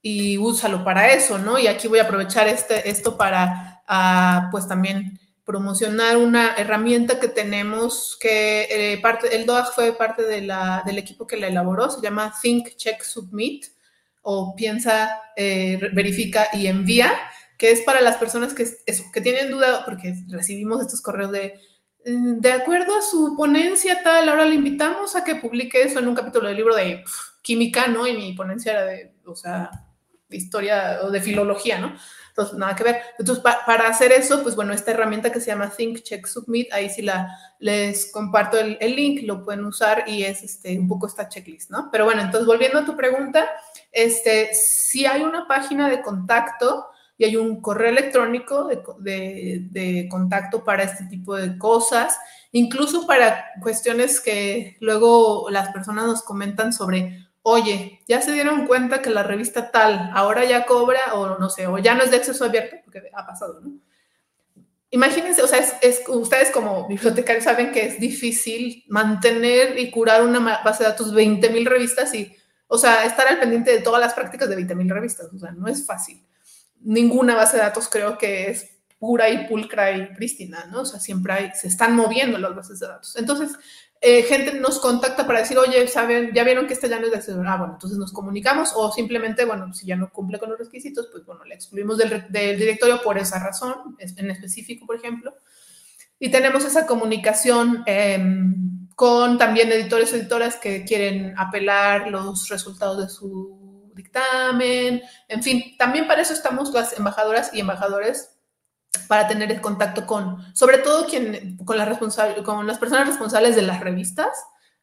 y 0.00 0.38
úsalo 0.38 0.84
para 0.84 1.12
eso, 1.12 1.38
¿no? 1.38 1.58
Y 1.58 1.66
aquí 1.66 1.88
voy 1.88 1.98
a 1.98 2.04
aprovechar 2.04 2.46
este, 2.46 2.88
esto 2.88 3.16
para, 3.16 3.82
uh, 3.88 4.52
pues 4.52 4.68
también 4.68 5.18
promocionar 5.50 6.16
una 6.16 6.54
herramienta 6.54 7.18
que 7.18 7.26
tenemos, 7.26 8.16
que 8.20 8.68
eh, 8.70 9.00
parte, 9.00 9.34
el 9.34 9.46
DOAG 9.46 9.74
fue 9.74 9.92
parte 9.92 10.22
de 10.22 10.42
la, 10.42 10.84
del 10.86 10.96
equipo 10.96 11.26
que 11.26 11.36
la 11.36 11.48
elaboró, 11.48 11.90
se 11.90 12.00
llama 12.00 12.32
Think, 12.40 12.76
Check, 12.76 13.02
Submit, 13.02 13.66
o 14.22 14.54
piensa, 14.54 15.20
eh, 15.34 15.90
verifica 15.92 16.46
y 16.52 16.68
envía, 16.68 17.12
que 17.58 17.72
es 17.72 17.80
para 17.80 18.00
las 18.00 18.16
personas 18.16 18.54
que, 18.54 18.62
eso, 18.62 19.04
que 19.12 19.20
tienen 19.20 19.50
duda, 19.50 19.84
porque 19.84 20.14
recibimos 20.28 20.82
estos 20.82 21.02
correos 21.02 21.32
de, 21.32 21.58
mm, 22.06 22.38
de 22.38 22.52
acuerdo 22.52 22.96
a 22.96 23.02
su 23.02 23.34
ponencia 23.36 24.04
tal, 24.04 24.28
ahora 24.28 24.44
le 24.44 24.54
invitamos 24.54 25.16
a 25.16 25.24
que 25.24 25.34
publique 25.34 25.82
eso 25.82 25.98
en 25.98 26.06
un 26.06 26.14
capítulo 26.14 26.46
del 26.46 26.58
libro 26.58 26.76
de 26.76 27.02
química, 27.42 27.88
¿no? 27.88 28.06
Y 28.06 28.16
mi 28.16 28.34
ponencia 28.34 28.70
era 28.70 28.84
de, 28.84 29.14
o 29.26 29.34
sea, 29.34 29.68
de 30.28 30.36
historia 30.36 31.00
o 31.02 31.10
de 31.10 31.20
filología, 31.20 31.80
¿no? 31.80 31.96
Entonces, 32.30 32.58
nada 32.58 32.74
que 32.74 32.84
ver. 32.84 33.02
Entonces, 33.18 33.44
para 33.44 33.88
hacer 33.88 34.12
eso, 34.12 34.42
pues 34.42 34.56
bueno, 34.56 34.72
esta 34.72 34.92
herramienta 34.92 35.30
que 35.30 35.40
se 35.40 35.48
llama 35.48 35.70
Think, 35.70 36.02
Check, 36.02 36.26
Submit, 36.26 36.72
ahí 36.72 36.88
sí 36.88 37.02
la, 37.02 37.36
les 37.58 38.10
comparto 38.10 38.58
el, 38.58 38.78
el, 38.80 38.96
link, 38.96 39.22
lo 39.24 39.44
pueden 39.44 39.64
usar 39.64 40.04
y 40.06 40.22
es 40.24 40.42
este, 40.42 40.78
un 40.78 40.88
poco 40.88 41.06
esta 41.06 41.28
checklist, 41.28 41.70
¿no? 41.70 41.90
Pero 41.90 42.04
bueno, 42.04 42.22
entonces, 42.22 42.46
volviendo 42.46 42.78
a 42.78 42.84
tu 42.84 42.96
pregunta, 42.96 43.48
este, 43.92 44.54
si 44.54 45.06
hay 45.06 45.22
una 45.22 45.46
página 45.46 45.88
de 45.88 46.00
contacto 46.02 46.86
y 47.18 47.24
hay 47.24 47.36
un 47.36 47.60
correo 47.60 47.90
electrónico 47.90 48.64
de, 48.64 48.82
de, 49.00 49.66
de 49.70 50.08
contacto 50.08 50.64
para 50.64 50.84
este 50.84 51.04
tipo 51.04 51.36
de 51.36 51.58
cosas, 51.58 52.16
incluso 52.52 53.06
para 53.06 53.44
cuestiones 53.60 54.20
que 54.20 54.76
luego 54.80 55.50
las 55.50 55.70
personas 55.70 56.06
nos 56.06 56.22
comentan 56.22 56.72
sobre 56.72 57.29
oye, 57.42 58.00
ya 58.06 58.20
se 58.20 58.32
dieron 58.32 58.66
cuenta 58.66 59.02
que 59.02 59.10
la 59.10 59.22
revista 59.22 59.70
tal 59.70 60.10
ahora 60.14 60.44
ya 60.44 60.66
cobra 60.66 61.14
o 61.14 61.38
no 61.38 61.50
sé, 61.50 61.66
o 61.66 61.78
ya 61.78 61.94
no 61.94 62.02
es 62.02 62.10
de 62.10 62.18
acceso 62.18 62.44
abierto, 62.44 62.76
porque 62.84 63.02
ha 63.12 63.26
pasado, 63.26 63.60
¿no? 63.60 63.72
imagínense, 64.90 65.42
o 65.42 65.46
sea, 65.46 65.60
es, 65.80 66.02
ustedes 66.08 66.50
como 66.50 66.86
bibliotecarios 66.88 67.44
saben 67.44 67.70
que 67.70 67.86
es 67.86 68.00
difícil 68.00 68.84
mantener 68.88 69.78
y 69.78 69.90
curar 69.90 70.22
una 70.22 70.40
base 70.62 70.82
de 70.82 70.90
datos 70.90 71.14
20.000 71.14 71.66
revistas 71.66 72.12
y, 72.14 72.36
o 72.66 72.76
sea, 72.76 73.04
estar 73.04 73.26
al 73.28 73.38
pendiente 73.38 73.70
de 73.70 73.80
todas 73.80 74.00
las 74.00 74.14
prácticas 74.14 74.48
de 74.48 74.58
20.000 74.58 74.92
revistas, 74.92 75.28
o 75.32 75.38
sea, 75.38 75.52
no 75.52 75.68
es 75.68 75.86
fácil. 75.86 76.24
Ninguna 76.80 77.36
base 77.36 77.56
de 77.56 77.62
datos 77.62 77.88
creo 77.88 78.18
que 78.18 78.50
es 78.50 78.68
pura 78.98 79.30
y 79.30 79.46
pulcra 79.46 79.92
y 79.92 80.14
prístina, 80.14 80.66
¿no? 80.66 80.82
O 80.82 80.84
sea, 80.84 80.98
siempre 80.98 81.32
hay, 81.32 81.50
se 81.54 81.68
están 81.68 81.94
moviendo 81.94 82.38
las 82.38 82.54
bases 82.54 82.80
de 82.80 82.88
datos. 82.88 83.16
Entonces, 83.16 83.56
eh, 84.02 84.22
gente 84.22 84.54
nos 84.54 84.78
contacta 84.78 85.26
para 85.26 85.40
decir, 85.40 85.58
oye, 85.58 85.86
¿saben? 85.86 86.32
Ya 86.32 86.42
vieron 86.42 86.66
que 86.66 86.72
este 86.72 86.88
ya 86.88 86.98
no 86.98 87.06
es 87.06 87.10
de 87.10 87.18
acceso. 87.18 87.42
Ah, 87.46 87.58
bueno, 87.58 87.74
entonces 87.74 87.98
nos 87.98 88.12
comunicamos 88.12 88.72
o 88.74 88.90
simplemente, 88.90 89.44
bueno, 89.44 89.74
si 89.74 89.86
ya 89.86 89.96
no 89.96 90.10
cumple 90.10 90.38
con 90.38 90.48
los 90.48 90.58
requisitos, 90.58 91.08
pues 91.12 91.26
bueno, 91.26 91.44
le 91.44 91.54
excluimos 91.54 91.98
del, 91.98 92.26
directorio 92.30 93.02
por 93.02 93.18
esa 93.18 93.38
razón, 93.38 93.96
en 93.98 94.30
específico, 94.30 94.86
por 94.86 94.96
ejemplo. 94.96 95.34
Y 96.18 96.30
tenemos 96.30 96.64
esa 96.64 96.86
comunicación 96.86 97.82
em, 97.86 98.88
con 98.96 99.36
también 99.36 99.70
editores 99.70 100.12
o 100.12 100.16
editoras 100.16 100.56
que 100.56 100.84
quieren 100.84 101.34
apelar 101.36 102.08
los 102.08 102.48
resultados 102.48 102.98
de 103.02 103.08
su 103.08 103.90
dictamen. 103.94 105.02
En 105.28 105.42
fin, 105.42 105.76
también 105.78 106.06
para 106.06 106.22
eso 106.22 106.32
estamos 106.32 106.72
las 106.72 106.96
embajadoras 106.96 107.52
y 107.52 107.60
embajadores 107.60 108.39
para 109.08 109.28
tener 109.28 109.50
el 109.50 109.60
contacto 109.60 110.06
con, 110.06 110.38
sobre 110.54 110.78
todo 110.78 111.06
quien, 111.06 111.56
con, 111.64 111.76
la 111.76 111.98
con 112.44 112.66
las 112.66 112.78
personas 112.78 113.08
responsables 113.08 113.56
de 113.56 113.62
las 113.62 113.80
revistas, 113.80 114.30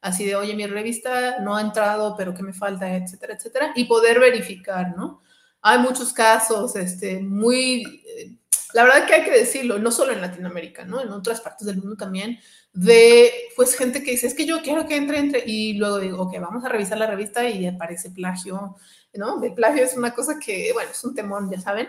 así 0.01 0.25
de, 0.25 0.35
oye, 0.35 0.55
mi 0.55 0.65
revista 0.67 1.39
no 1.39 1.55
ha 1.55 1.61
entrado, 1.61 2.15
pero 2.17 2.33
¿qué 2.33 2.43
me 2.43 2.53
falta? 2.53 2.95
etcétera, 2.95 3.35
etcétera, 3.35 3.71
y 3.75 3.85
poder 3.85 4.19
verificar, 4.19 4.95
¿no? 4.95 5.21
Hay 5.61 5.79
muchos 5.79 6.13
casos, 6.13 6.75
este, 6.75 7.19
muy, 7.19 8.03
eh, 8.05 8.35
la 8.73 8.83
verdad 8.83 9.05
que 9.07 9.15
hay 9.15 9.23
que 9.23 9.31
decirlo, 9.31 9.79
no 9.79 9.91
solo 9.91 10.13
en 10.13 10.21
Latinoamérica, 10.21 10.85
¿no? 10.85 11.01
En 11.01 11.09
otras 11.09 11.41
partes 11.41 11.65
del 11.65 11.77
mundo 11.77 11.95
también, 11.95 12.39
de, 12.73 13.31
pues, 13.55 13.75
gente 13.75 14.03
que 14.03 14.11
dice, 14.11 14.27
es 14.27 14.35
que 14.35 14.45
yo 14.45 14.61
quiero 14.61 14.87
que 14.87 14.95
entre, 14.95 15.19
entre, 15.19 15.43
y 15.45 15.73
luego 15.73 15.99
digo, 15.99 16.21
ok, 16.21 16.39
vamos 16.39 16.63
a 16.63 16.69
revisar 16.69 16.97
la 16.97 17.07
revista 17.07 17.47
y 17.49 17.65
aparece 17.65 18.11
plagio, 18.11 18.75
¿no? 19.13 19.43
El 19.43 19.53
plagio 19.53 19.83
es 19.83 19.97
una 19.97 20.13
cosa 20.13 20.37
que, 20.39 20.71
bueno, 20.73 20.91
es 20.91 21.03
un 21.03 21.15
temor, 21.15 21.49
ya 21.49 21.59
saben, 21.59 21.87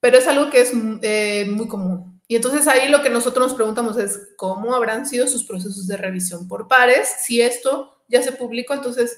pero 0.00 0.18
es 0.18 0.26
algo 0.26 0.50
que 0.50 0.60
es 0.60 0.72
eh, 1.02 1.46
muy 1.50 1.68
común. 1.68 2.16
Y 2.28 2.36
entonces 2.36 2.66
ahí 2.66 2.88
lo 2.88 3.02
que 3.02 3.10
nosotros 3.10 3.48
nos 3.48 3.56
preguntamos 3.56 3.96
es 3.98 4.30
cómo 4.36 4.74
habrán 4.74 5.06
sido 5.06 5.28
sus 5.28 5.44
procesos 5.44 5.86
de 5.86 5.96
revisión 5.96 6.48
por 6.48 6.66
pares. 6.66 7.08
Si 7.20 7.40
esto 7.40 8.02
ya 8.08 8.22
se 8.22 8.32
publicó, 8.32 8.74
entonces, 8.74 9.16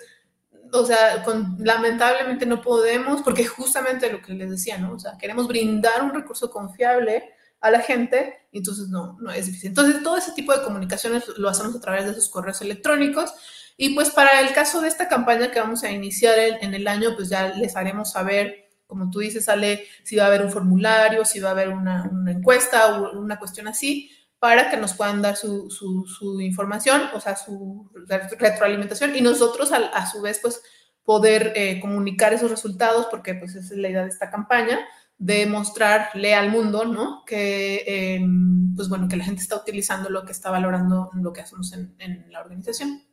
o 0.72 0.84
sea, 0.84 1.24
lamentablemente 1.58 2.44
no 2.44 2.60
podemos, 2.60 3.22
porque 3.22 3.46
justamente 3.46 4.12
lo 4.12 4.20
que 4.20 4.34
les 4.34 4.50
decía, 4.50 4.76
¿no? 4.76 4.92
O 4.92 4.98
sea, 4.98 5.16
queremos 5.18 5.48
brindar 5.48 6.02
un 6.02 6.12
recurso 6.12 6.50
confiable 6.50 7.30
a 7.60 7.70
la 7.70 7.80
gente, 7.80 8.46
entonces 8.52 8.88
no, 8.88 9.16
no 9.20 9.32
es 9.32 9.46
difícil. 9.46 9.70
Entonces, 9.70 10.02
todo 10.02 10.18
ese 10.18 10.32
tipo 10.32 10.52
de 10.52 10.62
comunicaciones 10.62 11.26
lo 11.38 11.48
hacemos 11.48 11.74
a 11.74 11.80
través 11.80 12.06
de 12.06 12.14
sus 12.14 12.28
correos 12.28 12.60
electrónicos. 12.60 13.32
Y 13.78 13.94
pues 13.94 14.10
para 14.10 14.40
el 14.40 14.52
caso 14.52 14.80
de 14.80 14.88
esta 14.88 15.08
campaña 15.08 15.50
que 15.50 15.60
vamos 15.60 15.82
a 15.82 15.90
iniciar 15.90 16.38
en 16.38 16.74
el 16.74 16.86
año, 16.86 17.14
pues 17.16 17.30
ya 17.30 17.48
les 17.54 17.74
haremos 17.74 18.12
saber 18.12 18.67
como 18.88 19.10
tú 19.10 19.20
dices, 19.20 19.44
sale 19.44 19.84
si 20.02 20.16
va 20.16 20.24
a 20.24 20.26
haber 20.26 20.42
un 20.42 20.50
formulario, 20.50 21.24
si 21.24 21.38
va 21.38 21.50
a 21.50 21.52
haber 21.52 21.68
una, 21.68 22.10
encuesta 22.26 22.98
o 22.98 23.20
una 23.20 23.38
cuestión 23.38 23.68
así, 23.68 24.10
para 24.40 24.70
que 24.70 24.76
nos 24.76 24.94
puedan 24.94 25.22
dar 25.22 25.36
su, 25.36 25.70
su, 25.70 26.40
información, 26.40 27.02
o 27.14 27.20
sea, 27.20 27.36
su 27.36 27.90
retroalimentación 28.38 29.14
y 29.14 29.20
nosotros 29.20 29.72
a, 29.72 30.06
su 30.06 30.22
vez, 30.22 30.40
pues, 30.40 30.62
poder 31.04 31.52
eh, 31.54 31.80
comunicar 31.80 32.32
esos 32.32 32.50
resultados, 32.50 33.06
porque 33.10 33.34
pues 33.34 33.54
esa 33.54 33.74
es 33.74 33.78
la 33.78 33.88
idea 33.88 34.02
de 34.02 34.08
esta 34.08 34.30
campaña, 34.30 34.78
de 35.18 35.46
mostrarle 35.46 36.34
al 36.34 36.50
mundo, 36.50 36.84
¿no? 36.84 37.24
Que, 37.26 37.82
em, 37.86 38.74
pues 38.74 38.88
bueno, 38.88 39.08
que 39.08 39.16
la 39.16 39.24
gente 39.24 39.42
está 39.42 39.56
utilizando 39.56 40.08
lo 40.10 40.24
que 40.24 40.32
está 40.32 40.50
valorando 40.50 41.10
lo 41.14 41.32
que 41.32 41.40
hacemos 41.40 41.72
en 41.72 42.26
la 42.30 42.40
organización. 42.40 43.07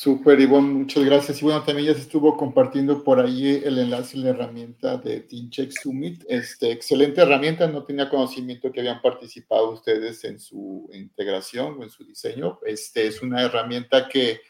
Súper, 0.00 0.38
Ivonne, 0.38 0.74
muchas 0.74 1.04
gracias. 1.04 1.42
Y 1.42 1.44
bueno, 1.44 1.64
también 1.64 1.88
ya 1.88 1.94
se 1.94 2.02
estuvo 2.02 2.36
compartiendo 2.36 3.02
por 3.02 3.18
ahí 3.18 3.60
el 3.64 3.78
enlace 3.78 4.16
y 4.16 4.20
la 4.20 4.30
herramienta 4.30 4.96
de 4.96 5.22
TeamCheck 5.22 5.72
Summit. 5.72 6.22
Este, 6.28 6.70
excelente 6.70 7.20
herramienta, 7.20 7.66
no 7.66 7.82
tenía 7.82 8.08
conocimiento 8.08 8.70
que 8.70 8.78
habían 8.78 9.02
participado 9.02 9.72
ustedes 9.72 10.22
en 10.22 10.38
su 10.38 10.88
integración 10.92 11.80
o 11.80 11.82
en 11.82 11.90
su 11.90 12.04
diseño. 12.04 12.60
Este, 12.64 13.08
es 13.08 13.22
una 13.22 13.42
herramienta 13.42 14.08
que 14.08 14.40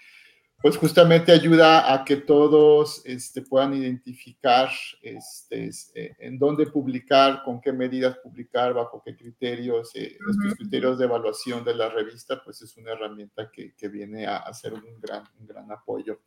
pues 0.61 0.77
justamente 0.77 1.31
ayuda 1.31 1.93
a 1.93 2.05
que 2.05 2.17
todos 2.17 3.03
este, 3.05 3.43
puedan 3.43 3.75
identificar 3.75 4.69
este, 5.03 5.71
eh, 5.95 6.17
en 6.19 6.37
dónde 6.37 6.67
publicar, 6.67 7.43
con 7.45 7.61
qué 7.61 7.73
medidas 7.73 8.19
publicar, 8.19 8.75
bajo 8.75 9.01
qué 9.05 9.17
criterios, 9.17 9.95
eh, 9.95 10.19
estos 10.19 10.57
criterios 10.57 10.99
de 10.99 11.05
evaluación 11.05 11.65
de 11.65 11.77
la 11.77 11.89
revista, 11.89 12.43
pues 12.43 12.61
es 12.63 12.77
una 12.77 12.93
herramienta 12.93 13.51
que, 13.53 13.73
que 13.77 13.89
viene 13.89 14.27
a, 14.27 14.39
hacer 14.39 14.75
un 14.75 15.01
gran, 15.01 15.23
un 15.39 15.47
gran 15.47 15.71
apoyo. 15.71 16.23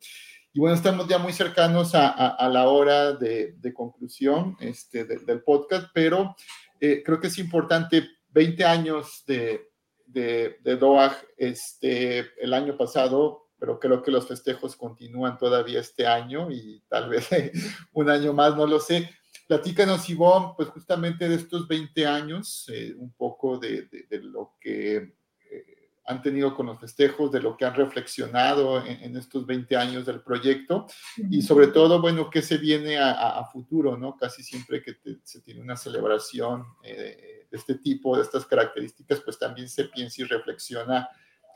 Y 0.54 0.60
bueno, 0.60 0.76
estamos 0.76 1.06
ya 1.08 1.18
muy 1.18 1.34
cercanos 1.34 1.94
a, 1.94 2.08
a, 2.08 2.48
la 2.48 2.68
hora 2.68 3.12
de, 3.12 3.52
de 3.58 3.74
conclusión 3.74 4.56
este, 4.60 5.04
del 5.04 5.42
podcast, 5.42 5.88
pero 5.92 6.34
eh, 6.80 7.02
creo 7.04 7.20
que 7.20 7.26
es 7.26 7.38
importante, 7.38 8.08
20 8.30 8.64
años 8.64 9.24
de, 9.26 9.72
de, 10.06 10.56
de 10.62 10.76
DOAG, 10.76 11.16
este, 11.36 12.30
el 12.42 12.54
año 12.54 12.78
pasado 12.78 13.42
pero 13.62 13.78
creo 13.78 14.02
que 14.02 14.10
los 14.10 14.26
festejos 14.26 14.74
continúan 14.74 15.38
todavía 15.38 15.78
este 15.78 16.04
año 16.04 16.50
y 16.50 16.82
tal 16.88 17.08
vez 17.08 17.28
un 17.92 18.10
año 18.10 18.32
más, 18.32 18.56
no 18.56 18.66
lo 18.66 18.80
sé. 18.80 19.08
Platícanos, 19.46 20.10
Ivonne, 20.10 20.54
pues 20.56 20.68
justamente 20.70 21.28
de 21.28 21.36
estos 21.36 21.68
20 21.68 22.04
años, 22.04 22.68
eh, 22.72 22.92
un 22.98 23.12
poco 23.12 23.58
de, 23.58 23.86
lo 24.20 24.56
que 24.60 24.96
eh, 24.96 25.90
han 26.06 26.22
tenido 26.22 26.56
con 26.56 26.66
los 26.66 26.80
festejos, 26.80 27.30
de 27.30 27.40
lo 27.40 27.56
que 27.56 27.64
han 27.64 27.76
reflexionado 27.76 28.84
en, 28.84 29.16
estos 29.16 29.46
20 29.46 29.76
años 29.76 30.06
del 30.06 30.22
proyecto 30.22 30.88
y 31.30 31.40
sobre 31.42 31.68
todo, 31.68 32.00
bueno, 32.00 32.30
qué 32.30 32.42
se 32.42 32.58
viene 32.58 32.98
a, 32.98 33.44
futuro, 33.52 33.96
¿no? 33.96 34.16
Casi 34.16 34.42
siempre 34.42 34.82
que 34.82 34.96
se 35.22 35.40
tiene 35.40 35.60
una 35.60 35.76
celebración 35.76 36.64
eh, 36.82 37.46
de 37.48 37.56
este 37.56 37.76
tipo, 37.76 38.16
de 38.16 38.24
estas 38.24 38.44
características, 38.44 39.20
pues 39.20 39.38
también 39.38 39.68
se 39.68 39.84
piensa 39.84 40.22
y 40.22 40.24
reflexiona 40.24 41.08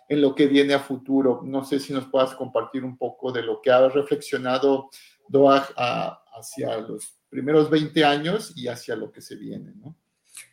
en 0.08 0.20
lo 0.20 0.34
que 0.34 0.46
viene 0.46 0.74
a 0.74 0.80
futuro. 0.80 1.40
No 1.44 1.64
sé 1.64 1.80
si 1.80 1.92
nos 1.92 2.06
puedas 2.06 2.34
compartir 2.34 2.84
un 2.84 2.96
poco 2.96 3.32
de 3.32 3.42
lo 3.42 3.60
que 3.60 3.70
ha 3.70 3.88
reflexionado 3.88 4.90
Doag 5.28 5.74
hacia 5.76 6.78
los 6.78 7.16
primeros 7.28 7.68
20 7.70 8.04
años 8.04 8.52
y 8.56 8.68
hacia 8.68 8.96
lo 8.96 9.10
que 9.10 9.20
se 9.20 9.36
viene, 9.36 9.72
¿no? 9.76 9.96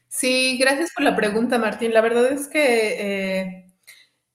Sí, 0.07 0.57
gracias 0.59 0.91
por 0.93 1.03
la 1.03 1.15
pregunta, 1.15 1.57
Martín. 1.57 1.93
La 1.93 2.01
verdad 2.01 2.31
es 2.31 2.47
que, 2.47 3.39
eh, 3.41 3.73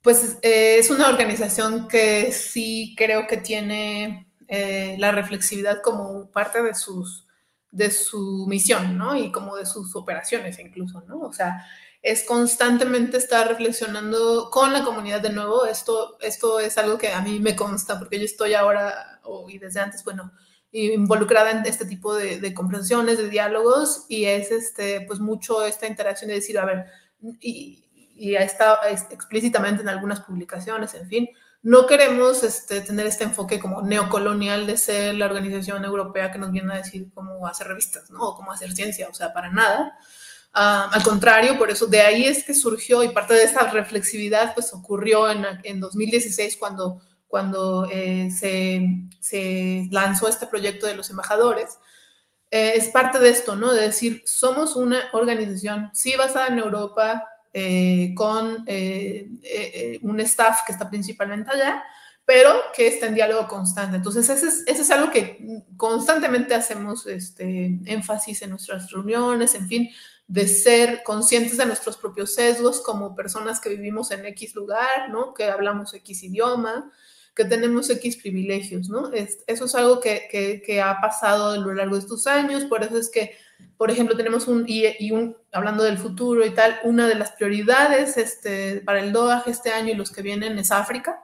pues, 0.02 0.38
eh, 0.42 0.78
es 0.78 0.90
una 0.90 1.08
organización 1.08 1.86
que 1.86 2.32
sí 2.32 2.94
creo 2.96 3.26
que 3.26 3.36
tiene 3.36 4.28
eh, 4.48 4.96
la 4.98 5.12
reflexividad 5.12 5.80
como 5.82 6.30
parte 6.30 6.62
de 6.62 6.74
sus 6.74 7.28
de 7.70 7.90
su 7.90 8.46
misión, 8.48 8.96
¿no? 8.96 9.16
Y 9.16 9.30
como 9.30 9.56
de 9.56 9.66
sus 9.66 9.94
operaciones 9.94 10.58
incluso, 10.58 11.02
¿no? 11.06 11.20
O 11.20 11.32
sea, 11.32 11.64
es 12.02 12.24
constantemente 12.24 13.16
estar 13.16 13.48
reflexionando 13.48 14.50
con 14.50 14.72
la 14.72 14.84
comunidad 14.84 15.20
de 15.20 15.30
nuevo. 15.30 15.66
Esto, 15.66 16.16
esto 16.20 16.60
es 16.60 16.78
algo 16.78 16.96
que 16.96 17.12
a 17.12 17.20
mí 17.20 17.40
me 17.40 17.56
consta 17.56 17.98
porque 17.98 18.18
yo 18.18 18.24
estoy 18.24 18.54
ahora 18.54 19.20
y 19.48 19.58
desde 19.58 19.80
antes, 19.80 20.04
bueno, 20.04 20.32
involucrada 20.70 21.50
en 21.50 21.66
este 21.66 21.86
tipo 21.86 22.14
de, 22.14 22.40
de 22.40 22.54
de 22.54 23.28
diálogos 23.28 24.06
y 24.08 24.24
es 24.26 24.50
este, 24.50 25.02
pues 25.02 25.18
mucho 25.18 25.64
esta 25.64 25.86
interacción 25.86 26.28
de 26.28 26.34
decir, 26.34 26.58
a 26.58 26.64
ver, 26.64 26.86
y, 27.40 27.84
y 28.14 28.36
está 28.36 28.78
explícitamente 29.10 29.82
en 29.82 29.88
algunas 29.88 30.20
publicaciones, 30.20 30.94
en 30.94 31.08
fin, 31.08 31.28
no 31.62 31.86
queremos 31.86 32.44
este, 32.44 32.80
tener 32.82 33.06
este 33.06 33.24
enfoque 33.24 33.58
como 33.58 33.82
neocolonial 33.82 34.66
de 34.66 34.76
ser 34.76 35.14
la 35.14 35.26
organización 35.26 35.84
europea 35.84 36.30
que 36.30 36.38
nos 36.38 36.52
viene 36.52 36.72
a 36.72 36.76
decir 36.76 37.10
cómo 37.12 37.46
hacer 37.46 37.66
revistas, 37.66 38.10
¿no? 38.10 38.20
O 38.20 38.36
cómo 38.36 38.52
hacer 38.52 38.72
ciencia, 38.72 39.08
o 39.08 39.14
sea, 39.14 39.32
para 39.32 39.50
nada 39.50 39.98
Ah, 40.52 40.90
al 40.92 41.02
contrario, 41.02 41.58
por 41.58 41.70
eso 41.70 41.86
de 41.86 42.00
ahí 42.00 42.24
es 42.24 42.42
que 42.42 42.54
surgió 42.54 43.02
y 43.04 43.10
parte 43.10 43.34
de 43.34 43.44
esa 43.44 43.70
reflexividad 43.70 44.54
pues 44.54 44.72
ocurrió 44.72 45.30
en, 45.30 45.44
en 45.62 45.78
2016 45.78 46.56
cuando, 46.56 47.00
cuando 47.26 47.88
eh, 47.90 48.30
se, 48.30 48.82
se, 49.20 49.86
lanzó 49.90 50.28
este 50.28 50.46
proyecto 50.46 50.86
de 50.86 50.94
los 50.94 51.10
embajadores. 51.10 51.78
Eh, 52.50 52.72
es 52.76 52.88
parte 52.88 53.18
de 53.18 53.28
esto, 53.28 53.56
¿no? 53.56 53.72
De 53.72 53.82
decir, 53.82 54.22
somos 54.24 54.74
una 54.74 55.04
organización, 55.12 55.90
sí 55.92 56.14
basada 56.16 56.48
en 56.48 56.58
Europa, 56.58 57.28
eh, 57.52 58.14
con 58.14 58.64
un 60.02 60.20
staff 60.20 60.60
que 60.66 60.72
está 60.72 60.88
principalmente 60.88 61.50
allá, 61.50 61.82
pero 62.24 62.54
que 62.74 62.86
está 62.86 63.06
en 63.06 63.14
diálogo 63.14 63.48
constante. 63.48 63.96
Entonces, 63.96 64.28
ese 64.28 64.48
es, 64.48 64.64
es 64.66 64.90
algo 64.90 65.10
que 65.10 65.64
constantemente 65.76 66.54
hacemos 66.54 67.06
este, 67.06 67.78
énfasis 67.86 68.42
en 68.42 68.50
nuestras 68.50 68.90
reuniones, 68.90 69.54
en 69.54 69.66
fin, 69.66 69.90
de 70.28 70.46
ser 70.46 71.02
conscientes 71.02 71.56
de 71.56 71.66
nuestros 71.66 71.96
propios 71.96 72.34
sesgos 72.34 72.80
como 72.80 73.16
personas 73.16 73.60
que 73.60 73.70
vivimos 73.70 74.10
en 74.12 74.24
X 74.26 74.54
lugar, 74.54 75.10
¿no? 75.10 75.34
Que 75.34 75.44
hablamos 75.44 75.92
X 75.94 76.22
idioma, 76.22 76.92
que 77.34 77.44
tenemos 77.44 77.88
X 77.88 78.16
privilegios, 78.16 78.88
¿no? 78.88 79.12
eso 79.12 79.64
es 79.64 79.74
algo 79.76 80.00
que, 80.00 80.28
que, 80.64 80.82
ha 80.82 81.00
pasado 81.00 81.50
a 81.50 81.56
lo 81.56 81.72
largo 81.72 81.94
de 81.94 82.00
estos 82.00 82.26
años, 82.26 82.64
por 82.64 82.82
eso 82.82 82.98
es 82.98 83.08
que 83.08 83.32
por 83.76 83.90
ejemplo, 83.92 84.16
tenemos 84.16 84.48
un, 84.48 84.64
y, 84.66 85.10
un, 85.12 85.36
hablando 85.52 85.84
del 85.84 85.98
futuro 85.98 86.44
y 86.44 86.50
tal, 86.50 86.80
una 86.82 87.06
de 87.06 87.14
las 87.14 87.32
prioridades 87.32 88.16
este, 88.16 88.80
para 88.80 89.00
el 89.00 89.12
DOAG 89.12 89.48
este 89.48 89.70
año 89.70 89.92
y 89.92 89.94
los 89.94 90.10
que 90.10 90.22
vienen 90.22 90.58
es 90.58 90.72
África, 90.72 91.22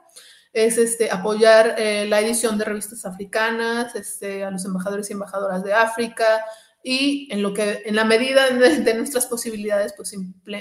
es 0.53 0.77
este, 0.77 1.11
apoyar 1.11 1.75
eh, 1.77 2.05
la 2.07 2.21
edición 2.21 2.57
de 2.57 2.63
revistas 2.63 3.05
africanas, 3.05 3.93
este, 3.95 4.45
a 4.45 4.51
los 4.51 4.63
embajadores 4.63 5.09
y 5.09 5.13
embajadoras 5.13 5.63
de 5.63 5.73
África, 5.73 6.45
y 6.87 7.27
en 7.31 7.41
lo 7.41 7.51
que 7.51 7.81
en 7.85 7.95
la 7.95 8.05
medida 8.05 8.47
de, 8.47 8.93
nuestras 8.93 9.25
posibilidades 9.25 9.93
pues 9.97 10.15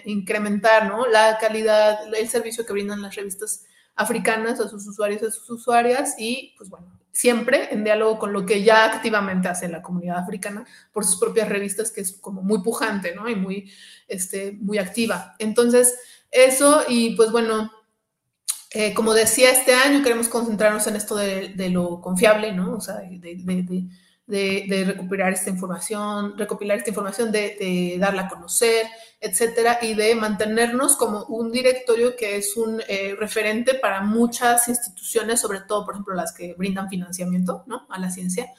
incrementar 0.06 0.88
¿no? 0.88 1.06
la 1.06 1.36
calidad 1.38 1.98
el 2.14 2.28
servicio 2.30 2.64
que 2.64 2.72
brindan 2.72 3.02
las 3.02 3.14
revistas 3.14 3.66
africanas 3.94 4.58
a 4.58 4.68
sus 4.68 4.86
usuarios 4.86 5.22
a 5.22 5.30
sus 5.30 5.50
usuarias 5.50 6.14
y 6.18 6.54
pues 6.56 6.70
bueno 6.70 6.98
siempre 7.12 7.72
en 7.72 7.84
diálogo 7.84 8.18
con 8.18 8.32
lo 8.32 8.44
que 8.44 8.64
ya 8.64 8.86
activamente 8.86 9.48
hace 9.48 9.68
la 9.68 9.82
comunidad 9.82 10.18
africana 10.18 10.66
por 10.92 11.04
sus 11.04 11.20
propias 11.20 11.48
revistas, 11.48 11.92
que 11.92 12.00
es 12.00 12.12
como 12.12 12.42
muy 12.42 12.60
pujante, 12.60 13.14
¿no? 13.14 13.28
Y 13.28 13.36
muy, 13.36 13.70
este, 14.08 14.50
muy 14.60 14.78
activa. 14.78 15.36
Entonces, 15.38 15.94
eso 16.32 16.82
y 16.88 17.14
pues 17.14 17.30
bueno, 17.30 17.70
eh, 18.72 18.92
como 18.94 19.14
decía, 19.14 19.52
este 19.52 19.74
año 19.74 20.02
queremos 20.02 20.28
concentrarnos 20.28 20.88
en 20.88 20.96
esto 20.96 21.14
de, 21.14 21.54
lo 21.70 22.00
confiable, 22.00 22.50
¿no? 22.50 22.74
O 22.74 22.80
sea, 22.80 22.96
de, 22.96 23.36
de, 23.36 23.84
recuperar 24.26 25.32
esta 25.32 25.50
información, 25.50 26.36
recopilar 26.38 26.78
esta 26.78 26.90
información, 26.90 27.30
de, 27.30 27.96
darla 27.98 28.22
a 28.22 28.28
conocer, 28.28 28.86
etcétera, 29.20 29.78
y 29.82 29.94
de 29.94 30.14
mantenernos 30.14 30.96
como 30.96 31.24
un 31.24 31.52
directorio 31.52 32.16
que 32.16 32.36
es 32.36 32.56
un 32.56 32.80
eh, 32.88 33.14
referente 33.18 33.74
para 33.74 34.00
muchas 34.02 34.68
instituciones, 34.68 35.40
sobre 35.40 35.60
todo, 35.60 35.84
por 35.84 35.94
ejemplo, 35.94 36.14
las 36.14 36.32
que 36.32 36.54
brindan 36.54 36.88
financiamiento 36.88 37.64
¿no? 37.66 37.86
a 37.90 37.98
la 37.98 38.10
ciencia 38.10 38.50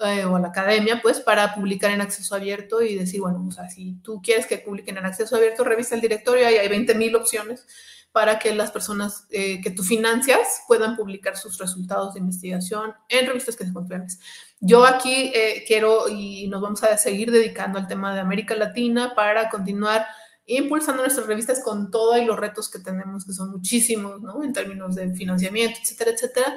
eh, 0.00 0.24
o 0.24 0.36
a 0.36 0.40
la 0.40 0.48
academia, 0.48 1.00
pues 1.02 1.20
para 1.20 1.54
publicar 1.54 1.90
en 1.90 2.00
acceso 2.00 2.34
abierto 2.34 2.82
y 2.82 2.94
decir, 2.94 3.20
bueno, 3.20 3.44
o 3.48 3.50
sea, 3.50 3.68
si 3.68 3.94
tú 4.02 4.20
quieres 4.22 4.46
que 4.46 4.58
publiquen 4.58 4.98
en 4.98 5.06
acceso 5.06 5.36
abierto, 5.36 5.64
revisa 5.64 5.94
el 5.94 6.00
directorio 6.00 6.50
y 6.50 6.54
hay 6.54 6.68
20.000 6.68 7.16
opciones 7.16 7.66
para 8.12 8.38
que 8.38 8.54
las 8.54 8.70
personas 8.70 9.26
eh, 9.30 9.60
que 9.60 9.70
tú 9.70 9.82
financias 9.82 10.62
puedan 10.66 10.96
publicar 10.96 11.36
sus 11.36 11.58
resultados 11.58 12.14
de 12.14 12.20
investigación 12.20 12.94
en 13.08 13.26
revistas 13.26 13.56
que 13.56 13.66
se 13.66 13.72
confiables. 13.72 14.18
Yo 14.60 14.84
aquí 14.84 15.30
eh, 15.34 15.64
quiero 15.66 16.08
y 16.08 16.48
nos 16.48 16.60
vamos 16.60 16.82
a 16.82 16.96
seguir 16.98 17.30
dedicando 17.30 17.78
al 17.78 17.86
tema 17.86 18.14
de 18.14 18.20
América 18.20 18.54
Latina 18.54 19.14
para 19.14 19.48
continuar 19.50 20.06
impulsando 20.46 21.02
nuestras 21.02 21.26
revistas 21.26 21.62
con 21.62 21.90
todo 21.90 22.16
y 22.16 22.24
los 22.24 22.38
retos 22.38 22.70
que 22.70 22.78
tenemos, 22.78 23.24
que 23.26 23.32
son 23.32 23.50
muchísimos, 23.50 24.20
¿no? 24.20 24.42
En 24.42 24.52
términos 24.52 24.94
de 24.94 25.12
financiamiento, 25.14 25.78
etcétera, 25.82 26.10
etcétera, 26.12 26.56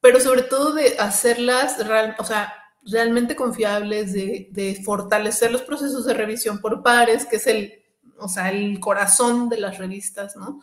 pero 0.00 0.20
sobre 0.20 0.42
todo 0.42 0.74
de 0.74 0.98
hacerlas, 0.98 1.76
o 2.18 2.24
sea, 2.24 2.52
realmente 2.84 3.36
confiables, 3.36 4.12
de, 4.12 4.48
de 4.50 4.82
fortalecer 4.84 5.52
los 5.52 5.62
procesos 5.62 6.04
de 6.06 6.14
revisión 6.14 6.60
por 6.60 6.82
pares, 6.82 7.24
que 7.24 7.36
es 7.36 7.46
el 7.46 7.80
o 8.20 8.28
sea, 8.28 8.50
el 8.50 8.78
corazón 8.80 9.48
de 9.48 9.58
las 9.58 9.78
revistas, 9.78 10.36
¿no? 10.36 10.60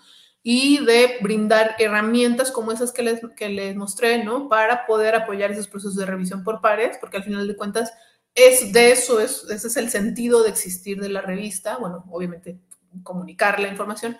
Y 0.50 0.86
de 0.86 1.18
brindar 1.20 1.76
herramientas 1.78 2.52
como 2.52 2.72
esas 2.72 2.93
que 2.93 3.04
les, 3.04 3.20
que 3.36 3.50
les 3.50 3.76
mostré, 3.76 4.24
¿no? 4.24 4.48
Para 4.48 4.86
poder 4.86 5.14
apoyar 5.14 5.52
esos 5.52 5.68
procesos 5.68 5.98
de 5.98 6.06
revisión 6.06 6.41
por 6.45 6.62
pares, 6.62 6.98
porque 7.02 7.18
al 7.18 7.26
final 7.26 7.45
de 7.45 7.58
cuentas, 7.58 7.91
es 8.34 8.72
de 8.72 8.91
eso, 8.91 9.20
es, 9.20 9.43
ese 9.50 9.68
es 9.68 9.76
el 9.76 9.89
sentido 9.89 10.43
de 10.43 10.50
existir 10.50 11.02
de 11.02 11.10
la 11.10 11.20
revista, 11.20 11.76
bueno, 11.76 12.06
obviamente 12.10 12.62
comunicar 13.04 13.60
la 13.60 13.68
información, 13.68 14.16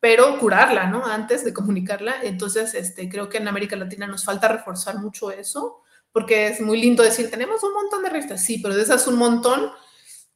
pero 0.00 0.40
curarla, 0.40 0.88
¿no? 0.88 1.06
Antes 1.06 1.44
de 1.44 1.54
comunicarla. 1.54 2.22
Entonces, 2.24 2.74
este, 2.74 3.08
creo 3.08 3.28
que 3.28 3.38
en 3.38 3.46
América 3.46 3.76
Latina 3.76 4.08
nos 4.08 4.24
falta 4.24 4.48
reforzar 4.48 4.98
mucho 4.98 5.30
eso, 5.30 5.82
porque 6.10 6.48
es 6.48 6.60
muy 6.60 6.80
lindo 6.80 7.04
decir, 7.04 7.30
tenemos 7.30 7.62
un 7.62 7.72
montón 7.72 8.02
de 8.02 8.10
revistas, 8.10 8.44
sí, 8.44 8.58
pero 8.58 8.74
de 8.74 8.82
esas 8.82 9.06
un 9.06 9.14
montón, 9.16 9.70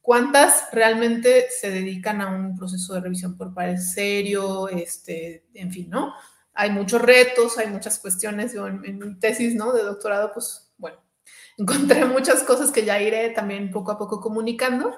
¿Cuántas 0.03 0.67
realmente 0.73 1.47
se 1.49 1.71
dedican 1.71 2.19
a 2.19 2.27
un 2.27 2.57
proceso 2.57 2.93
de 2.93 2.99
revisión 2.99 3.37
por 3.37 3.53
pares 3.53 3.93
serio? 3.93 4.67
Este, 4.67 5.45
en 5.53 5.71
fin, 5.71 5.89
¿no? 5.89 6.13
Hay 6.53 6.71
muchos 6.71 7.01
retos, 7.01 7.57
hay 7.57 7.67
muchas 7.67 7.99
cuestiones. 7.99 8.53
Yo 8.53 8.67
en, 8.67 8.81
mi 8.81 9.17
tesis, 9.17 9.55
¿no? 9.55 9.71
De 9.71 9.81
doctorado, 9.81 10.33
pues, 10.33 10.73
bueno, 10.77 10.97
encontré 11.57 12.03
muchas 12.03 12.43
cosas 12.43 12.69
que 12.69 12.83
ya 12.83 13.01
iré 13.01 13.29
también 13.29 13.71
poco 13.71 13.93
a 13.93 13.97
poco 13.97 14.19
comunicando, 14.19 14.93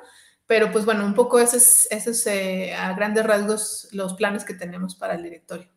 pero 0.47 0.71
pues 0.71 0.85
bueno, 0.85 1.05
un 1.05 1.13
poco 1.13 1.37
ese 1.37 1.57
es, 1.57 1.87
ese 1.91 2.09
es 2.09 2.25
eh, 2.25 2.73
a 2.73 2.91
grandes 2.95 3.27
rasgos 3.27 3.87
los 3.91 4.15
planes 4.15 4.43
que 4.43 4.55
tenemos 4.55 4.95
para 4.95 5.13
el 5.13 5.21
directorio. 5.21 5.69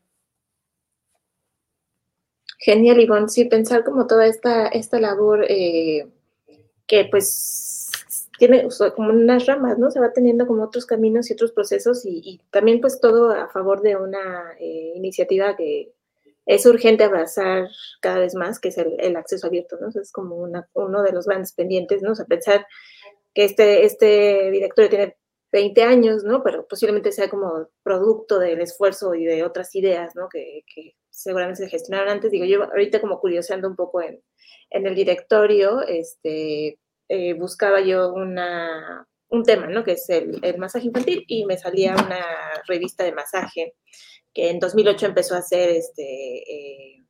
Genial, 2.57 2.99
Ivonne. 2.99 3.29
Sí, 3.29 3.45
pensar 3.45 3.85
como 3.85 4.07
toda 4.07 4.25
esta, 4.25 4.69
esta 4.69 4.99
labor 4.99 5.45
eh, 5.47 6.09
que 6.87 7.05
pues 7.05 7.88
tiene 8.39 8.69
como 8.95 9.11
unas 9.11 9.47
ramas, 9.47 9.79
¿no? 9.79 9.91
Se 9.91 10.01
va 10.01 10.13
teniendo 10.13 10.47
como 10.47 10.65
otros 10.65 10.87
caminos 10.87 11.29
y 11.29 11.35
otros 11.35 11.53
procesos 11.53 12.05
y, 12.05 12.41
también 12.51 12.81
pues 12.81 13.01
todo 13.01 13.31
a 13.31 13.49
favor 13.49 13.83
de 13.83 13.97
una 13.97 14.53
eh, 14.59 14.93
iniciativa 14.95 15.57
que 15.57 15.93
es 16.47 16.65
urgente 16.65 17.05
abrazar 17.05 17.69
cada 18.01 18.21
vez 18.21 18.35
más, 18.35 18.59
que 18.59 18.69
es 18.69 18.79
el, 18.79 19.17
acceso 19.17 19.47
abierto, 19.47 19.77
¿no? 19.81 19.89
es 19.89 20.13
como 20.13 20.37
uno 20.37 21.03
de 21.03 21.13
los 21.13 21.27
grandes 21.27 21.53
pendientes, 21.53 22.01
¿no? 22.01 22.13
O 22.13 22.15
sea, 22.15 22.25
pensar 22.25 22.67
que 23.35 23.45
este, 23.45 23.85
este 23.85 24.51
directorio 24.51 24.89
tiene 24.89 25.17
20 25.53 25.83
años, 25.83 26.25
¿no? 26.25 26.43
Pero 26.43 26.67
posiblemente 26.67 27.13
sea 27.13 27.29
como 27.29 27.69
producto 27.83 28.39
del 28.39 28.61
esfuerzo 28.61 29.15
y 29.15 29.25
de 29.25 29.45
otras 29.45 29.75
ideas, 29.75 30.15
¿no? 30.15 30.29
Que, 30.29 30.65
que 30.75 30.95
seguramente 31.11 31.65
se 31.65 31.69
gestionaron 31.69 32.11
antes. 32.11 32.31
Digo, 32.31 32.45
yo 32.45 32.65
ahorita 32.65 33.01
como 33.01 33.21
curioseando 33.21 33.69
un 33.69 33.77
poco 33.77 34.01
en, 34.01 34.23
en 34.71 34.87
el 34.87 34.95
directorio, 34.95 35.83
este, 35.83 36.79
eh, 37.09 37.33
buscaba 37.35 37.81
yo 37.81 38.13
una, 38.13 39.07
un 39.29 39.43
tema, 39.43 39.67
¿no? 39.67 39.83
Que 39.83 39.93
es 39.93 40.09
el, 40.11 40.59
masaje 40.59 40.87
infantil 40.87 41.25
y 41.27 41.47
me 41.47 41.57
salía 41.57 41.95
una 41.95 42.21
revista 42.67 43.05
de 43.05 43.13
masaje 43.13 43.75
que 44.35 44.51
en 44.51 44.59
2008 44.59 45.07
empezó 45.07 45.35
a 45.35 45.39
hacer 45.39 45.71
este, 45.71 46.03
eh, 46.03 47.05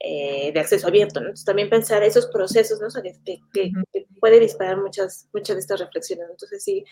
eh, 0.00 0.50
de 0.52 0.60
acceso 0.60 0.88
abierto, 0.88 1.20
¿no? 1.20 1.26
Entonces 1.26 1.44
también 1.44 1.70
pensar 1.70 2.02
esos 2.02 2.26
procesos, 2.26 2.80
¿no? 2.80 2.88
que, 3.54 3.72
puede 4.18 4.40
disparar 4.40 4.76
muchas, 4.76 5.28
muchas 5.32 5.56
de 5.56 5.60
estas 5.60 5.80
reflexiones. 5.80 6.26
Entonces 6.28 6.62
sí, 6.62 6.84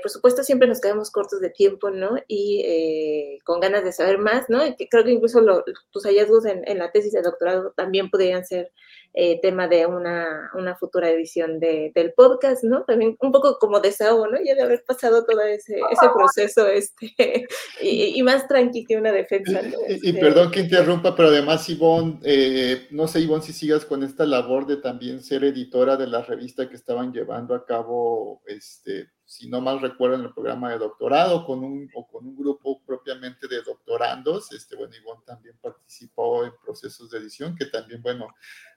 por 0.00 0.10
supuesto 0.10 0.42
siempre 0.44 0.68
nos 0.68 0.80
quedamos 0.80 1.10
cortos 1.10 1.40
de 1.40 1.50
tiempo, 1.50 1.90
¿no? 1.90 2.16
Y 2.28 3.38
con 3.44 3.60
ganas 3.60 3.84
de 3.84 3.92
saber 3.92 4.18
más, 4.18 4.48
¿no? 4.48 4.64
Y 4.64 4.76
que 4.76 4.88
creo 4.88 5.04
que 5.04 5.10
incluso 5.10 5.44
tus 5.90 6.04
hallazgos 6.04 6.46
en, 6.46 6.62
en, 6.66 6.78
la 6.78 6.92
tesis 6.92 7.12
de 7.12 7.22
doctorado 7.22 7.74
también 7.76 8.08
podrían 8.08 8.46
ser 8.46 8.72
eh, 9.16 9.40
tema 9.40 9.68
de 9.68 9.86
una, 9.86 10.50
una 10.54 10.74
futura 10.74 11.08
edición 11.08 11.60
de, 11.60 11.92
del 11.94 12.12
podcast, 12.14 12.64
¿no? 12.64 12.82
También 12.82 13.16
un 13.20 13.30
poco 13.30 13.58
como 13.60 13.78
desahogo, 13.78 14.26
¿no? 14.26 14.38
Ya 14.44 14.56
de 14.56 14.62
haber 14.62 14.84
pasado 14.84 15.24
todo 15.24 15.40
ese, 15.42 15.76
ese 15.92 16.06
proceso 16.12 16.66
este, 16.68 17.46
y, 17.80 18.18
y, 18.18 18.22
más 18.24 18.48
tranqui 18.48 18.84
que 18.84 18.96
una 18.96 19.12
defensa. 19.12 19.60
Y, 19.88 19.94
este 19.94 20.14
perdón 20.14 20.50
que 20.50 20.60
interrumpa, 20.60 21.14
pero 21.14 21.28
además, 21.28 21.68
Ivonne, 21.68 22.18
eh, 22.24 22.88
no 22.90 23.06
sé, 23.06 23.20
Ivonne, 23.20 23.44
si 23.44 23.52
sigas 23.52 23.84
con 23.84 24.02
esta 24.02 24.26
labor 24.26 24.66
de 24.66 24.78
también 24.78 25.22
ser 25.22 25.44
editora 25.44 25.96
de 25.96 26.08
la 26.08 26.22
revista 26.22 26.68
que 26.68 26.74
estaban 26.74 27.12
llevando 27.12 27.54
a 27.54 27.64
cabo 27.64 28.42
este, 28.46 29.10
si 29.26 29.48
no 29.48 29.60
mal 29.60 29.80
recuerdo, 29.80 30.16
en 30.16 30.22
el 30.22 30.34
programa 30.34 30.70
de 30.70 30.78
doctorado 30.78 31.46
con 31.46 31.64
un, 31.64 31.90
o 31.94 32.06
con 32.06 32.26
un 32.26 32.36
grupo 32.36 32.80
propiamente 32.84 33.48
de 33.48 33.62
doctorandos. 33.62 34.52
Este, 34.52 34.76
bueno, 34.76 34.94
Ivonne 34.94 35.22
también 35.26 35.56
participó 35.60 36.44
en 36.44 36.52
procesos 36.62 37.10
de 37.10 37.18
edición, 37.18 37.56
que 37.56 37.66
también, 37.66 38.02
bueno, 38.02 38.28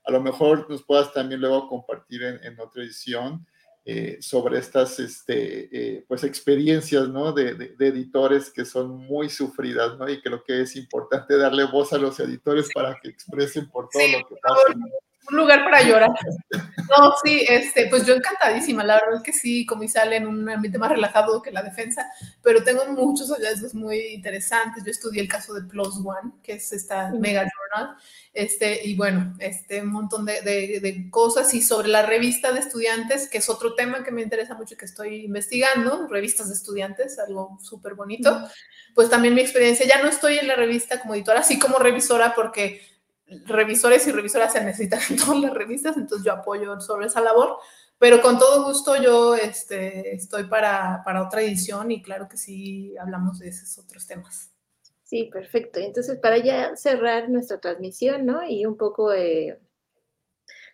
a 0.05 0.11
lo 0.11 0.21
mejor 0.21 0.69
nos 0.69 0.83
puedas 0.83 1.13
también 1.13 1.41
luego 1.41 1.67
compartir 1.67 2.23
en, 2.23 2.59
otra 2.59 2.83
edición. 2.83 3.45
Eh, 3.89 4.17
sobre 4.19 4.59
estas 4.59 4.99
este, 4.99 5.69
eh, 5.71 6.05
pues 6.09 6.25
experiencias 6.25 7.07
¿no? 7.07 7.31
De, 7.31 7.53
de, 7.53 7.87
editores 7.87 8.51
que 8.51 8.65
son 8.65 8.97
muy 8.97 9.29
sufridas 9.29 9.97
¿no? 9.97 10.09
y 10.09 10.21
lo 10.25 10.43
que 10.43 10.63
es 10.63 10.75
importante 10.75 11.37
darle 11.37 11.63
voz 11.63 11.93
a 11.93 11.97
los 11.97 12.19
editores 12.19 12.67
para 12.73 12.99
que 12.99 13.07
expresen 13.07 13.69
por 13.69 13.87
todo 13.87 14.05
lo 14.09 14.27
que 14.27 14.35
pasa 14.41 14.61
un 15.29 15.37
lugar 15.37 15.63
para 15.63 15.81
llorar. 15.83 16.09
No, 16.89 17.13
sí, 17.23 17.45
este, 17.47 17.87
pues 17.87 18.05
yo 18.05 18.13
encantadísima, 18.13 18.83
la 18.83 18.95
verdad 18.95 19.17
es 19.17 19.23
que 19.23 19.33
sí, 19.33 19.65
como 19.65 19.83
y 19.83 19.89
sale 19.89 20.17
en 20.17 20.27
un 20.27 20.49
ambiente 20.49 20.77
más 20.77 20.91
relajado 20.91 21.41
que 21.41 21.51
la 21.51 21.61
defensa, 21.63 22.05
pero 22.41 22.63
tengo 22.63 22.85
muchos 22.85 23.29
hallazgos 23.31 23.73
muy 23.73 23.97
interesantes. 24.13 24.83
Yo 24.83 24.91
estudié 24.91 25.21
el 25.21 25.27
caso 25.27 25.53
de 25.53 25.63
Plus 25.63 25.95
One, 25.97 26.31
que 26.43 26.53
es 26.53 26.71
esta 26.71 27.09
mega 27.11 27.41
journal, 27.41 27.97
este, 28.33 28.87
y 28.87 28.95
bueno, 28.95 29.35
este, 29.39 29.81
un 29.81 29.91
montón 29.91 30.25
de, 30.25 30.41
de, 30.41 31.09
cosas, 31.09 31.53
y 31.53 31.61
sobre 31.61 31.87
la 31.87 32.03
revista 32.05 32.51
de 32.51 32.59
estudiantes, 32.59 33.29
que 33.29 33.39
es 33.39 33.49
otro 33.49 33.75
tema 33.75 34.03
que 34.03 34.11
me 34.11 34.21
interesa 34.21 34.55
mucho 34.55 34.75
y 34.75 34.77
que 34.77 34.85
estoy 34.85 35.25
investigando, 35.25 36.07
revistas 36.07 36.47
de 36.47 36.53
estudiantes, 36.53 37.19
algo 37.19 37.57
súper 37.61 37.95
bonito, 37.95 38.47
pues 38.93 39.09
también 39.09 39.33
mi 39.33 39.41
experiencia, 39.41 39.85
ya 39.85 40.01
no 40.01 40.09
estoy 40.09 40.37
en 40.37 40.47
la 40.47 40.55
revista 40.55 40.99
como 40.99 41.15
editora, 41.15 41.39
así 41.39 41.59
como 41.59 41.79
revisora, 41.79 42.33
porque 42.35 42.81
revisores 43.45 44.07
y 44.07 44.11
revisoras 44.11 44.53
se 44.53 44.63
necesitan 44.63 44.99
en 45.09 45.17
todas 45.17 45.39
las 45.39 45.53
revistas, 45.53 45.97
entonces 45.97 46.25
yo 46.25 46.33
apoyo 46.33 46.79
sobre 46.79 47.07
esa 47.07 47.21
labor, 47.21 47.57
pero 47.99 48.21
con 48.21 48.37
todo 48.37 48.65
gusto 48.65 48.95
yo 49.01 49.35
este, 49.35 50.15
estoy 50.15 50.45
para, 50.45 51.01
para 51.03 51.23
otra 51.23 51.41
edición 51.41 51.91
y 51.91 52.01
claro 52.01 52.27
que 52.29 52.37
sí 52.37 52.95
hablamos 52.97 53.39
de 53.39 53.49
esos 53.49 53.77
otros 53.83 54.05
temas. 54.05 54.51
Sí, 55.03 55.29
perfecto. 55.31 55.79
Entonces, 55.79 56.19
para 56.19 56.37
ya 56.37 56.75
cerrar 56.75 57.29
nuestra 57.29 57.59
transmisión, 57.59 58.25
¿no? 58.25 58.47
Y 58.47 58.65
un 58.65 58.75
poco 58.75 59.13
eh, 59.13 59.57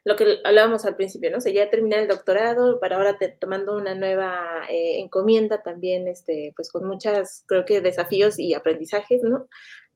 lo 0.04 0.16
que 0.16 0.40
hablábamos 0.44 0.86
al 0.86 0.96
principio, 0.96 1.30
¿no? 1.30 1.38
O 1.38 1.42
sea, 1.42 1.54
ya 1.54 1.70
terminé 1.70 2.00
el 2.00 2.08
doctorado, 2.08 2.80
para 2.80 2.98
ahora 2.98 3.18
tomando 3.40 3.78
una 3.78 3.96
nueva 3.96 4.66
eh, 4.70 5.00
encomienda 5.00 5.62
también, 5.62 6.08
este, 6.08 6.52
pues 6.56 6.72
con 6.72 6.86
muchas, 6.86 7.44
creo 7.48 7.64
que 7.64 7.80
desafíos 7.80 8.40
y 8.40 8.54
aprendizajes, 8.54 9.22
¿no? 9.24 9.48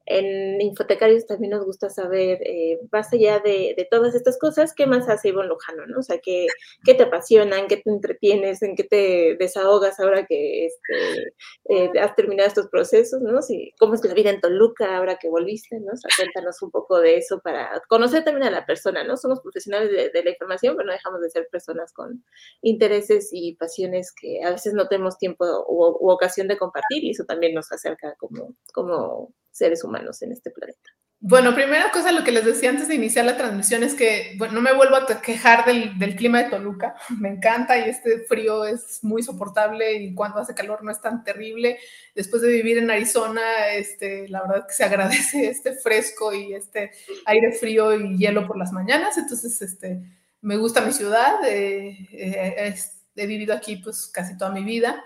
En 0.07 0.61
Infotecarios 0.61 1.25
también 1.25 1.51
nos 1.51 1.65
gusta 1.65 1.89
saber, 1.89 2.39
eh, 2.41 2.79
más 2.91 3.11
allá 3.11 3.39
de, 3.39 3.87
todas 3.91 4.15
estas 4.15 4.39
cosas, 4.39 4.73
¿qué 4.73 4.85
más 4.85 5.07
hace 5.09 5.29
Ivonne 5.29 5.49
Lujano? 5.49 5.85
¿no? 5.85 5.99
O 5.99 6.03
sea, 6.03 6.19
¿qué, 6.19 6.47
¿qué, 6.85 6.93
te 6.93 7.03
apasiona, 7.03 7.59
en 7.59 7.67
qué 7.67 7.77
te 7.77 7.89
entretienes, 7.89 8.61
en 8.61 8.75
qué 8.75 8.83
te 8.85 9.35
desahogas 9.37 9.99
ahora 9.99 10.25
que 10.25 10.67
este, 10.67 11.33
eh, 11.69 11.99
has 11.99 12.15
terminado 12.15 12.47
estos 12.47 12.67
procesos? 12.69 13.21
¿no? 13.21 13.41
Si, 13.41 13.73
¿Cómo 13.79 13.95
es 13.95 14.03
la 14.05 14.13
vida 14.13 14.29
en 14.29 14.39
Toluca 14.39 14.97
ahora 14.97 15.17
que 15.17 15.29
volviste? 15.29 15.77
¿no? 15.79 15.91
O 15.91 15.97
sea, 15.97 16.09
cuéntanos 16.17 16.61
un 16.61 16.71
poco 16.71 16.99
de 16.99 17.17
eso 17.17 17.41
para 17.41 17.81
conocer 17.89 18.23
también 18.23 18.47
a 18.47 18.51
la 18.51 18.65
persona, 18.65 19.03
¿no? 19.03 19.17
Somos 19.17 19.41
profesionales 19.41 19.91
de, 19.91 20.23
la 20.23 20.29
información, 20.29 20.75
pero 20.75 20.87
no 20.87 20.93
dejamos 20.93 21.21
de 21.21 21.29
ser 21.29 21.47
personas 21.51 21.93
con 21.93 22.23
intereses 22.61 23.29
y 23.31 23.55
pasiones 23.55 24.13
que 24.13 24.43
a 24.43 24.51
veces 24.51 24.73
no 24.73 24.87
tenemos 24.87 25.17
tiempo 25.17 25.45
u, 25.67 25.97
u 25.99 26.11
ocasión 26.11 26.47
de 26.47 26.57
compartir 26.57 27.03
y 27.03 27.11
eso 27.11 27.25
también 27.25 27.53
nos 27.53 27.71
acerca 27.71 28.15
como, 28.17 28.55
como 28.73 29.33
seres 29.57 29.83
humanos 29.83 30.21
en 30.21 30.31
este 30.31 30.51
planeta. 30.51 30.89
Bueno, 31.19 31.55
primera 31.55 31.89
cosa, 31.89 32.11
lo 32.11 32.23
que 32.23 32.31
les 32.31 32.45
decía 32.45 32.69
antes 32.69 32.87
de 32.87 32.93
iniciar 32.93 33.25
la 33.25 33.37
transmisión 33.37 33.81
es 33.81 33.95
que 33.95 34.35
bueno, 34.37 34.53
no 34.53 34.61
me 34.61 34.73
vuelvo 34.73 34.97
a 34.97 35.07
quejar 35.19 35.65
del, 35.65 36.15
clima 36.15 36.43
de 36.43 36.49
Toluca. 36.51 36.93
Me 37.19 37.29
encanta 37.29 37.75
y 37.79 37.89
este 37.89 38.19
frío 38.19 38.65
es 38.65 38.99
muy 39.01 39.23
soportable 39.23 39.93
y 39.93 40.13
cuando 40.13 40.39
hace 40.39 40.53
calor 40.53 40.83
no 40.83 40.91
es 40.91 41.01
tan 41.01 41.23
terrible. 41.23 41.79
Después 42.13 42.43
de 42.43 42.49
vivir 42.49 42.77
en 42.77 42.91
Arizona, 42.91 43.41
este, 43.73 44.27
la 44.29 44.43
verdad 44.43 44.67
que 44.67 44.73
se 44.75 44.83
agradece 44.85 45.49
este 45.49 45.73
fresco 45.73 46.33
y 46.33 46.53
este 46.53 46.91
aire 47.25 47.51
frío 47.53 47.95
y 47.95 48.15
hielo 48.19 48.45
por 48.45 48.57
las 48.57 48.71
mañanas. 48.71 49.17
Entonces, 49.17 49.59
este, 49.63 49.99
me 50.41 50.55
gusta 50.57 50.81
mi 50.81 50.93
ciudad. 50.93 51.43
Eh, 51.47 51.97
eh, 52.11 52.75
he 53.15 53.25
vivido 53.25 53.55
aquí 53.55 53.77
pues 53.77 54.07
casi 54.13 54.37
toda 54.37 54.51
mi 54.51 54.63
vida. 54.63 55.03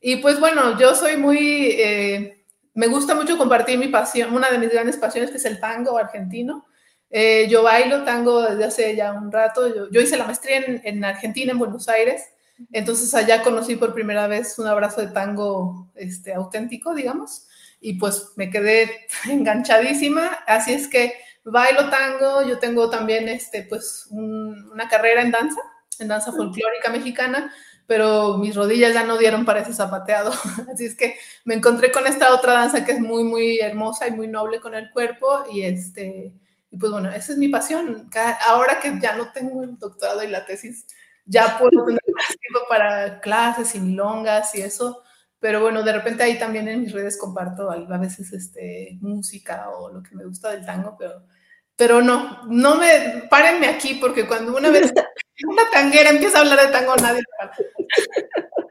Y 0.00 0.16
pues 0.16 0.40
bueno, 0.40 0.78
yo 0.78 0.94
soy 0.94 1.18
muy... 1.18 1.72
Eh, 1.72 2.39
me 2.80 2.86
gusta 2.86 3.14
mucho 3.14 3.36
compartir 3.36 3.78
mi 3.78 3.88
pasión, 3.88 4.32
una 4.32 4.48
de 4.50 4.56
mis 4.56 4.70
grandes 4.70 4.96
pasiones 4.96 5.30
que 5.30 5.36
es 5.36 5.44
el 5.44 5.60
tango 5.60 5.98
argentino. 5.98 6.64
Eh, 7.10 7.46
yo 7.50 7.62
bailo 7.62 8.04
tango 8.04 8.40
desde 8.40 8.64
hace 8.64 8.96
ya 8.96 9.12
un 9.12 9.30
rato. 9.30 9.90
Yo, 9.90 10.00
hice 10.00 10.16
la 10.16 10.24
maestría 10.24 10.64
en, 10.82 11.04
Argentina, 11.04 11.52
en 11.52 11.58
Buenos 11.58 11.90
Aires. 11.90 12.22
Entonces 12.72 13.12
allá 13.14 13.42
conocí 13.42 13.76
por 13.76 13.92
primera 13.92 14.26
vez 14.28 14.58
un 14.58 14.66
abrazo 14.66 15.02
de 15.02 15.08
tango 15.08 15.90
este, 15.94 16.32
auténtico, 16.32 16.94
digamos. 16.94 17.48
Y 17.82 17.98
pues 17.98 18.32
me 18.36 18.48
quedé 18.48 19.06
enganchadísima. 19.28 20.26
Así 20.46 20.72
es 20.72 20.88
que 20.88 21.12
bailo 21.44 21.90
tango. 21.90 22.48
Yo 22.48 22.58
tengo 22.58 22.88
también 22.88 23.28
este, 23.28 23.64
pues, 23.64 24.06
una 24.10 24.88
carrera 24.88 25.20
en 25.20 25.32
danza, 25.32 25.60
en 25.98 26.08
danza 26.08 26.32
folclórica 26.32 26.90
mexicana 26.90 27.52
pero 27.90 28.38
mis 28.38 28.54
rodillas 28.54 28.94
ya 28.94 29.02
no 29.02 29.18
dieron 29.18 29.44
para 29.44 29.62
ese 29.62 29.74
zapateado. 29.74 30.30
Así 30.72 30.84
es 30.84 30.94
que 30.94 31.16
me 31.44 31.56
encontré 31.56 31.90
con 31.90 32.06
esta 32.06 32.32
otra 32.32 32.52
danza 32.52 32.84
que 32.84 32.92
es 32.92 33.00
muy, 33.00 33.24
muy 33.24 33.58
hermosa 33.58 34.06
y 34.06 34.12
muy 34.12 34.28
noble 34.28 34.60
con 34.60 34.76
el 34.76 34.92
cuerpo 34.92 35.44
y 35.52 35.62
este, 35.62 36.32
y 36.70 36.76
pues 36.76 36.92
bueno, 36.92 37.10
esa 37.10 37.32
es 37.32 37.38
mi 37.38 37.48
pasión. 37.48 38.08
Ahora 38.46 38.78
que 38.78 38.96
ya 39.02 39.16
no 39.16 39.32
tengo 39.32 39.64
el 39.64 39.76
doctorado 39.76 40.22
y 40.22 40.28
la 40.28 40.46
tesis, 40.46 40.86
ya 41.24 41.58
puedo 41.58 41.84
tener 41.84 42.00
más 42.14 42.26
tiempo 42.28 42.60
para 42.68 43.18
clases 43.18 43.74
y 43.74 43.80
milongas 43.80 44.54
y 44.54 44.60
eso, 44.60 45.02
pero 45.40 45.60
bueno, 45.60 45.82
de 45.82 45.92
repente 45.92 46.22
ahí 46.22 46.38
también 46.38 46.68
en 46.68 46.82
mis 46.82 46.92
redes 46.92 47.18
comparto 47.18 47.72
a 47.72 47.98
veces 47.98 48.32
este, 48.32 48.98
música 49.00 49.68
o 49.68 49.92
lo 49.92 50.00
que 50.00 50.14
me 50.14 50.26
gusta 50.26 50.52
del 50.52 50.64
tango, 50.64 50.94
pero, 50.96 51.24
pero 51.74 52.00
no, 52.02 52.46
no 52.46 52.76
me, 52.76 53.24
párenme 53.28 53.66
aquí 53.66 53.94
porque 53.94 54.28
cuando 54.28 54.56
una 54.56 54.70
vez 54.70 54.92
una 55.48 55.68
tanguera 55.70 56.10
empieza 56.10 56.38
a 56.38 56.40
hablar 56.42 56.66
de 56.66 56.72
tango, 56.72 56.96
nadie 56.96 57.22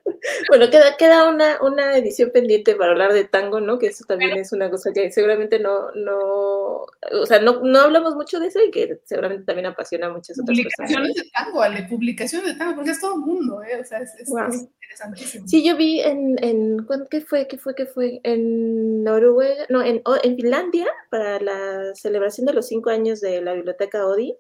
Bueno, 0.50 0.70
queda, 0.70 0.98
queda 0.98 1.30
una, 1.30 1.62
una 1.62 1.98
edición 1.98 2.32
pendiente 2.32 2.76
para 2.76 2.92
hablar 2.92 3.14
de 3.14 3.26
tango, 3.26 3.60
¿no? 3.60 3.80
Que 3.80 3.88
eso 3.88 4.06
también 4.06 4.38
es 4.38 4.52
una 4.52 4.70
cosa 4.70 4.92
que 4.94 5.12
seguramente 5.12 5.60
no, 5.60 5.92
no, 5.92 6.86
o 7.12 7.26
sea, 7.26 7.40
no, 7.40 7.62
no 7.64 7.80
hablamos 7.80 8.16
mucho 8.16 8.40
de 8.40 8.48
eso 8.48 8.60
y 8.64 8.72
que 8.72 9.00
seguramente 9.06 9.46
también 9.46 9.68
apasiona 9.68 10.08
a 10.08 10.10
muchas 10.10 10.40
otras 10.40 10.58
personas. 10.58 10.92
Publicaciones 10.92 11.16
de 11.16 11.30
tango, 11.32 11.62
Ale, 11.62 11.84
publicaciones 11.84 12.54
de 12.54 12.56
tango, 12.56 12.76
porque 12.76 12.92
es 12.92 13.00
todo 13.00 13.16
el 13.16 13.22
mundo, 13.22 13.64
¿eh? 13.64 13.80
O 13.80 13.84
sea, 13.84 14.00
es, 14.00 14.14
interesantísimo. 14.20 15.48
Sí, 15.48 15.64
yo 15.64 15.78
vi 15.78 16.02
en, 16.02 16.36
en 16.44 16.86
¿qué 17.10 17.22
fue? 17.22 17.48
¿Qué 17.48 17.58
fue? 17.58 17.76
¿Qué 17.76 17.86
fue? 17.86 18.20
En 18.24 19.04
Noruega, 19.04 19.66
no, 19.70 19.84
en, 19.84 20.02
en 20.24 20.36
Finlandia, 20.36 20.88
para 21.10 21.40
la 21.40 21.96
celebración 21.96 22.46
de 22.46 22.54
los 22.54 22.68
cinco 22.68 22.90
años 22.90 23.22
de 23.22 23.42
la 23.42 23.54
biblioteca 23.54 24.06
Odi, 24.06 24.36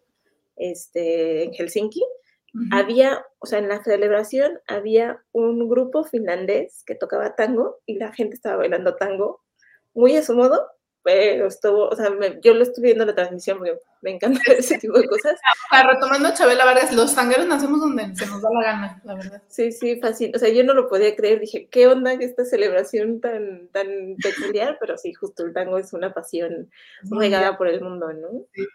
este, 0.57 1.43
en 1.43 1.53
Helsinki, 1.53 2.03
había, 2.71 3.25
o 3.39 3.45
sea, 3.45 3.59
en 3.59 3.69
la 3.69 3.83
celebración 3.83 4.59
había 4.67 5.23
un 5.31 5.69
grupo 5.69 6.03
finlandés 6.03 6.83
que 6.85 6.95
tocaba 6.95 7.35
tango 7.35 7.79
y 7.85 7.95
la 7.95 8.11
gente 8.13 8.35
estaba 8.35 8.57
bailando 8.57 8.95
tango 8.95 9.43
muy 9.93 10.15
a 10.15 10.23
su 10.23 10.35
modo, 10.35 10.67
pero 11.03 11.47
estuvo, 11.47 11.87
o 11.87 11.95
sea, 11.95 12.09
yo 12.41 12.53
lo 12.53 12.63
estuve 12.63 12.87
viendo 12.87 13.05
la 13.05 13.15
transmisión 13.15 13.57
porque 13.57 13.77
me 14.01 14.11
encanta 14.11 14.39
ese 14.57 14.77
tipo 14.77 14.99
de 14.99 15.07
cosas. 15.07 15.39
retomando 15.93 16.27
a 16.27 16.33
Chabela 16.33 16.65
Vargas, 16.65 16.93
los 16.93 17.15
tangueros 17.15 17.47
nacemos 17.47 17.79
donde 17.79 18.15
se 18.15 18.25
nos 18.27 18.41
da 18.41 18.49
la 18.51 18.63
gana, 18.63 19.01
la 19.03 19.15
verdad. 19.15 19.43
Sí, 19.47 19.71
sí, 19.71 19.99
fácil. 19.99 20.31
O 20.35 20.39
sea, 20.39 20.49
yo 20.49 20.63
no 20.63 20.73
lo 20.73 20.89
podía 20.89 21.15
creer. 21.15 21.39
Dije, 21.39 21.67
¿qué 21.69 21.87
onda 21.87 22.13
esta 22.13 22.45
celebración 22.45 23.21
tan, 23.21 23.69
tan 23.69 23.87
peculiar? 24.21 24.77
Pero 24.79 24.97
sí, 24.97 25.13
justo 25.13 25.45
el 25.45 25.53
tango 25.53 25.77
es 25.77 25.93
una 25.93 26.13
pasión 26.13 26.69
regada 27.03 27.57
por 27.57 27.67
el 27.67 27.81
mundo, 27.81 28.11
¿no? 28.13 28.45
Sí. 28.53 28.65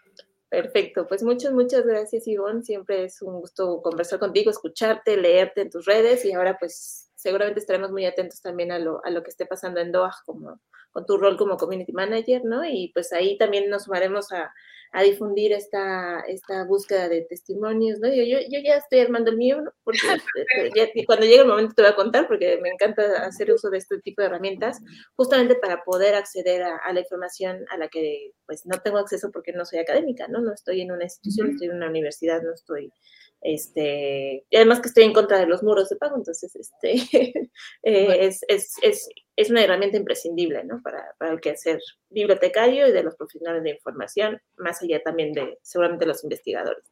Perfecto, 0.55 1.05
pues 1.05 1.21
muchas, 1.21 1.51
muchas 1.51 1.85
gracias 1.85 2.29
Ivonne, 2.29 2.63
siempre 2.63 3.03
es 3.03 3.21
un 3.21 3.41
gusto 3.41 3.81
conversar 3.81 4.19
contigo, 4.19 4.49
escucharte, 4.49 5.17
leerte 5.17 5.59
en 5.59 5.69
tus 5.69 5.83
redes 5.83 6.23
y 6.23 6.31
ahora 6.31 6.57
pues 6.57 7.11
seguramente 7.13 7.59
estaremos 7.59 7.91
muy 7.91 8.05
atentos 8.05 8.41
también 8.41 8.71
a 8.71 8.79
lo, 8.79 9.03
a 9.03 9.09
lo 9.09 9.21
que 9.21 9.31
esté 9.31 9.45
pasando 9.45 9.81
en 9.81 9.91
Doha 9.91 10.15
como 10.25 10.61
con 10.91 11.05
tu 11.05 11.17
rol 11.17 11.35
como 11.35 11.57
community 11.57 11.91
manager, 11.91 12.45
¿no? 12.45 12.63
Y 12.63 12.89
pues 12.93 13.11
ahí 13.11 13.37
también 13.37 13.69
nos 13.69 13.83
sumaremos 13.83 14.31
a, 14.31 14.53
a 14.95 15.03
difundir 15.03 15.51
esta, 15.51 16.21
esta 16.21 16.63
búsqueda 16.63 17.09
de 17.09 17.23
testimonios, 17.23 17.99
¿no? 17.99 18.07
Yo, 18.07 18.23
yo, 18.23 18.59
ya 18.63 18.77
estoy 18.77 18.99
armando 18.99 19.29
el 19.29 19.35
mío, 19.35 19.61
porque 19.83 19.99
este, 20.73 21.05
cuando 21.05 21.25
llegue 21.25 21.41
el 21.41 21.47
momento 21.47 21.73
te 21.75 21.81
voy 21.81 21.91
a 21.91 21.95
contar, 21.95 22.27
porque 22.29 22.57
me 22.61 22.69
encanta 22.69 23.25
hacer 23.25 23.51
uso 23.51 23.69
de 23.69 23.79
este 23.79 23.99
tipo 23.99 24.21
de 24.21 24.29
herramientas, 24.29 24.79
justamente 25.17 25.55
para 25.55 25.83
poder 25.83 26.15
acceder 26.15 26.63
a, 26.63 26.77
a 26.77 26.93
la 26.93 27.01
información 27.01 27.65
a 27.71 27.77
la 27.77 27.89
que 27.89 28.31
pues 28.45 28.65
no 28.65 28.79
tengo 28.79 28.97
acceso 28.97 29.31
porque 29.33 29.51
no 29.51 29.65
soy 29.65 29.79
académica, 29.79 30.29
¿no? 30.29 30.39
No 30.39 30.53
estoy 30.53 30.79
en 30.79 30.93
una 30.93 31.03
institución, 31.03 31.49
estoy 31.49 31.67
en 31.67 31.75
una 31.75 31.89
universidad, 31.89 32.41
no 32.41 32.53
estoy 32.53 32.93
este, 33.45 34.45
además 34.53 34.79
que 34.79 34.87
estoy 34.87 35.03
en 35.03 35.13
contra 35.13 35.37
de 35.37 35.45
los 35.45 35.61
muros 35.61 35.89
de 35.89 35.95
pago, 35.97 36.15
entonces 36.17 36.55
este, 36.55 36.93
eh, 37.83 38.17
es, 38.25 38.41
es, 38.47 38.73
es, 38.81 39.07
es, 39.35 39.49
una 39.51 39.63
herramienta 39.63 39.97
imprescindible 39.97 40.63
¿no? 40.63 40.81
para, 40.81 41.13
para 41.19 41.31
el 41.31 41.39
quehacer 41.39 41.79
bibliotecario 42.09 42.87
y 42.87 42.91
de 42.91 43.03
los 43.03 43.15
profesionales 43.15 43.63
de 43.63 43.71
información, 43.71 44.41
más 44.57 44.81
allá 44.81 45.01
también 45.03 45.31
de 45.33 45.59
seguramente 45.61 46.07
los 46.07 46.23
investigadores. 46.23 46.83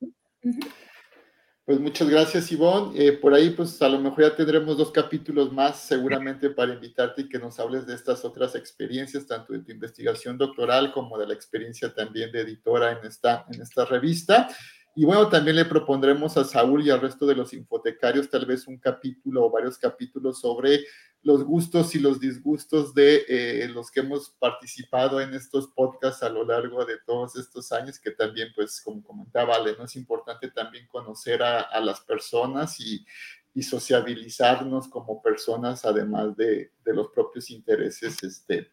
Pues 1.65 1.79
muchas 1.79 2.09
gracias, 2.09 2.51
Ivonne. 2.51 2.91
Eh, 3.01 3.13
por 3.13 3.33
ahí, 3.33 3.51
pues 3.51 3.81
a 3.81 3.87
lo 3.87 3.97
mejor 3.97 4.23
ya 4.23 4.35
tendremos 4.35 4.77
dos 4.77 4.91
capítulos 4.91 5.51
más 5.51 5.79
seguramente 5.79 6.49
para 6.49 6.73
invitarte 6.73 7.21
y 7.21 7.29
que 7.29 7.39
nos 7.39 7.57
hables 7.57 7.87
de 7.87 7.95
estas 7.95 8.25
otras 8.25 8.53
experiencias, 8.55 9.25
tanto 9.25 9.53
de 9.53 9.59
tu 9.59 9.71
investigación 9.71 10.37
doctoral 10.37 10.91
como 10.91 11.17
de 11.17 11.25
la 11.25 11.33
experiencia 11.33 11.93
también 11.93 12.33
de 12.33 12.41
editora 12.41 12.91
en 12.91 13.07
esta, 13.07 13.45
en 13.49 13.61
esta 13.61 13.85
revista. 13.85 14.49
Y 14.95 15.05
bueno, 15.05 15.27
también 15.27 15.55
le 15.55 15.65
propondremos 15.65 16.37
a 16.37 16.43
Saúl 16.43 16.85
y 16.85 16.91
al 16.91 17.01
resto 17.01 17.25
de 17.25 17.35
los 17.35 17.51
infotecarios 17.53 18.29
tal 18.29 18.45
vez 18.45 18.67
un 18.67 18.77
capítulo 18.77 19.45
o 19.45 19.49
varios 19.49 19.77
capítulos 19.79 20.39
sobre 20.39 20.81
los 21.23 21.43
gustos 21.43 21.95
y 21.95 21.99
los 21.99 22.19
disgustos 22.19 22.93
de 22.93 23.25
eh, 23.27 23.67
los 23.69 23.89
que 23.89 24.01
hemos 24.01 24.29
participado 24.31 25.19
en 25.19 25.33
estos 25.33 25.67
podcasts 25.69 26.21
a 26.21 26.29
lo 26.29 26.45
largo 26.45 26.85
de 26.85 26.97
todos 27.05 27.35
estos 27.37 27.71
años, 27.71 27.97
que 27.97 28.11
también, 28.11 28.49
pues, 28.53 28.81
como 28.81 29.01
comentaba 29.01 29.55
Ale, 29.55 29.75
¿no? 29.77 29.85
es 29.85 29.95
importante 29.95 30.51
también 30.51 30.85
conocer 30.87 31.41
a, 31.41 31.79
las 31.79 32.01
personas 32.01 32.79
y, 32.79 33.05
y, 33.53 33.63
sociabilizarnos 33.63 34.89
como 34.89 35.21
personas, 35.23 35.85
además 35.85 36.35
de, 36.35 36.71
de 36.83 36.93
los 36.93 37.07
propios 37.07 37.49
intereses 37.49 38.21
este, 38.21 38.69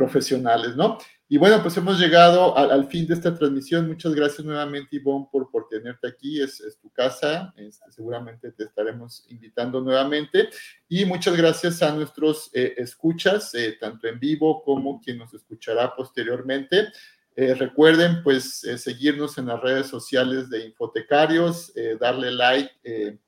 profesionales, 0.00 0.76
¿no? 0.76 0.96
Y 1.28 1.36
bueno, 1.36 1.60
pues 1.60 1.76
hemos 1.76 2.00
llegado 2.00 2.56
al, 2.56 2.88
fin 2.88 3.06
de 3.06 3.12
esta 3.12 3.34
transmisión. 3.34 3.86
Muchas 3.86 4.14
gracias 4.14 4.46
nuevamente, 4.46 4.96
Ivonne, 4.96 5.28
por, 5.30 5.50
por 5.50 5.68
tenerte 5.68 6.08
aquí. 6.08 6.40
Es, 6.40 6.58
es 6.62 6.78
tu 6.78 6.90
casa. 6.90 7.52
Este, 7.54 7.92
seguramente 7.92 8.50
te 8.52 8.64
estaremos 8.64 9.26
invitando 9.28 9.82
nuevamente. 9.82 10.48
Y 10.88 11.04
muchas 11.04 11.36
gracias 11.36 11.82
a 11.82 11.94
nuestros 11.94 12.50
eh, 12.54 12.72
escuchas, 12.78 13.54
eh, 13.54 13.76
tanto 13.78 14.08
en 14.08 14.18
vivo 14.18 14.62
como 14.62 15.02
quien 15.02 15.18
nos 15.18 15.34
escuchará 15.34 15.94
posteriormente. 15.94 16.88
Eh, 17.36 17.54
recuerden, 17.54 18.22
pues, 18.24 18.66
seguirnos 18.78 19.36
en 19.36 19.46
las 19.46 19.60
redes 19.60 19.86
sociales 19.86 20.48
de 20.48 20.64
Infotecarios, 20.64 21.72
darle 22.00 22.32
like 22.32 23.20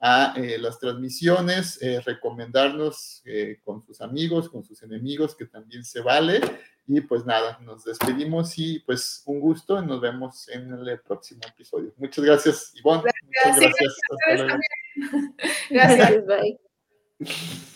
a 0.00 0.34
las 0.58 0.78
transmisiones, 0.78 1.78
recomendarnos 2.06 3.22
con 3.64 3.84
sus 3.84 4.00
amigos, 4.00 4.48
con 4.48 4.64
sus 4.64 4.82
enemigos, 4.82 5.36
que 5.36 5.46
también 5.46 5.84
se 5.84 6.00
vale. 6.00 6.40
Y 6.86 7.00
pues 7.02 7.24
nada, 7.24 7.58
nos 7.62 7.84
despedimos 7.84 8.58
y 8.58 8.80
pues 8.80 9.22
un 9.26 9.38
gusto 9.40 9.80
y 9.80 9.86
nos 9.86 10.00
vemos 10.00 10.48
en 10.48 10.72
el 10.72 11.00
próximo 11.00 11.42
episodio. 11.46 11.92
Muchas 11.96 12.24
gracias, 12.24 12.72
Ivonne. 12.74 13.04
Muchas 13.44 13.60
gracias. 13.60 13.96
Hasta 14.10 14.44
luego. 14.44 14.60
Gracias, 15.70 16.26
bye. 16.26 17.70